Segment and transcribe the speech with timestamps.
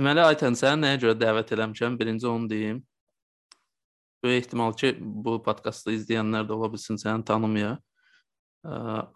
[0.00, 1.96] Deməli Aytən səni nəyə görə dəvət eləmişəm?
[2.00, 2.78] Birinci onu deyim.
[4.24, 7.74] Böyük ehtimal ki, bu podkastı izləyənlər də ola bilsin səni tanımaya.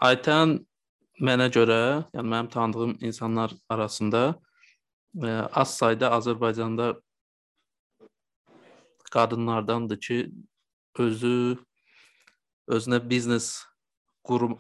[0.05, 0.53] Aytən
[1.25, 1.79] mənə görə,
[2.13, 4.21] yəni mənim tanıdığım insanlar arasında
[5.63, 6.91] az sayda Azərbaycanda
[9.17, 10.21] qadınlardandır ki,
[10.99, 11.57] özü
[12.69, 13.49] özünə biznes
[14.21, 14.51] qur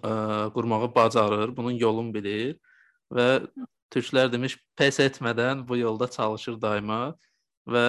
[0.56, 2.56] qurmağı bacarır, bunun yolunu bilir
[3.12, 3.29] və
[3.95, 7.15] türklər demiş pes etmədən bu yolda çalışır daima
[7.71, 7.85] və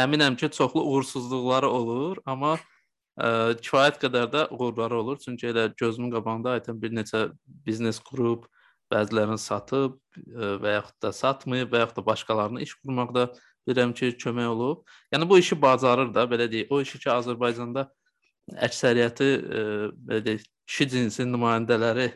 [0.00, 5.18] əminəm ki, çoxlu uğursuzluqları olur, amma ə, kifayət qədər də uğurları olur.
[5.22, 7.28] Çünki elə gözümün qabağında aytən bir neçə
[7.66, 8.46] biznes qurub,
[8.92, 13.28] bəzilərini satıb ə, və yaxud da satmayıb və yaxud da başqalarına iş qurmaqda
[13.68, 14.82] bilirəm ki, kömək olub.
[15.14, 16.72] Yəni bu işi bacarır da, belə deyək.
[16.74, 17.88] O işi ki, Azərbaycanda
[18.68, 19.64] əksəriyyəti ə,
[20.10, 22.10] belə deyək, kişi cinsi nümayəndələri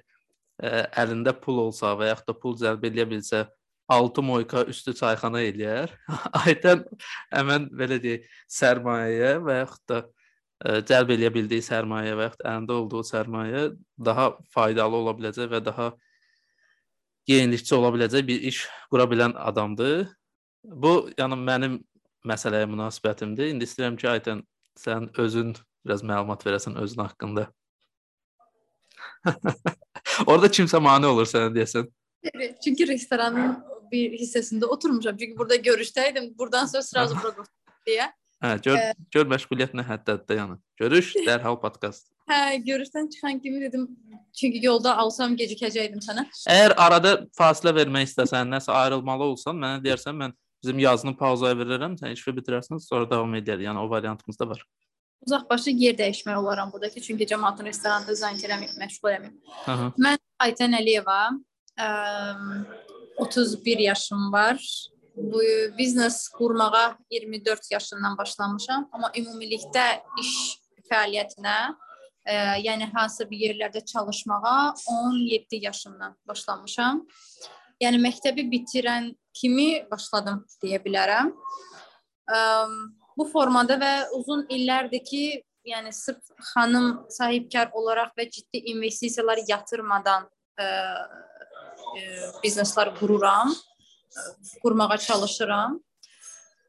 [0.58, 3.46] əlində pul olsa və yaxud da pul cəlb edə bilsə,
[3.88, 5.92] 6 moyka üstü çayxana eləyər.
[6.44, 6.84] Aytən
[7.32, 10.02] həmən belə deyək, sərmayəyə və yaxud da
[10.58, 13.64] cəlb eləyə bildiyi sərmayə və yaxud əlində olduğu sərmayə
[14.04, 15.92] daha faydalı ola biləcək və daha
[17.30, 20.08] yenilikçi ola biləcək bir iş qura bilən adamdır.
[20.64, 21.78] Bu, yəni mənim
[22.26, 23.52] məsələyə münasibətimdir.
[23.52, 24.42] İndi istəyirəm ki, Aytən
[24.78, 25.54] sən özün
[25.86, 27.46] biraz məlumat verəsən özün haqqında.
[30.29, 31.87] Orada kimsə mane olur sənə deyəsən.
[32.63, 33.57] Çünkü restoranın
[33.91, 35.17] bir hissəsində oturmuşam.
[35.17, 36.33] Çünki burada görüşdəydim.
[36.37, 37.47] Buradan sonra sразу bura
[37.87, 38.09] deyə.
[38.43, 40.57] Hə, gör, ee, gör məşğuliyyət nə həddədir yəni.
[40.81, 42.09] Görüş, dərhal podkast.
[42.27, 43.85] Hə, görüşdən çıxan kimi dedim,
[44.35, 46.25] çünki yolda alsam gecikəcəydim sənə.
[46.51, 51.95] Əgər arada fasilə vermək istəsən, nəsə ayrılmalı olsan, mənə deyərsən, mən bizim yazını pauzaya verirəm,
[51.99, 53.63] sən işi bitirərsən, sonra davam edər.
[53.63, 54.65] Yəni o variantımız da var.
[55.26, 59.96] Uzaqbaşı yer dəyişmək olaram buradakı, çünki cəmaatın restoranında zanit eləməyib, məşğul eləməyib.
[59.98, 61.18] Mən Aytən Əliyeva,
[61.78, 61.88] ə,
[63.18, 64.88] 31 yaşım var.
[65.16, 65.40] Bu
[65.78, 69.86] biznes qurmağa 24 yaşından başlamışam, amma ümumilikdə
[70.22, 70.32] iş
[70.90, 71.56] fəaliyyətinə,
[72.26, 77.02] e, yəni hansı bir yerlərdə çalışmağa 17 yaşımdan başlamışam.
[77.82, 81.32] Yəni məktəbi bitirən kimi başladım deyə bilərəm.
[82.30, 82.38] E,
[83.18, 85.22] bu formada və uzun illərdir ki,
[85.66, 90.68] yəni sırf xanım sahibkar olaraq və ciddi investisiyalar yatırmadan ə, e,
[91.98, 92.06] e,
[92.44, 94.26] bizneslər qururam, e,
[94.62, 95.78] qurmağa çalışıram.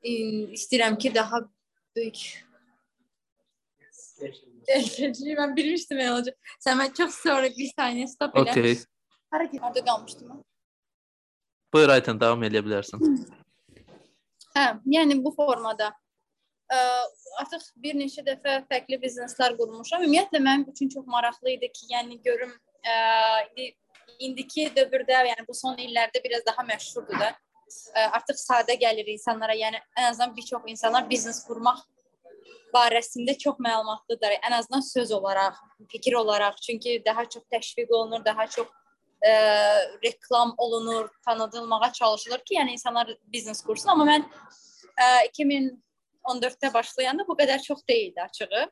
[0.03, 0.11] E,
[0.57, 1.43] istəyirəm ki, daha
[1.95, 2.27] böyük
[4.67, 6.37] Gerçekçi ben bilmiştim ya olacak.
[6.59, 8.51] Sen ben çok sonra bir saniye stop elə.
[8.51, 8.77] Okay.
[9.31, 10.43] Hareket orada qalmışdım.
[11.73, 13.01] Buyur Ayten devam edə bilərsən.
[14.55, 15.93] Hə, yəni bu formada
[16.73, 16.79] ə,
[17.41, 20.03] artıq bir neçə dəfə fərqli bizneslər qurmuşam.
[20.05, 22.51] Ümumiyyətlə mənim üçün çox maraqlı idi ki, yəni görüm
[22.85, 22.97] ə,
[24.19, 27.31] indiki dövrdə, yəni bu son illərdə biraz daha məşhurdur da.
[27.93, 29.55] Ə, artıq sadə gəlir insanlara.
[29.57, 31.85] Yəni ən azından bir çox insanlar biznes qurmaq
[32.73, 34.39] barəsində çox məlumatlıdır.
[34.45, 35.57] Ən azından söz olaraq,
[35.89, 36.61] fikir olaraq.
[36.61, 38.67] Çünki daha çox təşviq olunur, daha çox
[39.25, 39.33] ə,
[40.05, 43.93] reklam olunur, tanıdılmağa çalışılır ki, yəni insanlar biznes qursun.
[43.93, 44.25] Amma mən
[44.95, 45.07] ə,
[46.29, 48.65] 2014-də başlayanda bu qədər çox deyildi açığı.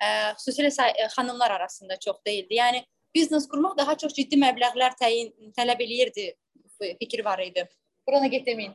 [0.00, 0.08] Ə,
[0.40, 0.70] xüsusilə
[1.14, 2.54] xanımlar arasında çox deyildi.
[2.56, 6.34] Yəni biznes qurmaq daha çox ciddi məbləğlər təyin tələb eləyirdi.
[6.80, 7.66] Fikir var idi.
[8.08, 8.74] Burana get deməyin.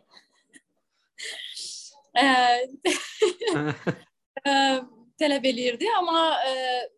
[5.19, 6.53] tələb eləyirdi, amma ə,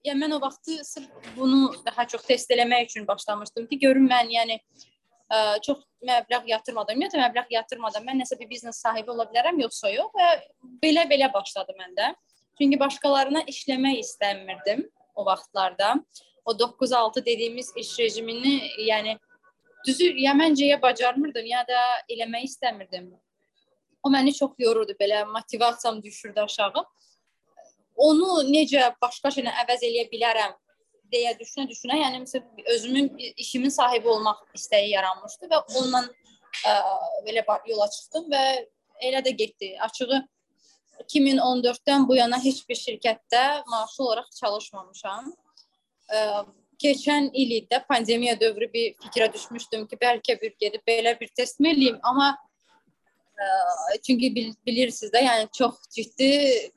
[0.07, 4.31] yəni mən o vaxtı sırf bunu daha çox test eləmək üçün başlamışdım ki, görüm mən
[4.33, 4.59] yəni
[5.31, 9.91] ə, çox məbləğ yatırmadan, ümumiyyətlə məbləğ yatırmadan mən nəsə bir biznes sahibi ola bilərəm yoxsa
[9.93, 10.29] yox və
[10.83, 12.13] belə-belə başladı məndə.
[12.57, 15.95] Çünki başqalarına işləmək istəmirdim o vaxtlarda
[16.45, 19.17] o 9-6 dediyimiz iş rejimini yəni
[19.87, 23.09] düzü ya məncə ya bacarmırdım ya da eləmək istəmirdim.
[24.03, 26.85] O məni çox yorurdu, belə motivasiyam düşürdü aşağı.
[27.95, 30.55] Onu necə başqa şeylə əvəz eləyə bilərəm
[31.11, 33.09] deyə düşünə-düşünə, yəni məsələn özümün
[33.43, 36.03] işimin sahibi olmaq istəyi yaranmışdı və onunla
[36.65, 36.73] ə,
[37.27, 38.43] belə yola çıxdım və
[39.09, 39.75] elə də getdi.
[39.81, 40.21] Açığı
[41.03, 45.33] 2014-dən bu yana heç bir şirkətdə maaşlı olaraq çalışmamışam
[46.09, 46.23] ə,
[46.81, 51.61] keçən il də pandemiya dövrü bir fikrə düşmüşdüm ki, bəlkə bir gedib belə bir test
[51.61, 52.35] eləyim, amma
[54.05, 56.29] çünki bil, bilirsiniz də, yəni çox ciddi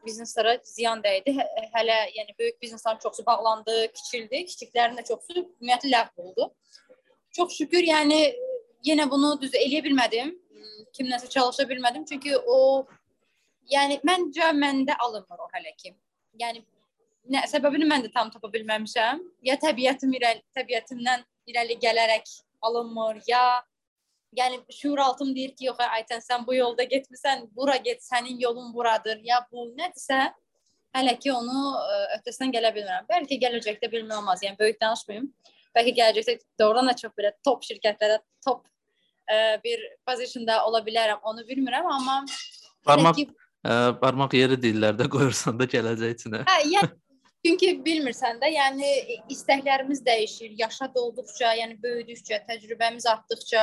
[0.05, 1.35] bizneslərə ziyan dəydi.
[1.39, 6.51] Hə, hələ yəni böyük bizneslərin çoxu bağlandı, kiçildi, kiçiklərin də çoxu ümumiyyətlə ləğv oldu.
[7.37, 8.21] Çox şükür, yəni
[8.87, 10.35] yenə bunu düz eləyə bilmədim.
[10.97, 12.87] Kimləsə çalışa bilmədim, çünki o
[13.71, 15.95] yəni məncə məndə alınmır o hələ ki.
[16.41, 16.65] Yəni
[17.31, 19.23] nə səbəbini mən də tam tapa bilməmişəm.
[19.47, 22.37] Ya təbiətim irəli təbiətimdən irəli gələrək
[22.69, 23.62] alınmır, ya
[24.37, 29.19] yəni şuuraltım deyir ki, yox Aytən sən bu yolda getmisən, bura get, sənin yolun buradır.
[29.25, 30.31] Ya bu nədirsə,
[30.97, 33.09] hələ ki onu ə, öhdəsindən gələ bilmirəm.
[33.11, 34.44] Bəlkə gələcəkdə bilmək olmaz.
[34.47, 35.29] Yəni böyük danışmayım.
[35.77, 38.65] Bəlkə gələcəkdə doğrudan da çox belə top şirkətlərdə, top
[39.31, 41.23] ə, bir pozisionda ola bilərəm.
[41.26, 42.23] Onu bilmirəm, amma
[42.87, 43.29] barmaq ki,
[43.67, 46.47] ə, barmaq yeri dillərdə qoyursan da gələcəkçinə.
[46.49, 46.97] Hə, yəni
[47.41, 48.88] Çünki bilmirsən də, yəni
[49.33, 53.62] istəklərimiz dəyişir, yaşa dolduqca, yəni böyüdükcə, təcrübəmiz artdıqca,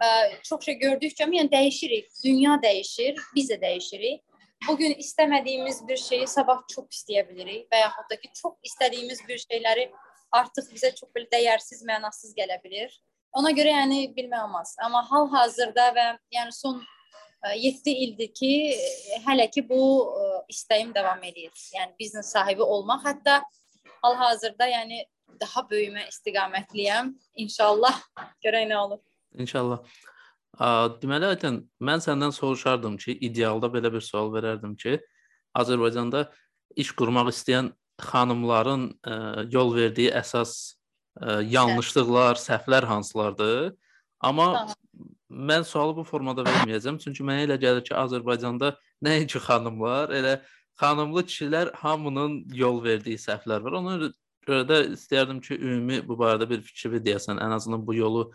[0.00, 0.08] ə,
[0.44, 2.08] çox şey gördükcə, yəni dəyişirik.
[2.24, 4.22] Dünya dəyişir, biz də dəyişirik.
[4.68, 9.20] Bu gün istəmədiyimiz bir şeyi sabah çox istəyə bilirik və yaxud da ki, çox istədiyimiz
[9.28, 9.90] bir şeyləri
[10.32, 12.92] artıq bizə çox belə dəyərsiz, mənasız gələ bilər.
[13.36, 14.76] Ona görə yəni bilmək olmaz.
[14.82, 16.80] Amma hal-hazırda və yəni son
[17.54, 18.52] 7 ildir ki,
[19.26, 19.80] hələ ki bu
[20.50, 21.52] istəyim davam edir.
[21.74, 23.42] Yəni biznes sahibi olmaq, hətta
[24.02, 25.04] hal-hazırda yəni
[25.40, 27.12] daha böyümə istiqamətliyəm.
[27.44, 28.00] İnşallah
[28.44, 29.02] görək nə olur.
[29.36, 29.82] İnşallah.
[31.02, 34.96] Deməli, Aytən, mən səndən soruşardım ki, idealda belə bir sual verərdim ki,
[35.56, 36.26] Azərbaycanda
[36.76, 39.16] iş qurmaq istəyən xanımların ə,
[39.52, 40.52] yol verdiyi əsas
[41.20, 43.74] ə, yanlışlıqlar, səhvlər hansılardır?
[44.20, 44.66] Amma
[45.28, 48.74] mən sualı bu formada verməyəcəm, çünki mənə elə gəlir ki, Azərbaycanda
[49.04, 50.38] nəinki xanımlar, elə
[50.80, 53.78] xanımlı kişilər hamının yol verdiyi səhvlər var.
[53.80, 53.96] Ona
[54.48, 58.30] görə də istərdim ki, ümumi bu barədə bir fikri deyəsən, ən azından bu yolu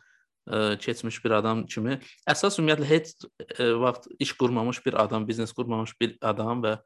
[0.47, 1.99] ə, keçmiş bir adam kimi.
[2.29, 6.77] Əsas ümumiyyətlə heç ə, vaxt iş qurmamış bir adam, biznes qurmamış bir adam və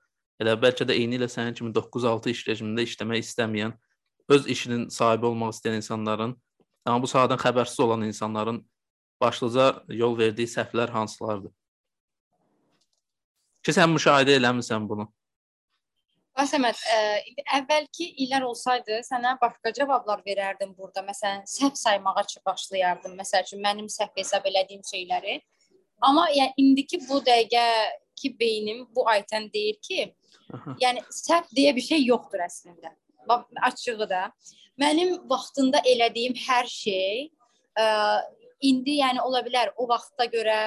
[0.42, 3.76] elə bəlkə də eyni ilə sənin kimi 9-6 iş rejimində işləmək istəməyən,
[4.30, 6.34] öz işinin sahibi olmaq istəyən insanların,
[6.86, 8.64] amma bu sahədən xəbərsiz olan insanların
[9.22, 11.54] başlıca yol verdiyi səhvlər hansılardır?
[13.66, 15.08] Ki sən müşahidə eləmisən bunu.
[16.36, 17.02] Əsəməd, ə,
[17.62, 21.04] əvvəlki illər olsaydı sənə başqa cavablar verərdim burada.
[21.08, 23.16] Məsələn, səhv saymağa başlayardım.
[23.16, 25.40] Məsəl üçün mənim səhv hesab elədiyim şeyləri.
[26.04, 30.10] Amma yəni indiki bu dəqiqəki beynim bu aytən deyir ki,
[30.52, 30.76] Aha.
[30.84, 32.92] yəni səhv deyə bir şey yoxdur əslində.
[33.30, 34.28] Bax açığı da
[34.82, 37.30] mənim vaxtında elədiyim hər şey
[37.80, 37.86] ə,
[38.60, 40.60] indi yəni ola bilər o vaxta görə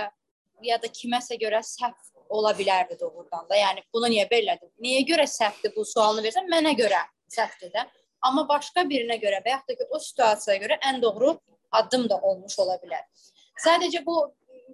[0.65, 3.57] ya da kiməsə görə səhv ola bilərdi doğrudan da.
[3.57, 4.71] Yəni bunu niyə belədir?
[4.83, 6.49] Niyə görə səhvdir bu sualını versən?
[6.51, 7.01] Mənə görə
[7.33, 7.87] səhvdir də.
[8.25, 11.37] Amma başqa birinə görə və yaxud da ki, o situasiyaya görə ən doğru
[11.71, 13.05] addım da olmuş ola bilər.
[13.65, 14.17] Sadəcə bu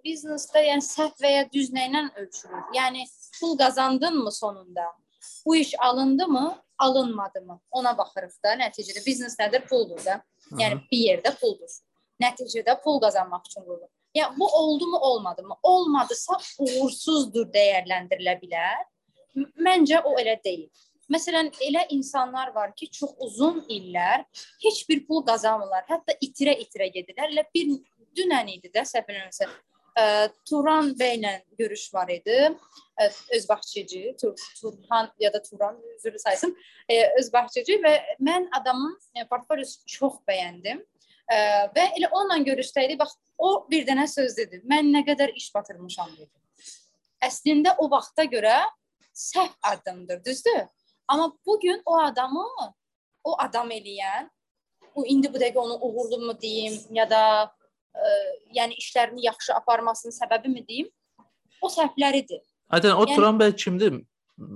[0.05, 2.69] biznesdə yəni səhv və ya düz nə ilə ölçülür?
[2.77, 3.07] Yəni
[3.39, 4.87] pul qazandınmı sonunda?
[5.47, 7.61] Bu iş alındı mı, alınmadı mı?
[7.71, 8.55] Ona baxırıq da.
[8.61, 9.67] Nəticədə biznes nədir?
[9.69, 10.21] Puldur da.
[10.61, 11.71] Yəni bir yerdə puldur.
[12.23, 13.91] Nəticədə pul qazanmaq üçün qurulur.
[14.15, 15.57] Ya bu oldu mu, olmadı mı?
[15.63, 18.85] Olmadısa uğursuzdur dəyərləndirilə bilər.
[19.59, 20.69] Məncə o elə deyil.
[21.11, 24.23] Məsələn, elə insanlar var ki, çox uzun illər
[24.63, 25.85] heç bir pul qazanmırlar.
[25.91, 27.35] Hətta itirə-itirə gedirlər.
[27.35, 27.75] Elə bir
[28.17, 29.51] dünən idi də, səhv eləmirəmsə,
[30.49, 32.39] Turan bəylə görüş var idi.
[33.35, 36.57] Öz bağçıcı, Tur Turhan ya da Turan üzrü saysın,
[37.19, 38.97] öz bağçıcı və mən adamın
[39.31, 40.83] portfolyosunu çox bəyəndim.
[41.25, 41.37] Ə,
[41.77, 42.99] və elə onunla görüşdəydik.
[43.01, 44.63] Bax, o bir dənə söz dedi.
[44.71, 46.33] Mən nə qədər iş batırmışam dedi.
[47.25, 48.57] Əslində o vaxta görə
[49.15, 50.65] səhv addımdır, düzdür?
[51.09, 52.47] Amma bu gün o adamı
[53.25, 54.29] o adam eləyən,
[54.97, 58.11] bu indi bu dəqiqə onu uğurlu mu deyim ya da ə,
[58.57, 60.91] yəni işlərini yaxşı aparmasının səbəbi mi deyim?
[61.61, 62.43] O səhvləridir.
[62.71, 64.01] Aydan o yəni, Turan bəy kimdir?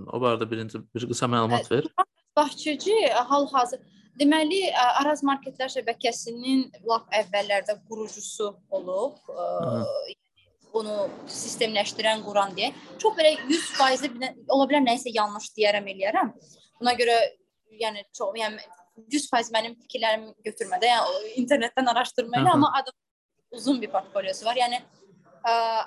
[0.08, 1.88] O barədə birinci bir qısa məlumat ver.
[2.36, 2.96] Bahçıcı
[3.30, 3.80] hal-hazır
[4.18, 4.60] Deməli,
[5.00, 9.18] Araz Marketlər şəbəkəsinin lap əvvəllərdə qurucusu olub.
[9.28, 9.82] Hı.
[10.72, 10.96] Bunu
[11.32, 12.72] sistemləşdirən, quran deyə.
[13.00, 16.32] Çox belə 100% ola bilər nəyisə yanlış deyərəm, eləyərəm.
[16.80, 17.16] Buna görə
[17.80, 18.60] yəni çox yəni
[18.98, 22.92] 100% mənim fikirlərimi götürmədə, yəni internetdən araşdırma ilə, amma adı
[23.54, 24.58] uzun bir portfolyosu var.
[24.58, 24.82] Yəni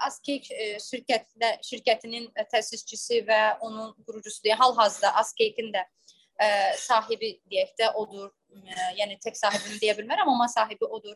[0.08, 0.48] Askek
[0.82, 4.56] şirkətlə şirkətinin təsisçisi və onun qurucusudur.
[4.58, 5.84] Hal-hazırda Askekin də
[6.42, 6.50] ə,
[6.82, 8.32] sahibi deyək də odur.
[8.52, 11.16] Ə, yəni tək sahibini deyə bilmərəm, amma sahibi odur.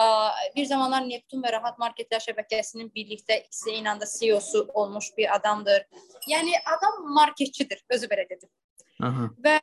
[0.00, 0.06] Ə,
[0.54, 5.84] bir zamanlar Neptun və Rahat Marketlər şəbəkəsinin birlikdə ikisi eyni anda CEO-su olmuş bir adamdır.
[6.30, 8.48] Yəni adam marketçidir, özü belə dedi.
[9.02, 9.28] Aha.
[9.44, 9.58] Və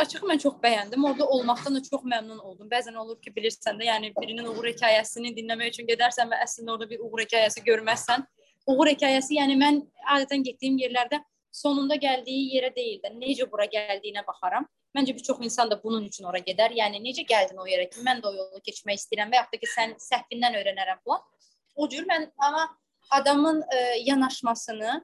[0.00, 1.04] açıq mən çox bəyəndim.
[1.06, 2.68] Orada olmaqdan da çox məmnun oldum.
[2.70, 6.90] Bəzən olur ki, bilirsən də, yəni birinin uğur hekayəsini dinləmək üçün gedərsən və əslində orada
[6.90, 8.26] bir uğur hekayəsi görməzsən.
[8.70, 9.82] Uğur hekayəsi, yəni mən
[10.14, 14.66] adətən getdiyim yerlərdə sonunda gəldiyi yerə deyil də necə bura gəldiyinə baxaram.
[14.96, 16.74] Məncə bir çox insan da bunun üçün ora gedər.
[16.74, 19.60] Yəni necə gəldin o yerə ki, mən də o yolu keçmək istəyirəm və yaxud da
[19.62, 21.22] ki, sən səhvindən öyrənərəm falan.
[21.76, 22.66] O cür mən amma
[23.14, 24.96] adamın ə, e, yanaşmasını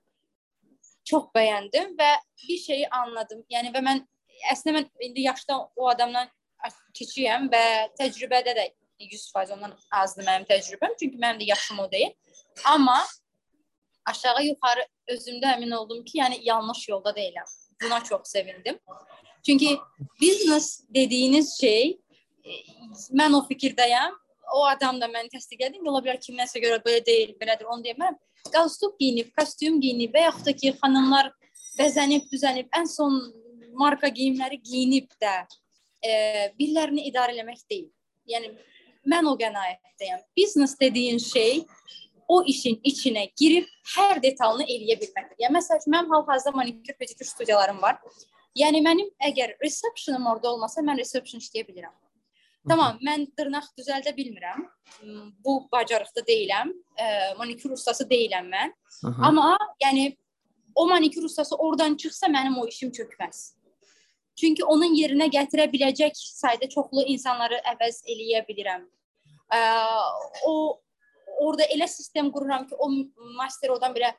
[1.06, 2.10] çox bəyəndim və
[2.42, 3.44] bir şeyi anladım.
[3.50, 4.02] Yəni və mən
[4.52, 6.30] əslində mən indi yaşda o adamdan
[6.96, 7.62] kiçiyəm və
[8.00, 8.66] təcrübədə də
[9.04, 12.12] 100% ondan azdır mənim təcrübəm, çünki mənim də yaşım o deyil.
[12.64, 12.98] Amma
[14.10, 17.48] aşağı yuxarı özümdə əmin oldum ki, yəni yanlış yolda deyiləm.
[17.82, 18.78] Buna çox sevindim.
[19.46, 19.78] Çünki
[20.20, 21.98] biznes dediyiniz şey
[22.44, 22.52] e,
[23.10, 24.14] mən o fikirdəyəm.
[24.54, 25.82] O adam da məni təsdiq edir.
[25.86, 28.16] Ola bilər kiməsə görə belə deyil, belədir, onu deyirəm.
[28.54, 31.32] Qalstuk geyinib, kostyum geyinib və yaxud da ki, xanımlar
[31.78, 33.18] bəzənib, düzənib, ən son
[33.76, 35.34] marka geyimləri geyinib də
[36.02, 36.12] e,
[36.58, 37.90] birilərini idarə etmək deyil.
[38.30, 38.52] Yəni
[39.10, 40.22] mən o qənaətdəyəm.
[40.36, 41.64] Biznes dediyin şey
[42.28, 45.36] o işin içinə girib hər detalını eləyə bilməkdir.
[45.44, 48.00] Yəni məsəl üçün mənim hal-hazırda manikür pedikur studiyalarım var.
[48.56, 51.94] Yəni mənim əgər receptionum orada olmasa mən reception işləyə bilirəm.
[52.66, 54.64] Tamam, mən dırnaq düzəldə bilmirəm.
[55.44, 56.72] Bu bacarıqda deyiləm.
[56.98, 57.04] E,
[57.38, 58.72] manikür ustası deyiləm mən.
[59.06, 59.28] Aha.
[59.28, 59.52] Amma
[59.82, 60.16] yəni
[60.74, 63.52] o manikür ustası oradan çıxsa mənim o işim çökməz.
[64.36, 68.82] Çünki onun yerinə gətirə biləcək sayda çoxlu insanları əvəz eləyə bilirəm.
[69.54, 69.60] Ə,
[70.44, 70.80] o
[71.40, 72.88] orada elə sistem qururam ki, o
[73.38, 74.12] master oradan belə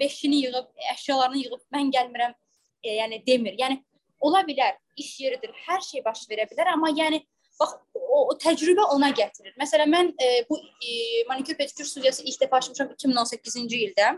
[0.00, 2.34] beşini yığıb, əşyalarını yığıb mən gəlmirəm,
[2.82, 3.58] e, yəni demir.
[3.60, 3.82] Yəni
[4.20, 7.22] ola bilər, iş yeridir, hər şey baş verə bilər, amma yəni
[7.60, 9.54] bax o, o təcrübə ona gətirir.
[9.60, 14.14] Məsələn mən e, bu e, manikür pedikür studiyası ilk dəfə açmışam 2018-ci ildə.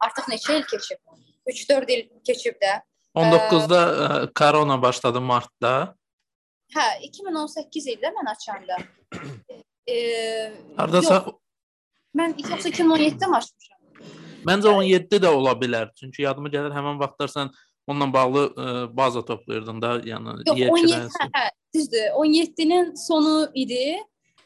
[0.00, 1.00] Artıq neçə il keçib?
[1.48, 2.78] 3-4 il keçib də.
[3.18, 5.72] 19-da ə, korona başladı martda.
[6.70, 8.78] Hə, 2018 ildə mən açanda.
[9.88, 9.96] E,
[10.76, 11.34] Hardasa yox,
[12.16, 13.78] mən 2017-də açmışam.
[14.46, 15.90] Məncə 17 də ola bilər.
[16.00, 17.50] Çünki yadıma gəlir həmin vaxtlar sən
[17.90, 22.06] onunla bağlı ə, e, baza toplayırdın da, yəni Yox, 17 hə, hə, düzdür.
[22.22, 23.98] 17-nin sonu idi.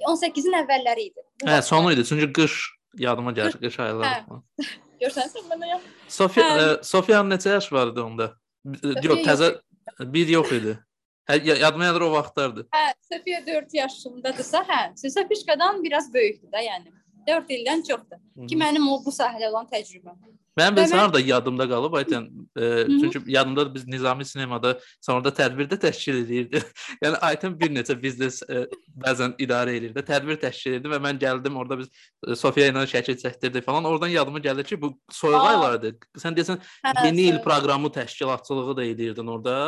[0.05, 1.27] 18-in əvvəlləri idi.
[1.43, 2.07] Bu hə, sonu idi.
[2.09, 2.57] Çünki qış
[2.99, 4.25] yadıma gəlir, qış ayları.
[4.31, 4.71] Hə.
[5.03, 5.79] Görsən sən məndən ya.
[6.09, 6.67] Sofiya hə.
[6.87, 8.33] Sofiyanın neçə yaş var idi onda?
[8.65, 9.55] Yox, təzə
[10.01, 10.79] bir yox idi.
[11.25, 12.67] Hə, yadıma gəlir o vaxtlardı.
[12.75, 14.81] Hə, Sofiya 4 yaşındadırsa, hə,
[15.15, 16.93] Sofişkadan biraz böyükdür də, yəni.
[17.29, 18.21] 4 ildən çoxdur.
[18.49, 20.19] Ki mənim o bu sahədə olan təcrübəm.
[20.55, 21.03] Mənim bilirsən mən...
[21.03, 22.27] harda yadımda qalıb aytən.
[22.55, 26.61] E, çünki yadımda biz Nizami sinemada sonradan tədbirdə təşkil edirdi.
[27.05, 28.63] yəni aytən bir neçə biznes e,
[29.05, 30.05] bəzən idarə edirdi.
[30.07, 33.89] Tədbir təşkil edirdi və mən gəldim orada biz e, Sofiya ilə şəkil çəkdirdik falan.
[33.91, 35.93] Oradan yadıma gəldi ki, bu soyuq aylardı.
[36.23, 39.59] Sən desən hə, yeni il proqramı təşkilatçılığı da edirdin orada.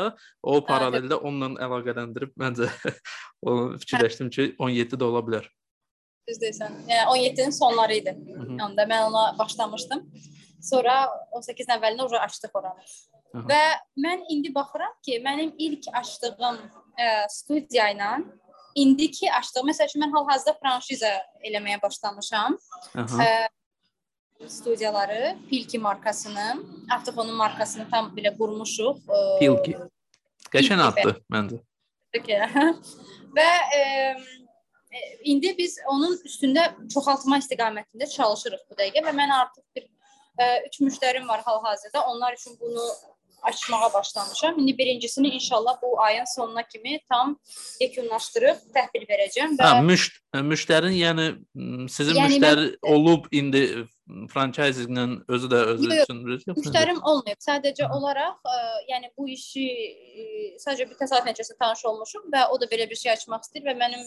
[0.43, 2.71] O paraleldə onunla əlaqələndirib məncə
[3.49, 5.51] onu fikirləşdim ki, 17 də ola bilər.
[6.31, 6.81] Düz deyirsən.
[6.91, 8.17] Yəni 17-nin sonları idi.
[8.39, 10.07] Onda mən ona başlamışdım.
[10.63, 10.97] Sonra
[11.37, 12.87] 18 əvvəlində uca açdıq oranı.
[13.37, 13.43] Aha.
[13.51, 13.63] Və
[14.01, 16.61] mən indi baxıram ki, mənim ilk açdığım
[16.97, 18.13] ə, studiya ilə
[18.77, 21.13] indiki açdığım, məsəl üçün mən hal-hazırda franşiza
[21.45, 22.57] eləməyə başlamışam.
[22.95, 23.27] Aha.
[23.27, 26.47] Ə, studiyaları, Pilki markasını,
[26.93, 29.05] artıq onun markasını tam belə qurmuşuq.
[29.09, 29.77] Ə, Pilki.
[30.53, 31.61] Qəşən addır məndə.
[32.17, 32.41] Okay.
[33.37, 33.81] Və ə,
[35.29, 39.89] indi biz onun üstündə çoxaltma istiqamətində çalışırıq bu dəqiqə və mən artıq bir
[40.67, 42.07] üç müştərim var hal-hazırda.
[42.07, 42.83] Onlar üçün bunu
[43.43, 44.59] açmağa başlamışam.
[44.59, 47.39] İndi birincisini inşallah bu ayın sonuna kimi tam
[47.81, 51.27] yekunlaşdırıb təhvil verəcəm və Hə, müş müştərin yəni
[51.89, 53.63] sizin yəni müştəri mən, olub indi
[54.33, 56.59] franchising-lə özü də özü yox, üçün yox.
[56.59, 57.41] Müştərim olmayıb.
[57.47, 58.59] Sadəcə olaraq ə,
[58.91, 60.27] yəni bu işi ə,
[60.63, 63.79] sadəcə bir təsadüf nəticəsində tanış olmuşum və o da belə bir şey açmaq istəyir və
[63.79, 64.07] mənim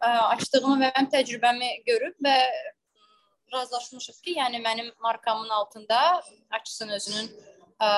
[0.00, 2.38] ə, açdığımı və mənim təcrübəmi görüb və
[3.52, 7.28] razılaşmışıq ki, yəni mənim markamın altında açsın özünün
[7.80, 7.88] ə,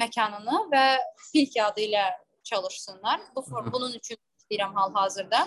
[0.00, 0.84] məkanını və
[1.32, 2.04] Pilk adı ilə
[2.42, 3.20] çalışsınlar.
[3.36, 5.46] Bu bunun üçün istəyirəm hal-hazırda.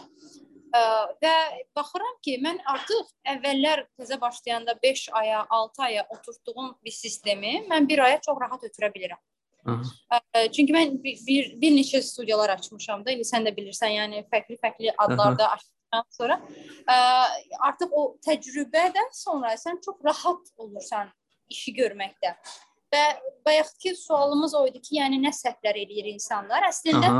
[0.75, 0.81] Ə,
[1.23, 1.35] və
[1.77, 7.87] baxıram ki, mən artıq əvvəllər təzə başlayanda 5 aya, 6 aya oturtduğum bir sistemi mən
[7.89, 9.21] bir aya çox rahat ötürə bilirəm.
[9.65, 14.25] Ə, çünki mən bir, bir, bir neçə studiyalar açmışam da, indi sən də bilirsən, yəni
[14.33, 15.74] fərqli-fərqli adlarda açmışam
[16.17, 16.39] sonra
[16.87, 16.97] ə,
[17.69, 21.11] artıq o təcrübədən sonra sən çox rahat olursan
[21.51, 22.35] işi görməkdə.
[22.93, 23.03] Və
[23.45, 26.67] bayaqki sualımız o idi ki, yəni nə səhvlər eləyir insanlar?
[26.69, 27.11] Əslində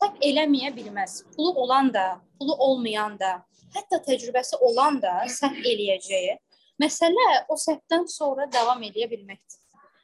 [0.00, 1.20] tək eləməyə bilməz.
[1.36, 2.06] Pulu olan da,
[2.38, 3.38] pulu olmayan da,
[3.76, 6.38] hətta təcrübəsi olan da səhv eləyəcəyi.
[6.80, 9.58] Məsələ o səhvdən sonra davam edə bilməkdir.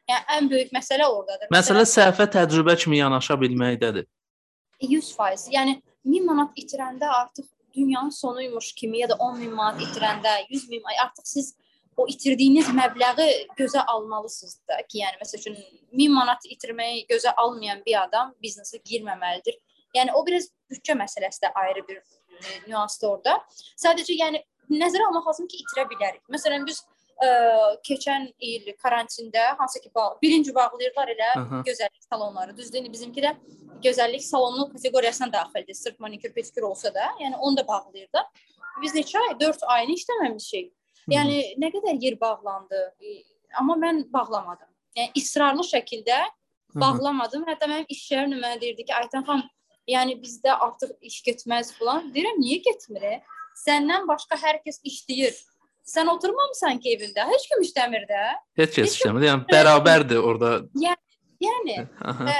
[0.06, 1.50] Yəni ən böyük məsələ ordadır.
[1.50, 4.06] Məsələ səhvə təcrübə kimi yanaşa bilməkdədir.
[4.84, 5.48] 100%.
[5.54, 10.68] Yəni 1000 manat itirəndə artıq dünyanın sonuymuş kimi ya da 10 min manat itirəndə, 100
[10.68, 11.54] min artıq siz
[11.96, 13.28] o itirdiyiniz məbləği
[13.58, 15.56] gözə almalısınız da ki, yəni məsəl üçün
[15.92, 19.56] 1000 manat itirməyi gözə almayan bir adam biznesə girməməlidir.
[19.96, 23.38] Yəni o biraz büdcə məsələsi də ayrı bir e, nüansdır orada.
[23.80, 26.22] Sadəcə yəni nəzərə almaq lazım ki, itirə bilərik.
[26.32, 26.82] Məsələn biz
[27.22, 27.28] ə,
[27.86, 31.62] keçən il karantində hansı ki bağ, birinci bağlayırlar elə Aha.
[31.66, 32.56] gözəllik salonları.
[32.56, 33.34] Düzdür, indi bizimki də
[33.84, 35.74] gözəllik salonu kateqoriyasına daxildir.
[35.74, 38.26] Sırf manikür, pedikür olsa da, yəni onu da bağlayırlar.
[38.82, 40.72] Biz neçə ay, 4 ayını işləməmişik.
[41.10, 42.80] Yəni nə qədər yer bağlandı.
[43.60, 44.68] Amma mən bağlamadım.
[44.96, 46.18] Yəni israrlı şəkildə
[46.74, 47.46] bağlamadım.
[47.48, 49.48] Hətta mənim iş yerim mənə deyirdi ki, Aytan xanım,
[49.88, 52.10] yəni bizdə artıq iş getməz falan.
[52.14, 53.22] Deyirəm, niyə getmir?
[53.56, 55.36] Səndən başqa hər kəs işləyir.
[55.86, 57.26] Sən oturmamısan ki evində.
[57.30, 58.22] Heç kim işləmir də.
[58.58, 59.26] Heç kim- işləmir.
[59.28, 60.52] Yəni bərabərdir orada.
[61.46, 62.26] Yəni Aha.
[62.32, 62.34] ə,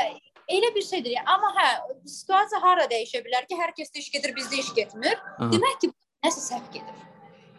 [0.57, 1.13] elə bir şeydir.
[1.19, 1.27] Yəni.
[1.31, 1.69] Amma hə,
[2.09, 5.21] situasiya hara dəyişə bilər ki, hər kəs də iş gedir, bizdə iş getmir.
[5.39, 5.51] Aha.
[5.53, 5.93] Demək ki,
[6.25, 7.03] nəsə səhv gedir.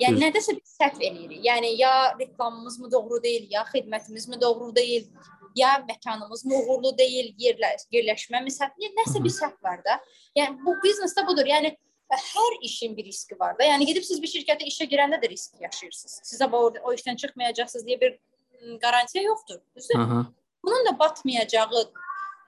[0.01, 0.24] Yəni Düz.
[0.25, 1.39] nədəsə biz səhv eləyirik.
[1.46, 5.08] Yəni ya reklamımız mı doğru deyil, ya xidmətimiz mi doğru deyil,
[5.56, 8.75] ya məkanımız mı uğurlu deyil, yerlə yerləşməmiz səhv.
[8.84, 10.00] Yəni nəsə bir səhv var da.
[10.38, 11.50] Yəni bu biznesdə budur.
[11.50, 11.74] Yəni
[12.16, 13.64] hər işin bir riski var da.
[13.68, 16.22] Yəni gedib siz bir şirkətə işə girəndə də risk yaşayırsınız.
[16.24, 19.60] Sizə o, o işdən çıxmayacaqsınız deyə bir m, qarantiya yoxdur.
[19.76, 20.00] Düzdür?
[20.00, 20.26] Aha.
[20.66, 21.84] Bunun da batmayacağı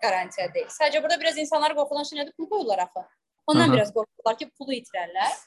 [0.01, 0.67] qarantiya deyil.
[0.71, 2.35] Sadəcə burada biraz insanlar qorxulan şey nədir?
[2.37, 3.05] Pul qoyurlar axı.
[3.47, 3.73] Ondan Aha.
[3.73, 5.37] biraz qorxurlar ki, pulu itirərlər.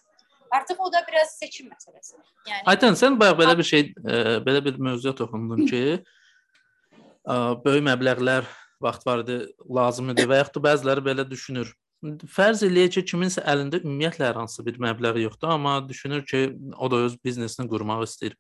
[0.53, 2.25] Artıq o da biraz seçim məsələsidir.
[2.49, 7.87] Yəni Aytan sən bayaq belə bir şey, e, belə bir mövzuya toxundun ki, e, böyük
[7.89, 8.49] məbləğlər
[8.83, 9.39] vaxt var idi,
[9.79, 11.73] lazım idi və yaxud da bəziləri belə düşünür.
[12.03, 16.41] Fərz eləyək ki, kiminsə əlində ümumiyyətlə hər hansı bir məbləğ yoxdur, amma düşünür ki,
[16.75, 18.33] o da öz biznesini qurmaq istəyir.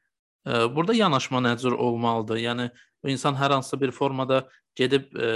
[0.46, 2.40] E, Burada yanaşma nə cür olmalıdır?
[2.42, 2.66] Yəni
[3.12, 5.28] insan hər hansı bir formada gedib e,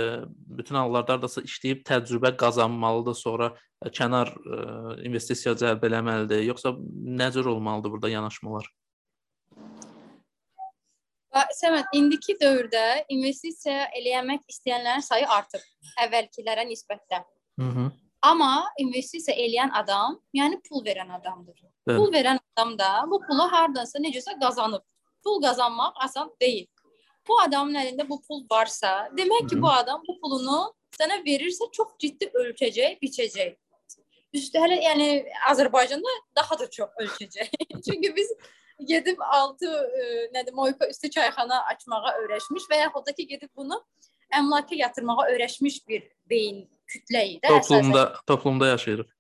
[0.59, 3.53] bütün hallarda hardasa işləyib təcrübə qazanmalıdır, sonra
[3.85, 4.33] e, kənar
[5.07, 6.75] investisiya cəlb eləməlidir, yoxsa
[7.21, 8.67] nə cür olmalıdır burada yanaşmalar?
[11.61, 15.63] Səməd, indiki dövrdə investisiya eləmək istəyənlərin sayı artıb
[16.03, 17.23] əvvəlkilərə nisbətən.
[17.61, 17.87] Hı -hı.
[18.27, 21.59] Amma investisiya eləyən adam, yəni pul verən adamdır.
[21.87, 21.99] Bəli.
[21.99, 24.83] Pul verən adam da bu pulu hardansa necəsə qazanıb.
[25.25, 26.67] Pul qazanmaq asan deyil.
[27.29, 29.63] Bu adamın əlində bu pul varsa, demək ki, Hı.
[29.63, 30.59] bu adam bu pulunu
[30.97, 33.57] sənə verirsə çox ciddi ölçəcək, biçəcək.
[34.37, 35.09] Üstə hələ yəni
[35.51, 37.51] Azərbaycanda daha da çox ölçəcək.
[37.87, 38.33] Çünki biz
[38.89, 39.73] gedib 6
[40.35, 43.81] nədir, moyka üstü çayxana açmağa öyrəşmiş və yaxud da ki gedib bunu
[44.33, 47.43] əmlaka yatırmağa öyrəşmiş bir beyin kütlə idi.
[47.43, 47.61] əsasən.
[47.61, 49.11] Toplumda toplumda yaşayırıq.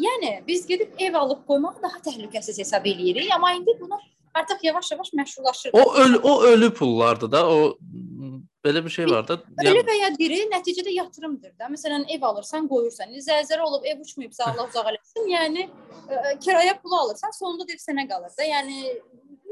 [0.00, 3.98] Yəni biz gedib ev alıb qoymağı daha təhlükəsiz hesab eləyirik, amma indi bunu
[4.34, 5.70] artıq yavaş-yavaş məşhurlaşır.
[5.72, 7.78] O ölü o ölü pullardır da, o
[8.64, 9.40] belə bir şey var da.
[9.64, 11.68] Ölü və ya diri nəticədə yatırımdır da.
[11.74, 13.12] Məsələn, ev alırsan, qoyursan.
[13.26, 15.28] Zəlzələ olub, ev uçmayıbsa Allah uzaq eləsin.
[15.34, 18.48] Yəni ə, kirayə pulu alırsan, sonunda da ev sənə qalır da.
[18.54, 18.78] Yəni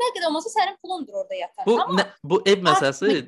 [0.00, 1.66] nə qədər olmasa sənin pulundur orada yatan.
[1.66, 3.24] bu Amma nə, bu ev məsələsi,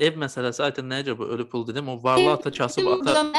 [0.00, 3.32] ev məsələsi aytın necə bu ölü pul dedim, o varlı ata kasıb ata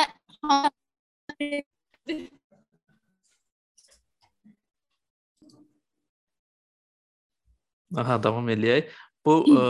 [7.95, 8.89] Aha, davam eləyək.
[9.25, 9.61] Bu ə,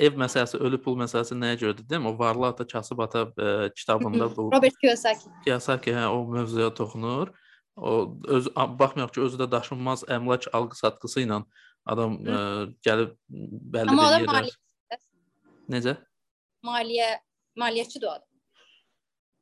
[0.00, 2.06] ev məsələsi, ölü pul məsələsi nəyə görədir, deyim?
[2.08, 5.28] O varlı ata kasıb ata ə, kitabında bu Robert Kiyosaki.
[5.44, 7.34] Kiyosaki hə, o mövzuya toxunur.
[7.76, 11.42] O öz baxmayaraq ki, özü də daşınmaz əmlak alqı-satqısı ilə
[11.84, 12.38] adam ə,
[12.86, 14.32] gəlib bəlli Amma o da bir yerə.
[14.32, 14.56] maliyyə,
[15.72, 15.96] Necə?
[16.66, 17.08] maliyyə,
[17.58, 18.28] maliyyəçidir o adam.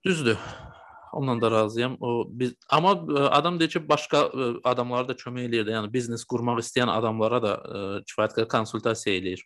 [0.07, 0.39] Düzdür.
[1.13, 1.97] Onunla da razıyam.
[2.01, 5.93] O biz amma ə, adam deyir ki, başqa ə, adamlara da kömək eləyir də, yəni
[5.93, 9.45] biznes qurmaq istəyən adamlara da ə, kifayət qədər konsultasiya eləyir.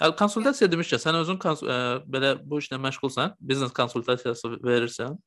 [0.00, 5.18] Hə, konsultasiya demişkən, sən özün kons ə, belə bu işlə məşğulsan, biznes konsultasiyası verirsən.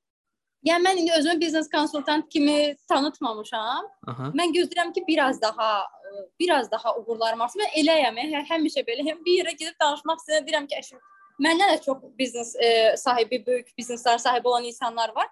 [0.65, 3.85] Yəni mən indi özümü biznes konsultant kimi tanıtmamışam.
[4.11, 4.31] Aha.
[4.35, 5.98] Mən gözləyirəm ki, biraz daha ə,
[6.39, 7.61] biraz daha uğurlarım artsın.
[7.63, 9.21] Mən eləyəm, hə, həmişə beləyəm.
[9.25, 10.99] Bir yerə gedib danışmaq istəyirəm, deyirəm ki, əşim,
[11.45, 15.29] məndən də çox biznes ə, sahibi, böyük bizneslər sahibi olan insanlar var.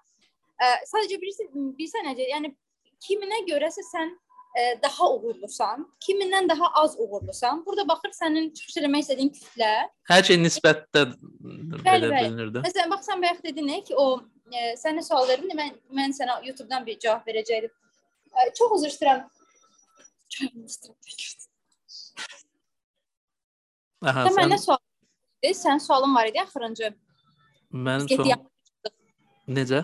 [0.58, 2.52] Ə, sadəcə bilirsən, bilsən necə, yəni
[3.06, 7.64] kiminə görəsə sən ə, daha uğurlusan, kimindən daha az uğurlusan.
[7.66, 9.72] Burada baxır sənin çıxış eləmək istədiyin kütlə.
[10.10, 11.06] Hər şey nisbətdə
[11.84, 12.64] belə bilinir də.
[12.66, 16.40] Məsələn, bax sən bayaq dedin nə ki, o ə, sənə sual verdim, mən mən sənə
[16.48, 17.74] YouTube-dan bir cavab verəcəydim.
[18.32, 19.26] Ə, çox üzr istəyirəm.
[24.08, 25.56] Aha, Sən məndən sual verdin.
[25.58, 26.90] Sən sualın var idi axırıncı.
[27.72, 28.24] mənim son
[29.58, 29.80] necə?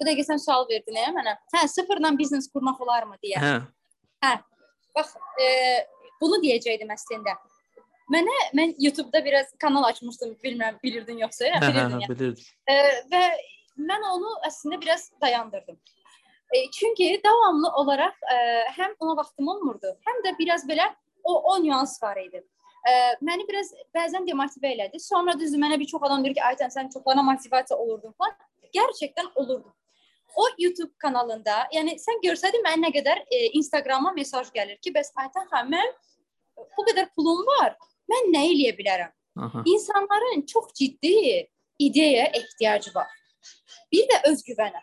[0.00, 1.36] Bu dəqiqə sən sual verdin hə mənə.
[1.54, 3.42] Hə, sıfırdan biznes qurmaq olarmı deyə.
[4.22, 4.32] Hə.
[4.96, 5.48] Bax, e,
[6.20, 7.36] bunu deyəcəydim əslində.
[8.12, 12.10] Mənə mən YouTube-da biraz kanal açmışdım, bilmirəm bilirdin yoxsa, Hə, hə, bilirdin hə, yəni.
[12.12, 12.44] bilirdim.
[12.68, 12.74] E,
[13.12, 13.22] və
[13.90, 15.78] mən onu əslində biraz dayandırdım.
[16.52, 18.36] E, çünki davamlı olaraq e,
[18.78, 20.88] həm ona vaxtım olmurdu, həm də biraz belə
[21.24, 22.44] o o nüans var idi.
[22.88, 22.92] E,
[23.24, 25.00] məni biraz bəzən demotivə elədi.
[25.00, 28.36] Sonra düzdür mənə bir çox adam deyir ki, Ayten sən çoxlarına motivasiya olurdun falan.
[28.74, 29.72] Gerçəkdən olurdu.
[30.36, 35.12] O YouTube kanalında, yəni sən görsəydin mən nə qədər e, Instagrama mesaj gəlir ki, bəs
[35.16, 35.96] Ayten xanım mən
[36.76, 37.76] bu qədər pulum var.
[38.10, 39.12] Mən nə eləyə bilərəm?
[39.40, 39.62] Aha.
[39.66, 43.08] İnsanların çox ciddi ideyaya ehtiyacı var.
[43.92, 44.82] Bir də özgüvənə.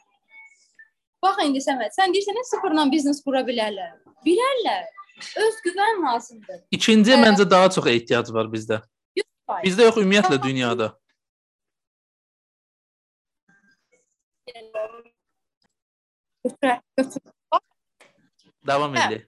[1.23, 3.97] Bax indi Səməd, sən deyirsən sıfırdan biznes qura bilərlər.
[4.25, 4.87] Bilərlər.
[5.19, 6.61] Özgüvən lazımdır.
[6.71, 8.79] İkinci Ə, məncə daha çox ehtiyac var bizdə.
[9.19, 9.63] 100%.
[9.65, 10.93] Bizdə yox, ümumiyyətlə dünyada.
[16.47, 17.21] Götürə, götür.
[18.67, 19.25] Davam edək.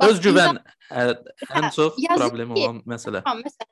[0.00, 1.04] Bax, Özgüvən ə,
[1.52, 3.20] ən Hə, çox yazır problem olan məsələ.
[3.26, 3.70] Tamam, məsələn,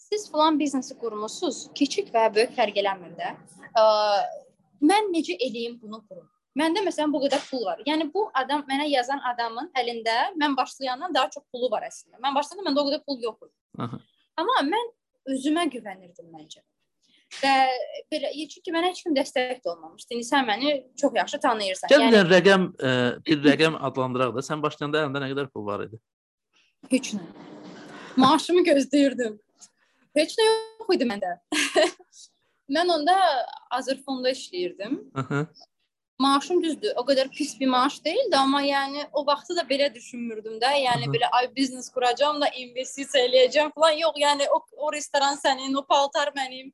[0.00, 3.34] siz falan biznesi qurmusunuz, kiçik və böyük fərq eləmir də.
[3.76, 3.84] Ə,
[4.80, 6.30] mən necə eləyim bunu qurum?
[6.58, 7.80] Məndə məsələn bu qədər pul var.
[7.86, 12.20] Yəni bu adam mənə yazan adamın əlində mən başlayandan daha çox pulu var əslində.
[12.22, 13.98] Mən başlayanda məndə o qədər pul yox idi.
[14.38, 14.94] Amma mən
[15.34, 16.62] özümə güvənirdim məncə.
[17.40, 17.52] Və
[18.12, 20.14] belə çünki mənə heç kim dəstək də olmamışdı.
[20.14, 21.90] İndi sən məni çox yaxşı tanıyırsan.
[21.90, 22.92] Gəl yəni bir rəqəm ə,
[23.26, 24.44] bir rəqəm adlandıraq da.
[24.46, 25.98] Sən başlayanda əlində nə qədər pul var idi?
[26.90, 27.22] heç nə.
[28.20, 29.38] Maaşımı gözləyirdim.
[30.16, 31.32] Heç nə yox idi məndə.
[32.74, 33.16] mən onda
[33.74, 35.00] Azərfonda işləyirdim.
[35.22, 35.46] Aha.
[36.24, 40.56] Maaşım düzdür, o qədər pis bir maaş deyildi, amma yəni o vaxtı da belə düşünmürdüm
[40.62, 40.70] də.
[40.84, 41.12] Yəni Aha.
[41.16, 43.98] belə ay biznes quracağam da investisiya eləyəcəm falan.
[44.04, 46.72] Yox, yəni o, o restoran sənin, o paltar mənim.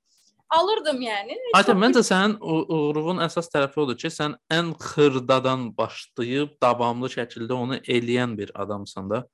[0.51, 1.37] Alırdım yəni.
[1.55, 7.79] Aytən məncə sənin uğurun əsas tərəfi odur ki, sən ən xırdadan başlayıb davamlı şəkildə onu
[7.97, 9.25] eləyən bir adamsan da.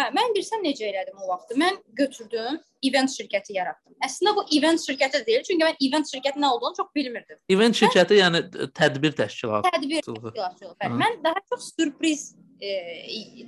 [0.00, 1.56] Hə, mən bilirsən necə elədim o vaxtı.
[1.60, 2.54] Mən götürdüm,
[2.88, 3.92] event şirkəti yaratdım.
[4.06, 7.38] Əslində bu event şirkəti deyil, çünki mən event şirkəti nə olduğunu çox bilmirdim.
[7.52, 9.68] Event şirkəti yəni ə, tədbir təşkilatı.
[9.76, 10.08] Tədbir.
[10.08, 12.24] Bəli, mən daha çox sürpriz
[12.64, 12.72] e,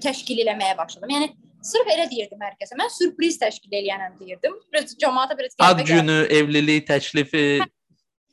[0.05, 1.17] təşkil eləməyə başladım.
[1.17, 1.33] Yəni
[1.65, 2.77] sırf elə deyirdim hər kəsə.
[2.77, 4.61] Mən sürpriz təşkil eləyənəm deyirdim.
[4.73, 6.01] Biraz cəmaata biraz Ad qəribə gəldi.
[6.03, 7.47] günü, evlilik təklifi.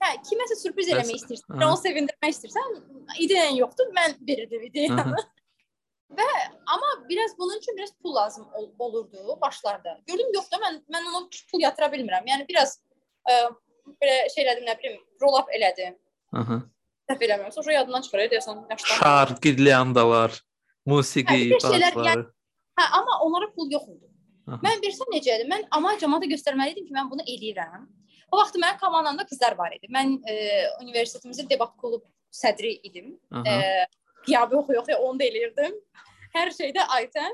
[0.02, 1.67] Hə, kiməsə sürpriz eləmək istəyirsən, Aha.
[1.69, 2.80] onu sevindirmək istəyirsən,
[3.24, 5.30] ideyan yoxdur, mən verirdim ideyanı.
[6.17, 6.52] Aha.
[6.67, 9.97] Amma biraz bunun üçün biraz pul lazım ol olurdu başlarda.
[10.08, 12.28] Gördüm yox da mən mən ona pul yatıra bilmirəm.
[12.28, 12.78] Yəni biraz
[13.30, 13.38] ə,
[14.02, 15.97] belə şey elədim, nə bilim, roll up elədim.
[16.34, 16.62] Aha.
[17.10, 17.56] Səhv eləmirəm.
[17.56, 19.02] Sonra yadımdan çıxır, deyəsən yaşlandım.
[19.04, 20.38] Şar, girliyandalar,
[20.86, 22.28] musiqi, Hə, şeylər, dansları.
[22.80, 24.08] Hə, amma onlara pul yox idi.
[24.47, 24.62] Aha.
[24.65, 25.50] Mən bilirsən necə idi?
[25.52, 27.88] Mən amma cəmaata göstərməli idim ki, mən bunu eləyirəm.
[28.32, 29.89] O vaxt mənim komandamda qızlar var idi.
[29.91, 30.36] Mən e,
[30.84, 33.17] universitetimizin debat klub sədri idim.
[33.32, 33.43] Aha.
[33.43, 33.86] E,
[34.25, 35.77] qiyabı yox, onu da eləyirdim.
[36.36, 37.34] Hər şeydə Aytən.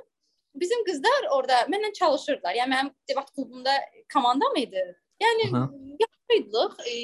[0.58, 2.56] Bizim qızlar orada mənlə çalışırdılar.
[2.58, 3.74] Yəni mənim debat klubumda
[4.14, 4.84] komandam idi.
[5.22, 5.52] Yəni
[6.02, 6.96] yaxşıydıq e,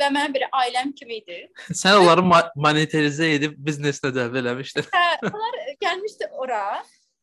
[0.00, 1.38] və mənim bir ailəm kimi idi.
[1.70, 4.88] Sən onları ma monetizə edib biznesinə dəvə eləmişdin.
[4.92, 6.64] Hə, onlar gəlmişdi ora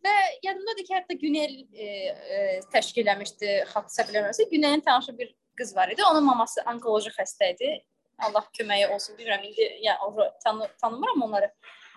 [0.05, 2.39] və yadımdadır ki, hətta Günel e, e,
[2.73, 6.05] təşkil eləmişdi, səhv eləmirəmsə, Günelin tanışı bir qız var idi.
[6.11, 7.73] Onun maması onkoloji xəstə idi.
[8.19, 9.15] Allah köməyi olsun.
[9.19, 11.51] Bilmirəm indi ya o tanı tanımıram onları.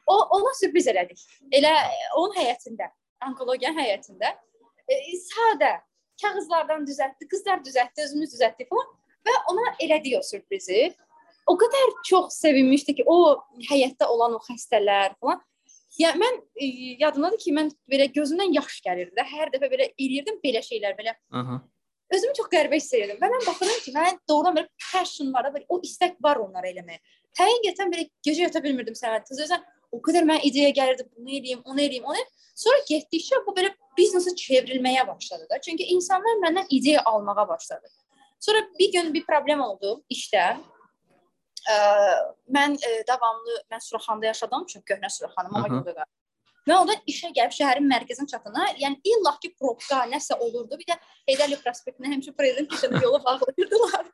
[0.07, 1.21] O ona sürpriz elədik.
[1.55, 2.91] Elə e, onun həyətində,
[3.29, 4.33] onkologiya həyətində
[4.89, 5.77] e, sadə
[6.23, 8.91] kağızlardan düzəltdi, qızlar düzəltdi, özümüz düzəltdik falan
[9.29, 10.91] və ona elədik o sürprizi.
[11.51, 13.39] O qədər çox sevinmişdi ki, o
[13.71, 15.41] həyətdə olan o xəstələr falan
[15.99, 16.67] Ya mən e,
[17.03, 19.25] yadımdadır ki, mən belə gözümdən yaş gəlirdi də.
[19.29, 21.59] Hər dəfə belə eləyirdim belə şeylər, belə Aha.
[22.17, 23.19] özümü çox qəribə hiss edirdim.
[23.21, 27.03] Və mən baxıram ki, mən doğrudan belə passion var, belə o istək var onları eləməyə.
[27.41, 29.21] Həqiqətən belə gecə yata bilmirdim səhər.
[29.29, 32.17] Təzədən o qədər mən ideya gəlirdi, bunu eləyim, onu eləyim, onu.
[32.17, 32.31] eləyim.
[32.63, 35.61] Sonra getdikcə bu belə biznesa çevrilməyə başladı da.
[35.61, 37.89] Çünki insanlar məndən ideya almağa başladı.
[38.41, 40.47] Sonra bir gün bir problem oldu işdə.
[41.71, 41.77] Ə,
[42.51, 45.75] mən ə, davamlı mən Suraxanda yaşadığım üçün köhnə Suraxanım amma Aha.
[45.77, 46.07] yolda
[46.63, 50.79] Mən oradan işə gəlib şəhərin mərkəzin çatına, yəni illa ki probka nəsə olurdu.
[50.79, 50.97] Bir də
[51.31, 54.11] Heydərli prospektinə həmişə prezident keçəndə yolu bağlayırdılar.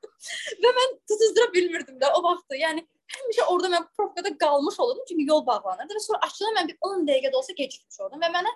[0.62, 2.56] Və mən tutuzdura bilmirdim də o vaxtı.
[2.62, 6.76] Yəni həmişə orada mən probkada qalmış olurdum çünki yol bağlanırdı və sonra açılan mən bir
[6.90, 8.52] 10 dəqiqə də olsa gecikmiş oldum və mənə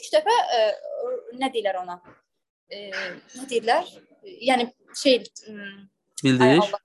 [0.00, 0.60] 3 dəfə ə,
[1.40, 1.98] nə deyirlər ona?
[2.70, 2.82] Ə,
[3.38, 3.90] nə deyirlər?
[4.50, 4.68] Yəni
[5.02, 5.18] şey
[6.24, 6.62] Bildirik.
[6.62, 6.80] Allah.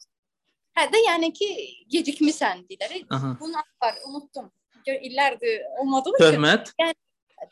[0.77, 1.47] Hə də yəni ki
[1.93, 3.05] gecikmisən deyirlər.
[3.17, 3.36] Aha.
[3.39, 4.51] Bunu var, unutdum.
[4.86, 6.71] Gör illərdir olmadığı üçün Töhmət.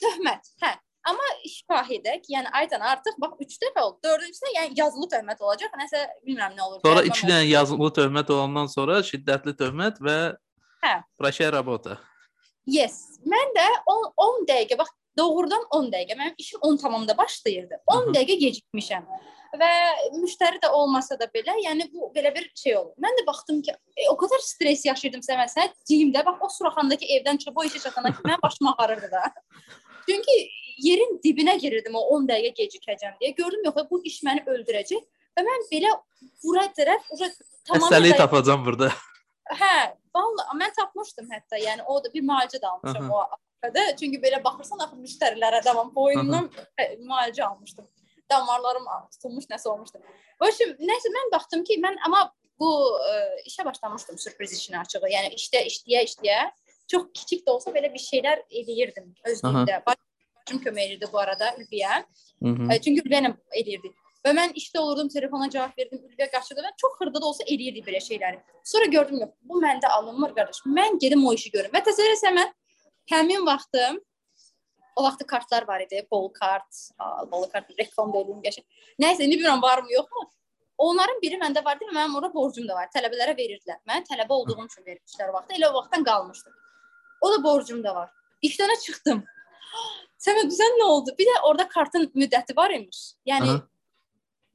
[0.01, 0.53] töhmət.
[0.63, 0.71] Hə.
[1.09, 3.97] Amma şahidək, yəni Aydan artıq bax 3 dəfə oldu.
[4.05, 5.73] 4-cüsünə yəni yazılı töhmət olacaq.
[5.79, 6.83] Nəsə bilmirəm nə olur.
[6.85, 10.19] Sonra yazmam 2 dənə yazılı töhmət olandan sonra şiddətli töhmət və
[10.83, 10.93] Hə.
[11.19, 11.97] Proşe rabota.
[12.69, 13.19] Yes.
[13.27, 16.15] Mən də 10 10 dəqiqə bax doğrudan 10 dəqiqə.
[16.19, 17.81] Mənim işim 10 tamamda başlayırdı.
[17.87, 18.13] 10 Aha.
[18.15, 19.09] dəqiqə gecikmişəm.
[19.59, 19.69] Və
[20.13, 22.93] müştəri də olmasa da belə, yəni bu belə bir şey oldu.
[23.01, 27.41] Mən də baxdım ki, e, o qədər stres yaşayırdım səməsən, ciyimdə bax o Suraxandakı evdən
[27.55, 29.23] o işə çatana kimi mənim başım ağrırdı da.
[30.09, 30.35] Çünki
[30.85, 33.35] yerin dibinə girirdim o 10 dəqiqə gecikəcəm deyə.
[33.37, 35.03] Gördüm yox, bu iş məni öldürəcək
[35.37, 35.93] və mən belə
[36.43, 37.37] bura tərəf Xəstəliyi
[37.69, 38.89] tamamilə tapacam burada.
[39.59, 39.75] Hə,
[40.15, 41.59] vallahi mən tapmışdım hətta.
[41.61, 43.37] Yəni o da bir müalicə də almışam Aha.
[43.63, 43.85] o də.
[43.99, 47.87] Çünki belə baxırsan axı müştərilərə davam boyundan müalicə almışdım.
[48.29, 50.01] Damarlarım tutulmuş, nəsə olmuşdu.
[50.41, 52.27] Başım, nəsə mən baxdım ki, mən amma
[52.61, 52.69] bu
[53.01, 53.15] ə,
[53.49, 55.01] işə başlamışdım sürpriz işinə açığı.
[55.15, 56.43] Yəni işdə işləyə işləyə
[56.91, 59.81] çox kiçik də olsa belə bir şeylər eləyirdim özlüyümdə.
[60.49, 62.03] Bacım kömək edirdi bu arada Ülviyə.
[62.81, 63.91] Çünki Ülviyə ilə eləyirdi.
[64.25, 67.83] Və mən işdə olurdum, telefona cavab verdim, Ülviyə qaçırdı və çox xırda da olsa eləyirdi
[67.85, 68.39] belə şeyləri.
[68.65, 70.63] Sonra gördüm yox, bu məndə alınmır qardaş.
[70.65, 71.69] Mən gedim o işi görüm.
[71.69, 72.51] Və təsəvvür mən
[73.13, 73.85] həmin vaxtı
[74.95, 76.83] o vaxtı kartlar var idi, bol kart,
[77.31, 78.65] bol kart reklam eləyim qəşəng.
[79.05, 80.29] Nəysə, indi bilmirəm varmı, yoxmu?
[80.77, 82.89] Onların biri məndə vardı və mənim ora borcum da var.
[82.95, 83.83] Tələbələrə verirdilər.
[83.87, 85.59] Mən tələbə olduğum üçün vermişlər o vaxtda.
[85.59, 86.53] Elə o vaxtdan qalmışdı.
[87.21, 88.09] O da borcum da var.
[88.41, 89.23] İşdən çıxdım.
[90.19, 91.15] Səmə düzən nə oldu?
[91.19, 93.03] Bir də orada kartın müddəti var imiş.
[93.27, 93.59] Yəni Aha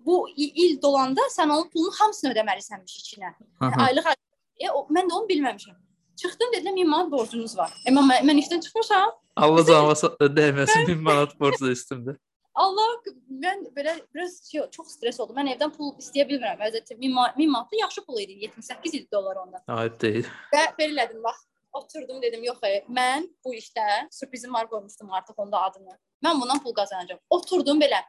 [0.07, 3.33] bu il dolanda sən onun pulunu hamısını ödəməlisənmiş içinə.
[3.62, 5.77] Yəni, aylıq e, o, mən də onu bilməmişəm.
[6.20, 7.72] Çıxdım dedim 1000 manat borcunuz var.
[7.87, 9.14] E, mən, mən işdən çıxmışam.
[9.37, 12.16] Allah canavası dəyməsin 1000 manat borcu üstümdə.
[12.55, 12.92] Allah
[13.31, 15.40] mən belə biraz şey, çox stres oldum.
[15.40, 16.61] Mən evdən pul istəyə bilmirəm.
[16.68, 18.38] Əziyyət 1000 manat, 1000 manat yaxşı pul idi.
[18.44, 19.64] 78 idi dollar onda.
[19.66, 20.31] Ayıb deyil.
[20.55, 21.42] Və bellədim bax.
[21.75, 25.97] Oturdum dedim yox, e, mən bu işdə sürprizim var qoymuşdum artıq onda adını.
[26.25, 27.21] Mən bundan pul qazanacağam.
[27.31, 28.03] Oturdum belə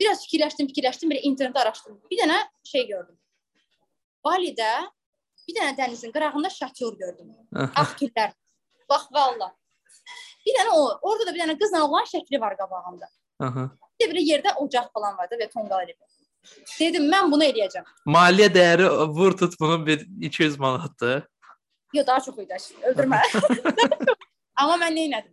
[0.00, 2.00] Biraz fikirləşdim, fikirləşdim, belə internetdə araşdırdım.
[2.10, 3.16] Bir dənə şey gördüm.
[4.26, 4.72] Balidə
[5.46, 7.30] bir dənə dənizin qırağında şatyor gördüm.
[7.54, 8.34] Ağ güllər.
[8.90, 9.52] Bax valla.
[10.46, 13.08] Bir dənə o, orada da bir dənə qızla oğlan şəkli var qabağında.
[13.46, 13.70] Aha.
[13.96, 15.96] Bir də bir yerdə ocaq falan var da və tonqal edib.
[16.76, 17.88] Dedim mən bunu eləyəcəm.
[18.12, 21.24] Maliyyə dəyəri vur tut bunun bir 200 manatdır.
[21.94, 22.56] Yo daha çox idi.
[22.90, 23.20] Öldürmə.
[24.56, 25.32] Amma mən nə etdim?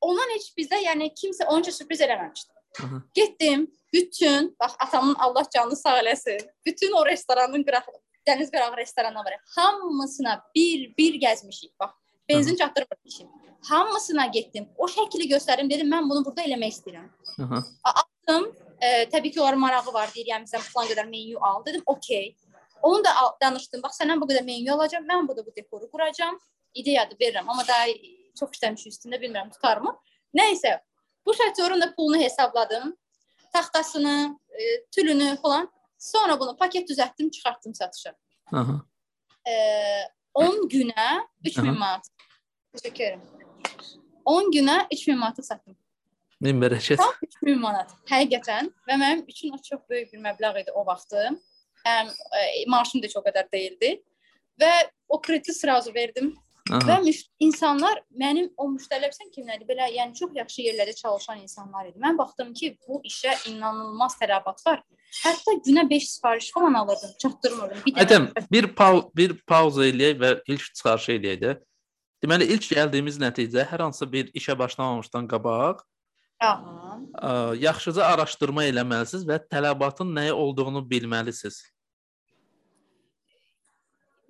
[0.00, 2.52] Ondan heç bizdə yəni kimsə onca sürpriz eləməmişdi.
[2.84, 3.02] Aha.
[3.14, 6.40] Getdim, bütün, bax atamın Allah canını sağ eləsin.
[6.66, 7.94] Bütün o restoranın qırağı,
[8.28, 9.38] dəniz qırağı restoranı var.
[9.56, 11.72] Hamısına bir-bir gəzmişik.
[11.80, 11.90] Bax,
[12.28, 13.28] benzin çatdırmır işim.
[13.68, 14.68] Hamısına getdim.
[14.76, 17.08] O şəkli göstərim, dedim mən bunu burada eləmək istəyirəm.
[17.42, 17.64] Aha.
[17.84, 18.52] Atdım.
[18.80, 21.64] E, təbii ki, onların marağı var, deyir, yəni bizdən falan qədər menyu al.
[21.64, 22.36] Dedim, okey.
[22.82, 23.10] Onu da
[23.42, 23.82] danışdım.
[23.82, 25.04] Bax, səndən bu qədər menyu alacağam.
[25.08, 26.38] Mən burada bu dekoru quracağam.
[26.74, 27.86] İdeyadır verirəm, amma daha
[28.38, 29.94] çox işləmiş üstündə bilmirəm tutarmı.
[30.36, 30.74] Nəysə,
[31.26, 32.96] Bu şatörün də pulunu hesabladım.
[33.52, 35.72] Taxtasını, e, tülünü falan.
[35.98, 38.14] Sonra bunu paket düzəltdim, çıxartdım satışa.
[38.52, 38.80] Aha.
[39.48, 39.54] E,
[40.34, 42.06] 10 günə 3000 manat.
[42.76, 43.20] Təşəkkür edirəm.
[44.24, 45.76] 10 günə 3000 manatı satdım.
[46.40, 46.96] Min bərəkət.
[46.96, 47.90] Tam 3000 manat.
[48.10, 51.30] Həqiqətən və mənim üçün o çox böyük bir məbləğ idi o vaxtı
[51.86, 53.94] həm ə, e, maaşım da heç o qədər deyildi.
[54.60, 54.72] Və
[55.08, 56.34] o krediti sırazu verdim.
[56.66, 56.80] Aha.
[56.82, 57.12] Və
[57.46, 59.68] insanlar mənim o müştərilər bilirsən kimlərdir?
[59.68, 62.00] Belə, yəni çox yaxşı yerlərdə çalışan insanlar idi.
[62.02, 64.82] Mən baxdım ki, bu işə inanılmaz tələbat var.
[65.20, 67.84] Hətta günə 5 sifariş falan alırdım, çatdırmırdım.
[67.86, 71.54] Bir Ədəm, bir pau bir pauza eləyək və ilk çıxarış eləyək də.
[72.24, 75.84] Deməli, ilk gəldiyimiz nəticə hər hansı bir işə başlamamışdan qabaq
[76.42, 76.98] Aha.
[77.16, 77.30] Ə,
[77.62, 81.62] yaxşıca araşdırma eləməlisiniz və tələbatın nəyə olduğunu bilməlisiniz.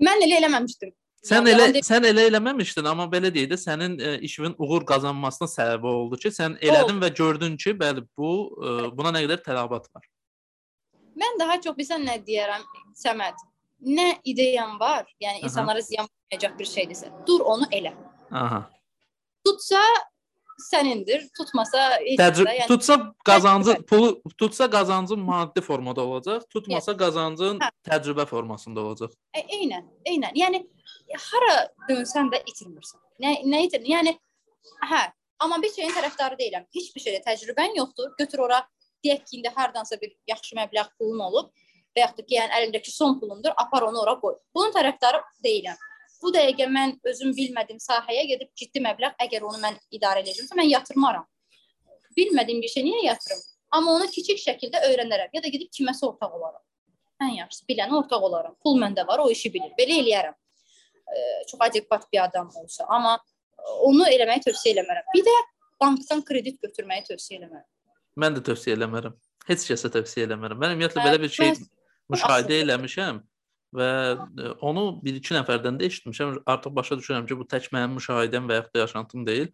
[0.03, 0.93] Mən elə eləməmişdim.
[1.27, 5.49] Sən elə sən elə eləməmişdin, amma belə deyək də sənin ə, e, işinin uğur qazanmasına
[5.51, 7.03] səbəb oldu ki, sən elədin o.
[7.03, 10.07] və gördün ki, bəli, bu ə, e, buna nə qədər tələbat var.
[11.17, 12.63] Mən daha çox bilsən nə deyərəm,
[12.97, 13.41] Səməd.
[13.87, 15.49] Nə ideyan var, yəni Aha.
[15.49, 17.93] insanlara ziyan verməyəcək bir şeydirsə, dur onu elə.
[18.31, 18.63] Aha.
[19.45, 19.83] Tutsa
[20.61, 26.99] sənindir, tutmasa heç Təcrübə, yəni, tutsa qazancı pulu tutsa qazancın maddi formada olacaq, tutmasa yes.
[27.01, 27.71] qazancın hə.
[27.91, 29.13] təcrübə formasında olacaq.
[29.37, 30.33] E, eynən, eynən.
[30.39, 30.63] Yəni
[31.29, 31.57] hara
[31.91, 33.01] dönsən də itirmirsən.
[33.23, 33.85] Nə nə itir?
[33.87, 34.17] Yəni
[34.91, 35.03] hə,
[35.45, 36.67] amma bir şeyin tərəfdarı deyiləm.
[36.75, 38.15] Heç bir şeydə təcrübən yoxdur.
[38.19, 38.63] Götür ora
[39.05, 41.53] deyək ki, indi hardansa bir yaxşı məbləğ pulun olub
[41.97, 44.37] və yaxud da ki, yəni əlindəki son pulundur, apar onu ora qoy.
[44.55, 45.79] Bunun tərəfdarı deyiləm.
[46.23, 50.71] Bu dəqiqə mən özüm bilmədiyim sahəyə gedib ciddi məbləğ, əgər onu mən idarə edəcəmsə, mən
[50.71, 51.27] yatırmaram.
[52.17, 53.43] Bilmədiyim bir şey niyə yatırım?
[53.77, 56.63] Amma onu kiçik şəkildə öyrənərəm ya da gedib kiməsə ortaq olaram.
[57.23, 58.57] Ən yaxşısı bilənə ortaq olaram.
[58.65, 59.73] Pul məndə var, o işi bilir.
[59.79, 60.37] Belə eləyərəm.
[61.07, 63.19] E, çox adekvat bir adam olsa, amma
[63.85, 65.13] onu eləməyi tövsiyə eləmərəm.
[65.15, 65.37] Bir də
[65.81, 67.69] bankdan kredit götürməyi tövsiyə eləmərəm.
[68.25, 69.17] Mən də tövsiyə eləmərəm.
[69.51, 70.61] Heç kəsə tövsiyə eləmərəm.
[70.63, 71.57] Mən ümumiyyətlə belə bir şey
[72.13, 73.21] müşahidə eləmişəm
[73.75, 76.41] və e, onu bir-iki nəfərdən də eşitmişəm.
[76.47, 79.49] Artıq başa düşürəm ki, bu tək mənim müşahidəm və yaxud da yaşantım deyil.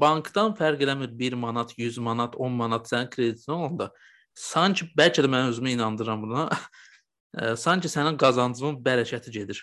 [0.00, 3.90] Bankdan fərq eləmir 1 manat, 100 manat, 10 manat sənin kreditin olanda
[4.36, 6.48] sanki bəlkə də mən özümü inandıram buna.
[7.40, 9.62] e, sanki sənin qazancının bərəkəti gedir.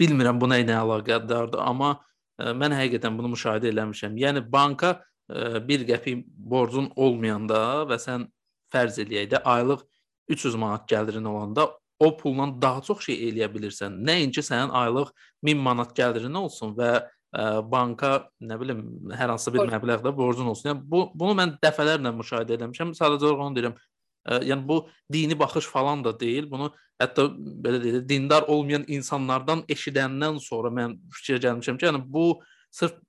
[0.00, 1.94] Bilmirəm bu nə ilə əlaqədardır, amma
[2.40, 4.16] e, mən həqiqətən bunu müşahidə eləmişəm.
[4.20, 8.26] Yəni banka 1 qəpik borcun olmayanda və sən
[8.72, 9.84] fərz eləyək də aylıq
[10.28, 11.70] 300 manat gəlirin olanda
[12.04, 13.96] o pulla daha çox şey eləyə bilirsən.
[14.06, 15.10] Nəinki sənin aylıq
[15.44, 20.70] 1000 manat gəlirin olsun və ə, banka, nə bilim, hər hansı bir məbləğdə borcun olsun.
[20.72, 22.94] Yəni bu bunu mən dəfələrlə müşahidə etmişəm.
[22.98, 23.78] Sadəcə olaraq onu deyirəm.
[24.24, 24.80] Ə, yəni bu
[25.12, 26.48] dini baxış falan da deyil.
[26.50, 26.70] Bunu
[27.02, 27.26] hətta
[27.64, 32.28] belə deyək, dindar olmayan insanlardan eşidəndən sonra mən fikrə gəlmişəm ki, yəni bu
[32.72, 33.00] sırf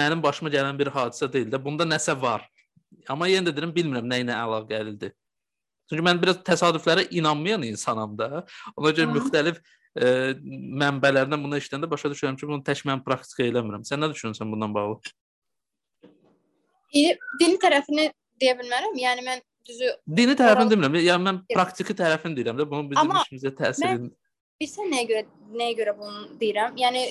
[0.00, 1.62] mənim başıma gələn bir hadisə deyil də.
[1.64, 2.46] Bunda nəsə var.
[3.08, 5.14] Amma yenə də deyirəm, bilmirəm nə ilə əlaqəlidir.
[5.90, 8.44] Çünki mən biraz təsadüflərə inanmayan insanam da.
[8.76, 9.16] Ona görə Hı.
[9.18, 9.58] müxtəlif
[9.98, 10.12] e,
[10.84, 13.82] mənbələrdən bunu eşidəndə başa düşürəm ki, bunu tək mən praktika eləmirəm.
[13.88, 15.00] Sən nə düşünürsən bundan bağlı?
[16.94, 18.08] Dini tərəfini
[18.40, 18.96] deyə bilmərəm.
[19.02, 20.98] Yəni mən düzü Dini tərəfini demirəm.
[21.02, 22.70] Yəni mən praktiki tərəfini deyirəm də.
[22.70, 24.14] Bunun bizim Amma işimizə təsirini
[24.60, 25.20] Bilirsən nəyə görə
[25.56, 26.74] nəyə görə bunu deyirəm?
[26.76, 27.04] Yəni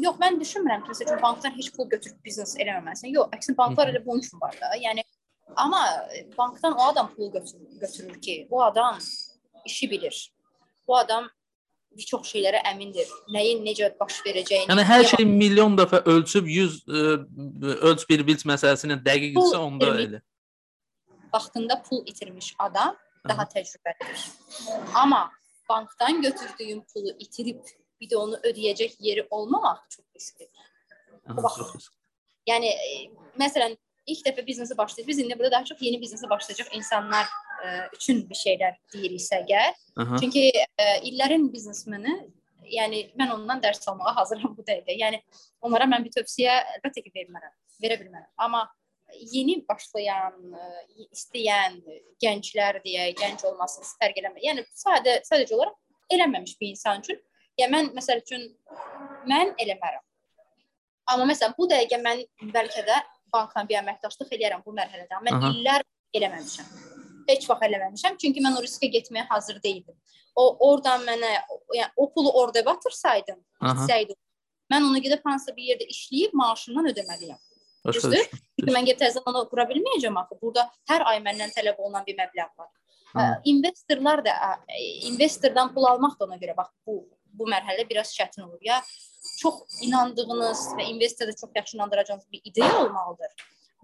[0.00, 3.12] yox, mən düşünmürəm ki, məsələn, bankdan heç pul götürüb biznes eləməməlisən.
[3.12, 4.70] Yox, əksinə banklar elə bunun üçün var da.
[4.80, 5.04] Yəni
[5.56, 8.98] Amma bankdan o adam pul götürür, götürür ki, bu adam
[9.64, 10.32] işi bilir.
[10.88, 11.28] Bu adam
[11.96, 13.10] bir çox şeylərə əmindir.
[13.32, 14.68] Nəyin necə baş verəcəyini.
[14.72, 17.02] Yəni hər şey milyon dəfə ölçüb 100 ə,
[17.70, 20.20] e, ölç bir bilt məsələsinin dəqiqdirsə onda itirmiş, elə.
[21.34, 22.96] Vaxtında pul itirmiş adam
[23.28, 24.26] daha təcrübəlidir.
[24.94, 25.30] Amma
[25.68, 27.62] bankdan götürdüyün pulu itirib
[28.00, 30.70] bir də onu ödəyəcək yeri olmamaq çox risklidir.
[31.28, 31.88] Bax.
[32.48, 32.96] Yəni e,
[33.40, 35.08] məsələn ilk dəfə biznesi başlayır.
[35.08, 39.40] Biz indi burada daha çox yeni biznesi başlayacaq insanlar ə, e, üçün bir şeylər deyiriksə
[39.44, 39.74] əgər.
[40.04, 40.20] Aha.
[40.20, 42.14] Çünki ə, e, illərin biznesmeni,
[42.76, 44.96] yəni mən ondan dərs almağa hazıram bu dəqiqə.
[45.00, 45.20] Yəni
[45.64, 48.30] onlara mən bir tövsiyə əlbəttə ki, vermərəm, verə bilmərəm.
[48.46, 48.64] Amma
[49.32, 51.80] yeni başlayan, ə, e, istəyən
[52.22, 54.44] gənclər deyə, gənc olmasını fərq eləmir.
[54.50, 55.80] Yəni sadə sadəcə olaraq
[56.12, 57.20] eləməmiş bir insan üçün,
[57.58, 58.50] ya mən məsəl üçün
[59.30, 60.02] mən eləmərəm.
[61.12, 62.96] Amma məsələn bu dəqiqə mən bəlkə də
[63.34, 65.20] bankla bir əməkdaşlıq eləyərəm bu mərhələdə.
[65.26, 65.52] Mən Aha.
[65.52, 65.86] illər
[66.18, 66.68] eləməmişəm.
[67.28, 69.96] Heç vaxt eləməmişəm, çünki mən o riskə getməyə hazır deyildim.
[70.36, 71.30] O oradan mənə
[71.76, 74.18] yəni o pulu orada batırsaydım, getsəydim,
[74.72, 77.40] mən onu gedib hansısa bir yerdə işləyib maaşımdan ödəməliyəm.
[77.92, 78.30] Düzdür?
[78.58, 80.38] Çünki mən gedib təzədən onu qura bilməyəcəm axı.
[80.40, 82.70] Burada hər ay məndən tələb olunan bir məbləğ var.
[83.14, 84.34] Ə, investorlar da
[85.10, 88.58] investordan pul almaq da ona görə bax bu bu mərhələdə biraz çətin olur.
[88.62, 88.80] Ya
[89.40, 93.32] çox inandığınız və investoru çox yaxşı inandıracağınız bir ideya olmalıdır.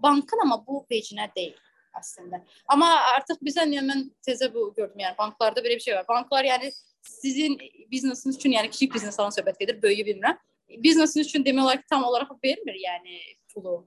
[0.03, 1.57] Bankın amma bu vecinə deyil
[1.97, 2.41] əslində.
[2.71, 5.03] Amma artıq bizən yəni mən tezə bu gördüm.
[5.03, 6.07] Yəni banklarda belə bir şey var.
[6.07, 7.57] Banklar yəni sizin
[7.91, 10.39] biznesiniz üçün, yəni kiçik biznesdən söhbət gedir, böyüyü bilmirəm.
[10.83, 13.21] Biznesiniz üçün demək olar ki, tam olaraq vermir yəni
[13.53, 13.81] pulu.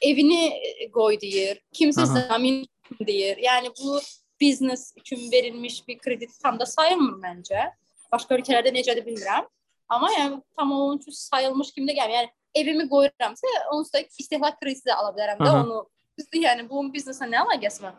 [0.00, 2.64] Evini qoy deyir, kimsə zamin
[3.06, 3.40] deyir.
[3.44, 4.00] Yəni bu
[4.40, 7.68] biznes üçün verilmiş bir kredit tam da sayılmır məncə.
[8.12, 9.48] Başqa ölkələrdə necədir bilmirəm.
[9.88, 12.14] Amma yəni tam onun üçün sayılmış kimi də gəlmir.
[12.20, 15.82] Yəni evimi qoyuramsa, onsuz da istehlak krediti də ala bilərəm də onu.
[16.18, 17.94] Düzdür, yəni bunun bizneslə nə əlaqəsi var?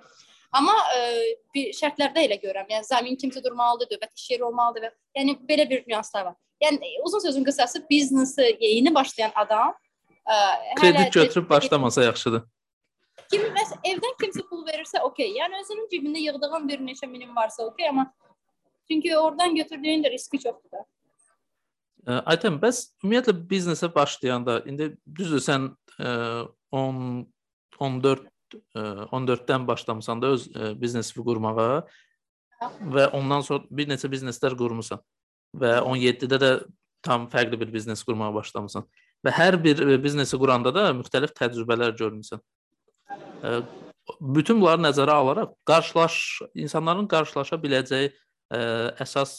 [0.55, 2.69] Amma ə, e, bir şərtlərdə elə görürəm.
[2.71, 6.35] Yəni zamin kimsə durmalıdır, dövlət iş yeri olmalıdır və yəni belə bir nüanslar var.
[6.63, 9.73] Yəni uzun sözün qısası biznesi yeni başlayan adam
[10.23, 12.45] ə, e, kredit götürüb başlamasa yaxşıdır.
[13.31, 15.33] Kim məsələn evdən kimsə pul verirsə, okey.
[15.35, 18.13] Yəni özünün cibində yığdığın bir neçə minim varsa, okey, amma
[18.87, 20.85] çünki oradan götürdüyün də riski çoxdur da.
[22.05, 27.25] Aytən, bəs ümumiyyətlə biznesə başlayanda indi düzdür sən 10
[27.79, 28.27] 14
[28.75, 30.45] 14-dən başlamısan da öz
[30.81, 31.81] biznesini qurmağa
[32.93, 35.01] və ondan sonra bir neçə bizneslər qurmusan
[35.55, 36.51] və 17-də də
[37.05, 38.85] tam fərqli bir biznes qurmağa başlamısan
[39.25, 42.41] və hər bir biznesi quranda da müxtəlif təcrübələr görmüsən.
[44.21, 46.21] Bütün bunları nəzərə alaraq qarşılaş
[46.53, 48.13] insanların qarşılaşa biləcəyi
[49.01, 49.37] əsas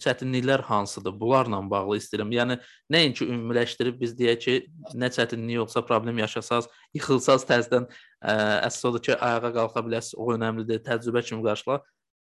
[0.00, 1.14] çətinliklər hansıdır?
[1.20, 2.32] Bunlarla bağlı istəyirəm.
[2.32, 2.56] Yəni
[2.92, 4.54] nəinki ümumiləşdirib biz deyək ki,
[4.96, 7.88] nə çətinlik yoxsa problem yaşasaz, yıxılsaz təzədən
[8.22, 10.16] əsas odur ki, ayağa qalxa biləsiz.
[10.16, 10.80] O önəmlidir.
[10.86, 11.82] Təcrübə kimi qarşıla.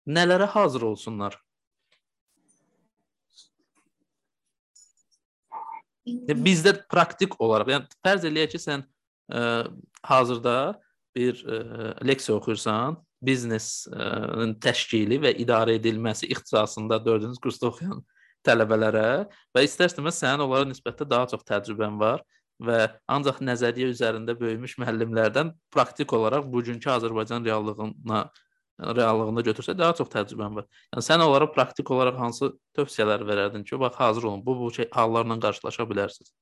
[0.05, 1.39] Nələrə hazır olsunlar?
[6.05, 8.83] Bizdə praktik olaraq, yəni fərz eləyək ki, sən
[9.31, 9.65] ə,
[10.05, 10.75] hazırda
[11.15, 18.01] bir ə, leksiya oxuyursan biznesin təşkili və idarə edilməsi ixtisasında 4-cü kursda oxuyan
[18.45, 19.09] tələbələrə
[19.55, 22.23] və istər-istəməz sənin onlara nisbətdə daha çox təcrübən var
[22.61, 22.79] və
[23.11, 28.21] ancaq nəzəriyyə üzərində böyümüş müəllimlərdən praktik olaraq bugünkü Azərbaycan reallığına
[28.79, 30.65] reallığında götürsə daha çox təcrübən var.
[30.93, 34.89] Yəni sən onlara praktik olaraq hansı tövsiyələr verərdin ki, bax hazır olun, bu bu şey
[34.91, 36.33] hallarla qarşılaşa bilərsiniz.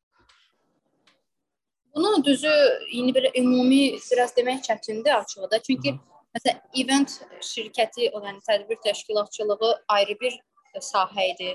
[1.96, 2.54] Bunu düzü
[2.92, 5.62] indi belə ümumi biraz demək çətindir açıqda.
[5.62, 7.12] Çünki Hı -hı Məsələn, event
[7.46, 10.38] şirkəti, o yəni tədbir təşkilatçılığı ayrı bir
[10.82, 11.52] sahə idi.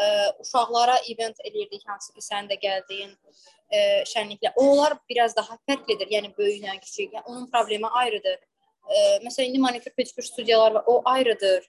[0.00, 0.06] Ə,
[0.44, 4.52] uşaqlara event eləyirdik, hansı ki, sən də gəldiyin ə, şənliklə.
[4.60, 7.14] Onlar biraz daha fərqlidir, yəni böyüklə kiçik.
[7.16, 8.36] Yəni onun problemi ayrıdır.
[8.36, 11.68] Ə, məsələn, indi manikür pedikür studiyalar var, o ayrıdır.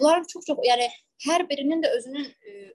[0.00, 0.86] bunların çox-çox, yəni
[1.26, 2.26] hər birinin də özünün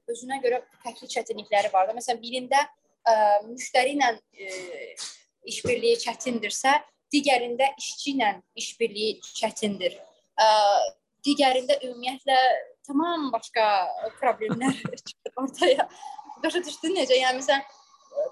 [0.10, 1.94] özünə görə fərqli çətinlikləri var da.
[1.94, 2.64] Məsələn, birində
[3.06, 4.96] ə, müştəri ilə ə,
[5.52, 6.74] işbirliyi çətindirsə,
[7.14, 9.98] digərində işçi ilə işbirliyi çətindir.
[10.42, 10.48] Ə,
[11.26, 12.40] digərində ümumiyyətlə
[12.88, 13.68] tamam başqa
[14.20, 14.76] problemlər
[15.08, 15.88] çıxır ortaya.
[16.44, 17.18] Başa düşdün necə?
[17.18, 17.64] Yəni məsələn,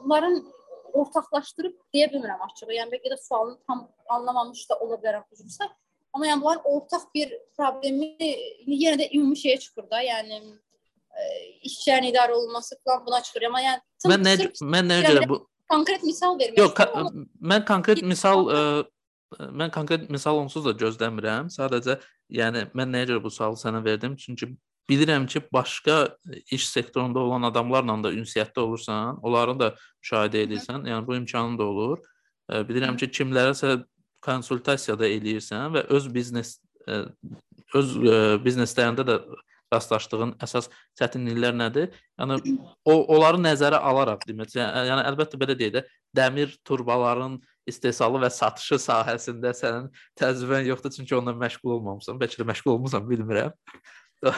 [0.04, 0.42] bunların
[0.94, 2.74] ortaqlaşdırıb deyə bilmirəm açığı.
[2.78, 5.70] Yəni bəlkə də sualını tam anlamamış da ola bilərəm üzrsə.
[6.14, 8.12] Amma yəni bunların ortaq bir problemi
[8.68, 10.04] yenə də ümumi şeyə çıxır da.
[10.06, 10.42] Yəni
[11.70, 13.48] işçilərin idarə olunması falan buna çıxır.
[13.50, 14.36] Amma yəni mən nə
[14.76, 15.40] mən nə görə bu
[15.74, 16.88] konkret misal vermək Yox, ka
[17.54, 18.62] mən konkret misal ə,
[19.54, 21.50] mən konkret misal onsuz da gözləmirəm.
[21.54, 21.98] Sadəcə
[22.34, 24.16] yəni mən nəyə görə bu sualı sənə verdim?
[24.20, 24.54] Çünki
[24.90, 26.18] bilirəm ki, başqa
[26.52, 29.70] iş sektorunda olan adamlarla da ünsiyyətdə olursan, onları da
[30.04, 30.88] müşahidə edirsən.
[30.90, 32.04] Yəni bu imkanın da olur.
[32.70, 33.78] Bilirəm ki, kimlərəsə
[34.24, 36.58] konsultasiyada eləyirsən və öz biznes
[37.74, 37.92] öz
[38.44, 39.20] bizneslərində də
[39.74, 40.70] rastlaşdığın əsas
[41.00, 41.92] çətinliklər nədir?
[42.20, 42.40] Yəni
[42.86, 44.56] o onları nəzərə alaraq demək.
[44.58, 45.84] Yəni, yəni əlbəttə belə deyək də,
[46.16, 52.20] dəmir turbaların istehsalı və satışı sahəsində sənin təcrübən yoxdur çünki onunla məşğul olmamısan.
[52.22, 53.56] Bəlkə də məşğul olmusan, bilmirəm.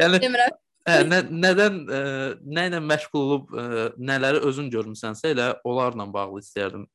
[0.00, 0.58] yəni Demirəm.
[0.82, 1.98] Hə, nə, nədən ə,
[2.42, 3.66] nə ilə məşğul olub ə,
[4.02, 6.88] nələri özün görmüsənsə elə onlarla bağlı istəyərdim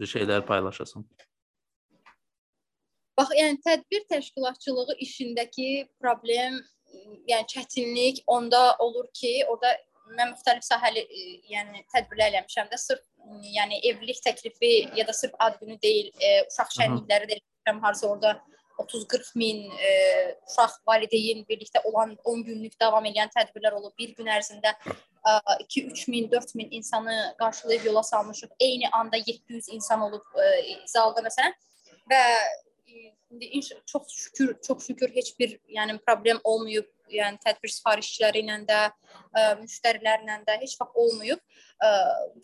[0.00, 1.06] bir şeylər paylaşasan.
[3.18, 6.58] Bax, yəni tədbir təşkilatçılığı işindəki problem,
[7.28, 9.74] yəni çətinlik onda olur ki, orada
[10.16, 11.04] mən müxtəlif sahəli,
[11.50, 13.02] yəni tədbirlər eləmişəm də, sırf
[13.54, 18.08] yəni evlilik təklifi ya da sırf ad günü deyil, e, uşaq şənlikləri də eləmişəm, harsa
[18.08, 18.40] orada
[18.80, 19.90] 30-40 min e,
[20.48, 23.94] uşaq valideyn birlikdə olan 10 günlük davam edən tədbirlər olub.
[23.98, 24.74] Bir gün ərzində
[25.66, 28.56] 2-3 min, 4 min insanı qarşılayıb yola salmışıq.
[28.60, 30.48] Eyni anda 700 insan olub e,
[30.86, 31.54] zalda məsələn
[32.10, 32.22] və
[33.30, 36.88] indi çox şükür, çox şükür heç bir yəni problem olmayıb.
[37.10, 38.80] Yəni tədbir sifarişçiləri ilə də,
[39.34, 41.40] ə, müştərilərlə də heç vaxt olmayıb.
[41.82, 41.88] Ə,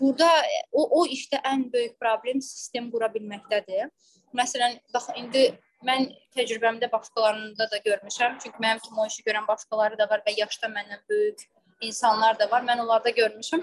[0.01, 0.31] burada
[0.73, 3.93] o o işdə ən böyük problem sistem qura bilməkdədir.
[4.35, 5.45] Məsələn, bax indi
[5.87, 8.41] mən təcrübəmdə başqalarında da görmüşəm.
[8.43, 11.47] Çünki mənim kimi o işi görən başqaları da var və yaşda məndən böyük
[11.81, 12.67] insanlar da var.
[12.67, 13.63] Mən onlarda görmüşəm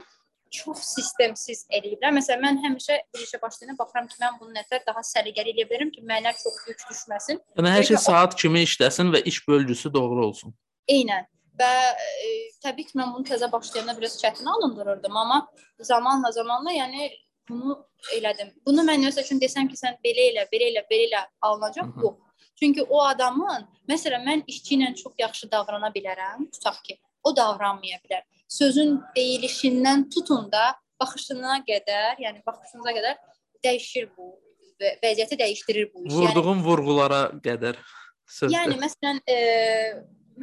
[0.53, 2.13] çox sistemsiz eləyiblər.
[2.17, 5.91] Məsələn, mən həmişə bir işə başlayanda baxıram ki, mən bunu nətər daha səliqəli eləyə bilərəm
[5.95, 7.41] ki, mənə çox yük düşməsin.
[7.57, 10.55] Yəni hər şey saat kimi işləsin və iş bölgüsü doğru olsun.
[10.89, 11.29] Eynən.
[11.59, 11.71] Və
[12.25, 12.29] e,
[12.65, 15.39] təbii ki, mən bunu təzə başlayanda biraz çətin alındırırdım, amma
[15.79, 17.11] zamanla zamanla, yəni
[17.49, 17.77] bunu
[18.17, 18.53] elədim.
[18.65, 22.19] Bunu mən nəsə üçün desəm ki, sən belə elə, belə elə, belə elə alınacaq, yox.
[22.59, 27.99] Çünki o adamın, məsələn, mən işçi ilə çox yaxşı davrana bilərəm, tutaq ki, o davranmaya
[28.03, 28.23] bilər.
[28.53, 33.21] Sözün deyilişindən tutun da baxışına qədər, yəni baxışınıza qədər
[33.65, 34.35] dəyişir bu
[34.81, 36.13] və vəziyyəti dəyişdirir bu iş.
[36.13, 37.79] Vurduğun yəni, vurğulara qədər.
[38.29, 38.53] Sözdə.
[38.53, 39.37] Yəni məsələn, e,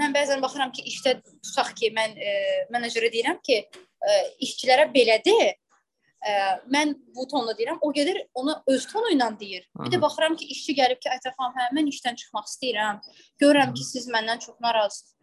[0.01, 2.35] mən bəzən baxıram ki, işdə tutaq ki, mən e,
[2.75, 5.39] menecerə deyirəm ki, e, işçilərə belə de,
[6.21, 6.35] ə,
[6.75, 9.67] mən bu tonla deyirəm, o gedir onu öz tonu ilə deyir.
[9.77, 9.87] Aha.
[9.87, 13.03] Bir də baxıram ki, işçi gəlib ki, Aytə xanım, hə, mən işdən çıxmaq istəyirəm.
[13.43, 15.17] Görürəm ki, siz məndən çox narazısınız.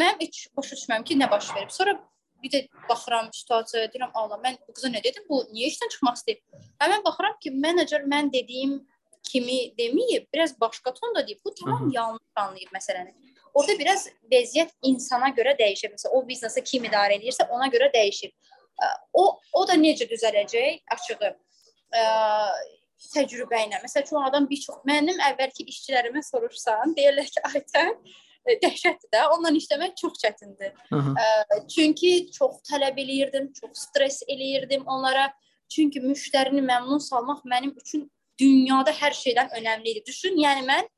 [0.00, 1.70] Mən heç başa düşmürəm ki, nə baş verib.
[1.70, 1.98] Sonra
[2.44, 5.24] bir də baxıram situasiyaya, deyirəm, Allah, mən bu qıza nə dedim?
[5.28, 6.40] Bu niyə işdən çıxmaq istəyir?
[6.82, 8.78] Həmin baxıram ki, menecer mən dediyim
[9.24, 11.40] kimi deməyib, biraz başqa tonda deyib.
[11.44, 13.14] Bu tamam yanlış anlayıb məsələni.
[13.54, 15.94] Orada biraz vəziyyət insana görə dəyişir.
[15.94, 18.34] Məsələn, o biznesi kim idarə edirsə, ona görə dəyişir.
[19.14, 20.82] O o da necə düzələcək?
[20.96, 21.32] Açığı
[23.14, 23.80] təcrübə ilə.
[23.84, 27.94] Məsələn, çox adam bir çox mənim əvvəlki işçilərimə soruşsan, deyirlər ki, Aytən
[28.64, 29.22] dəhşətdir də.
[29.32, 30.74] Onunla işləmək çox çətindir.
[30.92, 31.28] Ə,
[31.74, 35.30] çünki çox tələb eləyirdim, çox stress eləyirdim onlara.
[35.72, 38.04] Çünki müştərini məmnun salmaq mənim üçün
[38.40, 40.02] dünyada hər şeydən önəmli idi.
[40.06, 40.90] Düşün, yəni mən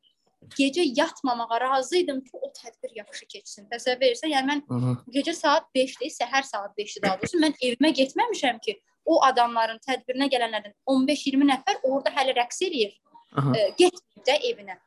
[0.59, 3.69] gecə yatmamağa razı idim ki, o tədbir yaxşı keçsin.
[3.71, 4.97] Təsəvvür edirsən, yəni mən -hı.
[5.15, 8.77] gecə saat 5-də, səhər saat 5-də daha doğrusu mən evimə getməmişəm ki,
[9.07, 12.95] o adamların tədbirinə gələnlərdən 15-20 nəfər orada hələ rəqs eləyir.
[13.37, 14.79] E, getməyib də evinə.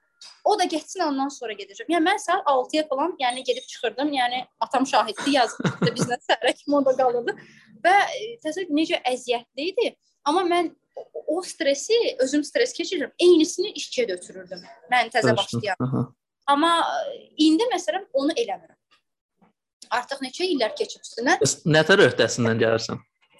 [0.44, 1.90] O da getsin ondan sonra gedəcəm.
[1.94, 4.12] Yəni mən saat 6-ya falan, yəni gedib çıxırdım.
[4.14, 7.36] Yəni atam şahiddir, yazdı bizlə səhərə kimi o da qalırdı
[7.86, 9.92] və e, təsəvvür necə əziyyətli idi.
[10.28, 10.72] Amma mən
[11.28, 13.12] o stresi özüm stres keçirirəm.
[13.20, 14.64] Eynisini işçiyə də ötürürdüm.
[14.92, 16.10] Mən təzə başlayan.
[16.50, 16.74] Amma
[17.38, 18.76] indi məsələn onu eləmirəm.
[19.96, 21.38] Artıq neçə illər keçib üstünə.
[21.70, 23.00] Nətər öhdəsindən gəlirsən?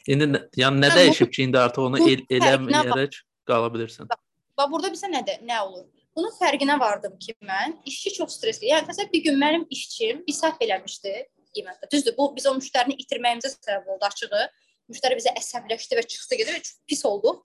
[0.10, 3.20] İndi yəni nə dəyişib ki, indi artıq onu el, eləməyərək
[3.50, 4.10] qala bilirsən?
[4.58, 5.86] Bax burada bizə nə də, nə olur?
[6.20, 8.68] Bunun fərqinə vardım ki, mən işçi çox stresli.
[8.74, 11.14] Yəni təsəvvür bir gün mənim işçim bir səhv eləmişdi
[11.56, 11.88] qiymətdə.
[11.94, 14.42] Düzdür, bu biz o müştərini itirməyimizə səbəb oldu açığı.
[14.92, 17.38] Müştəri bizə əsəbləşdi və çıxdı gedir və çox pis oldu.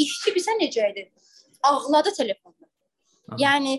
[0.00, 1.04] İşçi bizə necə idi?
[1.68, 2.70] Ağladı telefonda.
[3.28, 3.38] Aha.
[3.44, 3.76] Yəni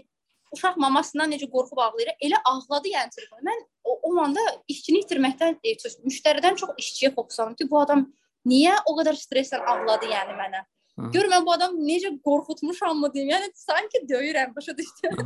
[0.54, 3.42] uşaq mamasından necə qorxub ağlayır, elə ağladı yəni telefon.
[3.50, 8.06] Mən o, o anda işçini itirməkdən, e, müştəridən çox işçiyə fokuslandım ki, bu adam
[8.46, 10.68] niyə o qədər stresslə ağladı yəni mənə.
[11.14, 13.30] Gör mən bu adam necə qorxutmuşammı deyim.
[13.34, 15.20] Yəni sanki döyürəm, başa düşdün?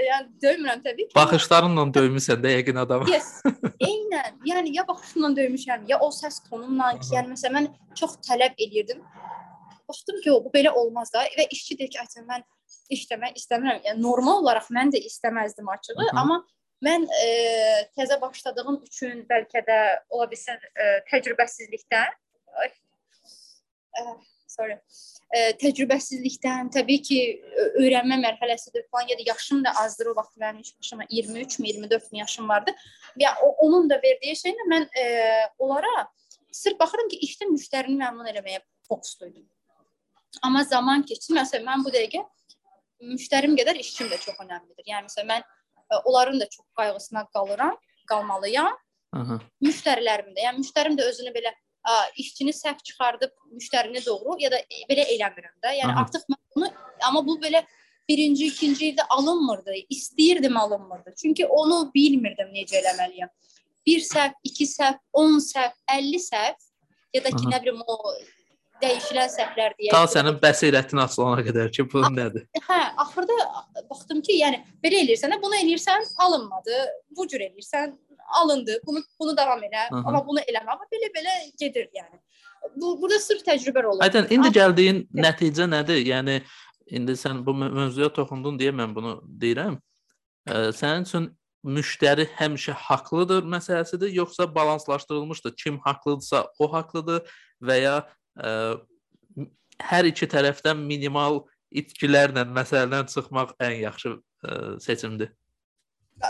[0.00, 1.14] yəni döymürəm təbii ki.
[1.16, 3.10] Baxışlarınla döymüsən də yəqin adamı.
[3.12, 3.42] Yes.
[3.88, 4.38] Eynən.
[4.48, 7.68] Yəni ya baxışımla döymüşəm, ya o səs tonumla ki, yəni məsələn mən
[7.98, 9.02] çox tələb elirdim.
[9.88, 12.44] Baxdım ki, o bu belə olmaz da və işçi deyir ki, "Aytən mən
[12.96, 16.20] işləmək istəmirəm." Yəni normal olaraq mən də istəməzdim açığı, Hı -hı.
[16.20, 16.44] amma
[16.82, 17.28] mən e,
[17.98, 19.78] təzə başladığım üçün bəlkə də
[20.10, 22.10] ola bilsin e, təcrübəsizlikdən
[22.64, 24.02] e,
[24.52, 24.76] sorry.
[25.32, 27.18] E, təcrübəsizlikdən, təbii ki,
[27.80, 32.12] öyrənmə mərhələsidir falan ya da yaşım da azdır o vaxt mənim yaşıma 23 mi, 24
[32.12, 32.74] mi yaşım vardı.
[33.16, 35.06] Ya o, onun da verdiyi şeylə mən e,
[35.58, 36.06] onlara
[36.52, 39.46] sırf baxıram ki, işdə müştərini məmnun eləməyə fokusluydum.
[40.42, 41.34] Amma zaman keçdi.
[41.36, 42.22] Məsələn, mən bu dəqiqə
[43.12, 44.84] müştərim qədər işçim də çox önəmlidir.
[44.86, 47.76] Yəni məsələn mən ə, onların da çox qayğısına qalıram,
[48.08, 48.76] qalmalıyam.
[49.12, 49.38] Aha.
[49.64, 50.46] Müştərilərim də.
[50.46, 54.60] Yəni müştərim də özünü belə ə, işçini səhv çıxardıb müştərini doğru ya da
[54.90, 55.76] belə eləmirəm də.
[55.80, 56.04] Yəni Aha.
[56.04, 56.68] artıq mən bunu
[57.08, 57.64] amma bu belə
[58.08, 59.74] birinci, ikinci ildə alınmırdı.
[59.90, 61.14] İstəyirdim alınmırdı.
[61.22, 63.30] Çünki onu bilmirdim necə eləməliyəm.
[63.86, 66.54] Bir səhv, iki səhv, 10 səhv, 50 səhv
[67.14, 67.50] ya da ki, Aha.
[67.54, 67.96] nə bilim o
[68.82, 69.92] dəyişilən səhvlər deyə.
[69.94, 72.46] Ta sənin bəsirətin açılana qədər ki, bu nədir?
[72.66, 73.36] Hə, axırda
[73.90, 76.78] baxdım ki, yəni belə eləyirsən, bunu eləyirsən, alınmadı.
[77.16, 77.94] Bu cür eləyirsən,
[78.40, 78.80] alındı.
[78.86, 79.86] Bunu bunu davam elə.
[79.90, 80.02] Aha.
[80.06, 80.74] Amma bunu eləmə.
[80.74, 82.20] Amma belə-belə gedir yəni.
[82.76, 84.02] Bu burada sırf təcrübə olur.
[84.04, 86.02] Aydan indi Amma, gəldiyin nəticə nədir?
[86.06, 86.40] Yəni
[86.86, 89.78] indi sən bu mövzuya toxundun deyə mən bunu deyirəm.
[90.46, 91.28] Ə, sənin üçün
[91.62, 95.54] müştəri həmişə haqlıdır məsələsidir, yoxsa balanslaşdırılmışdır?
[95.56, 97.22] Kim haqlıdırsa o haqlıdır
[97.62, 97.96] və ya
[98.36, 98.52] ə,
[99.82, 105.32] hər iki tərəfdən minimal itkilərlə məsələdən çıxmaq ən yaxşı ə, seçimdir.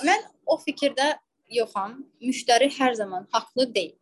[0.04, 1.14] Mən o fikirdə
[1.52, 1.98] yoxam.
[2.22, 3.96] Müştəri hər zaman haqlı deyil.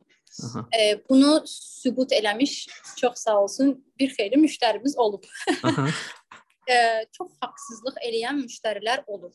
[0.44, 0.64] Aha.
[0.78, 5.24] E, bunu sübut eləmiş çox sağ olsun bir xeyli müştərimiz olub.
[6.70, 6.76] e,
[7.12, 9.34] çox haqsızlıq eləyən müştərilər olur.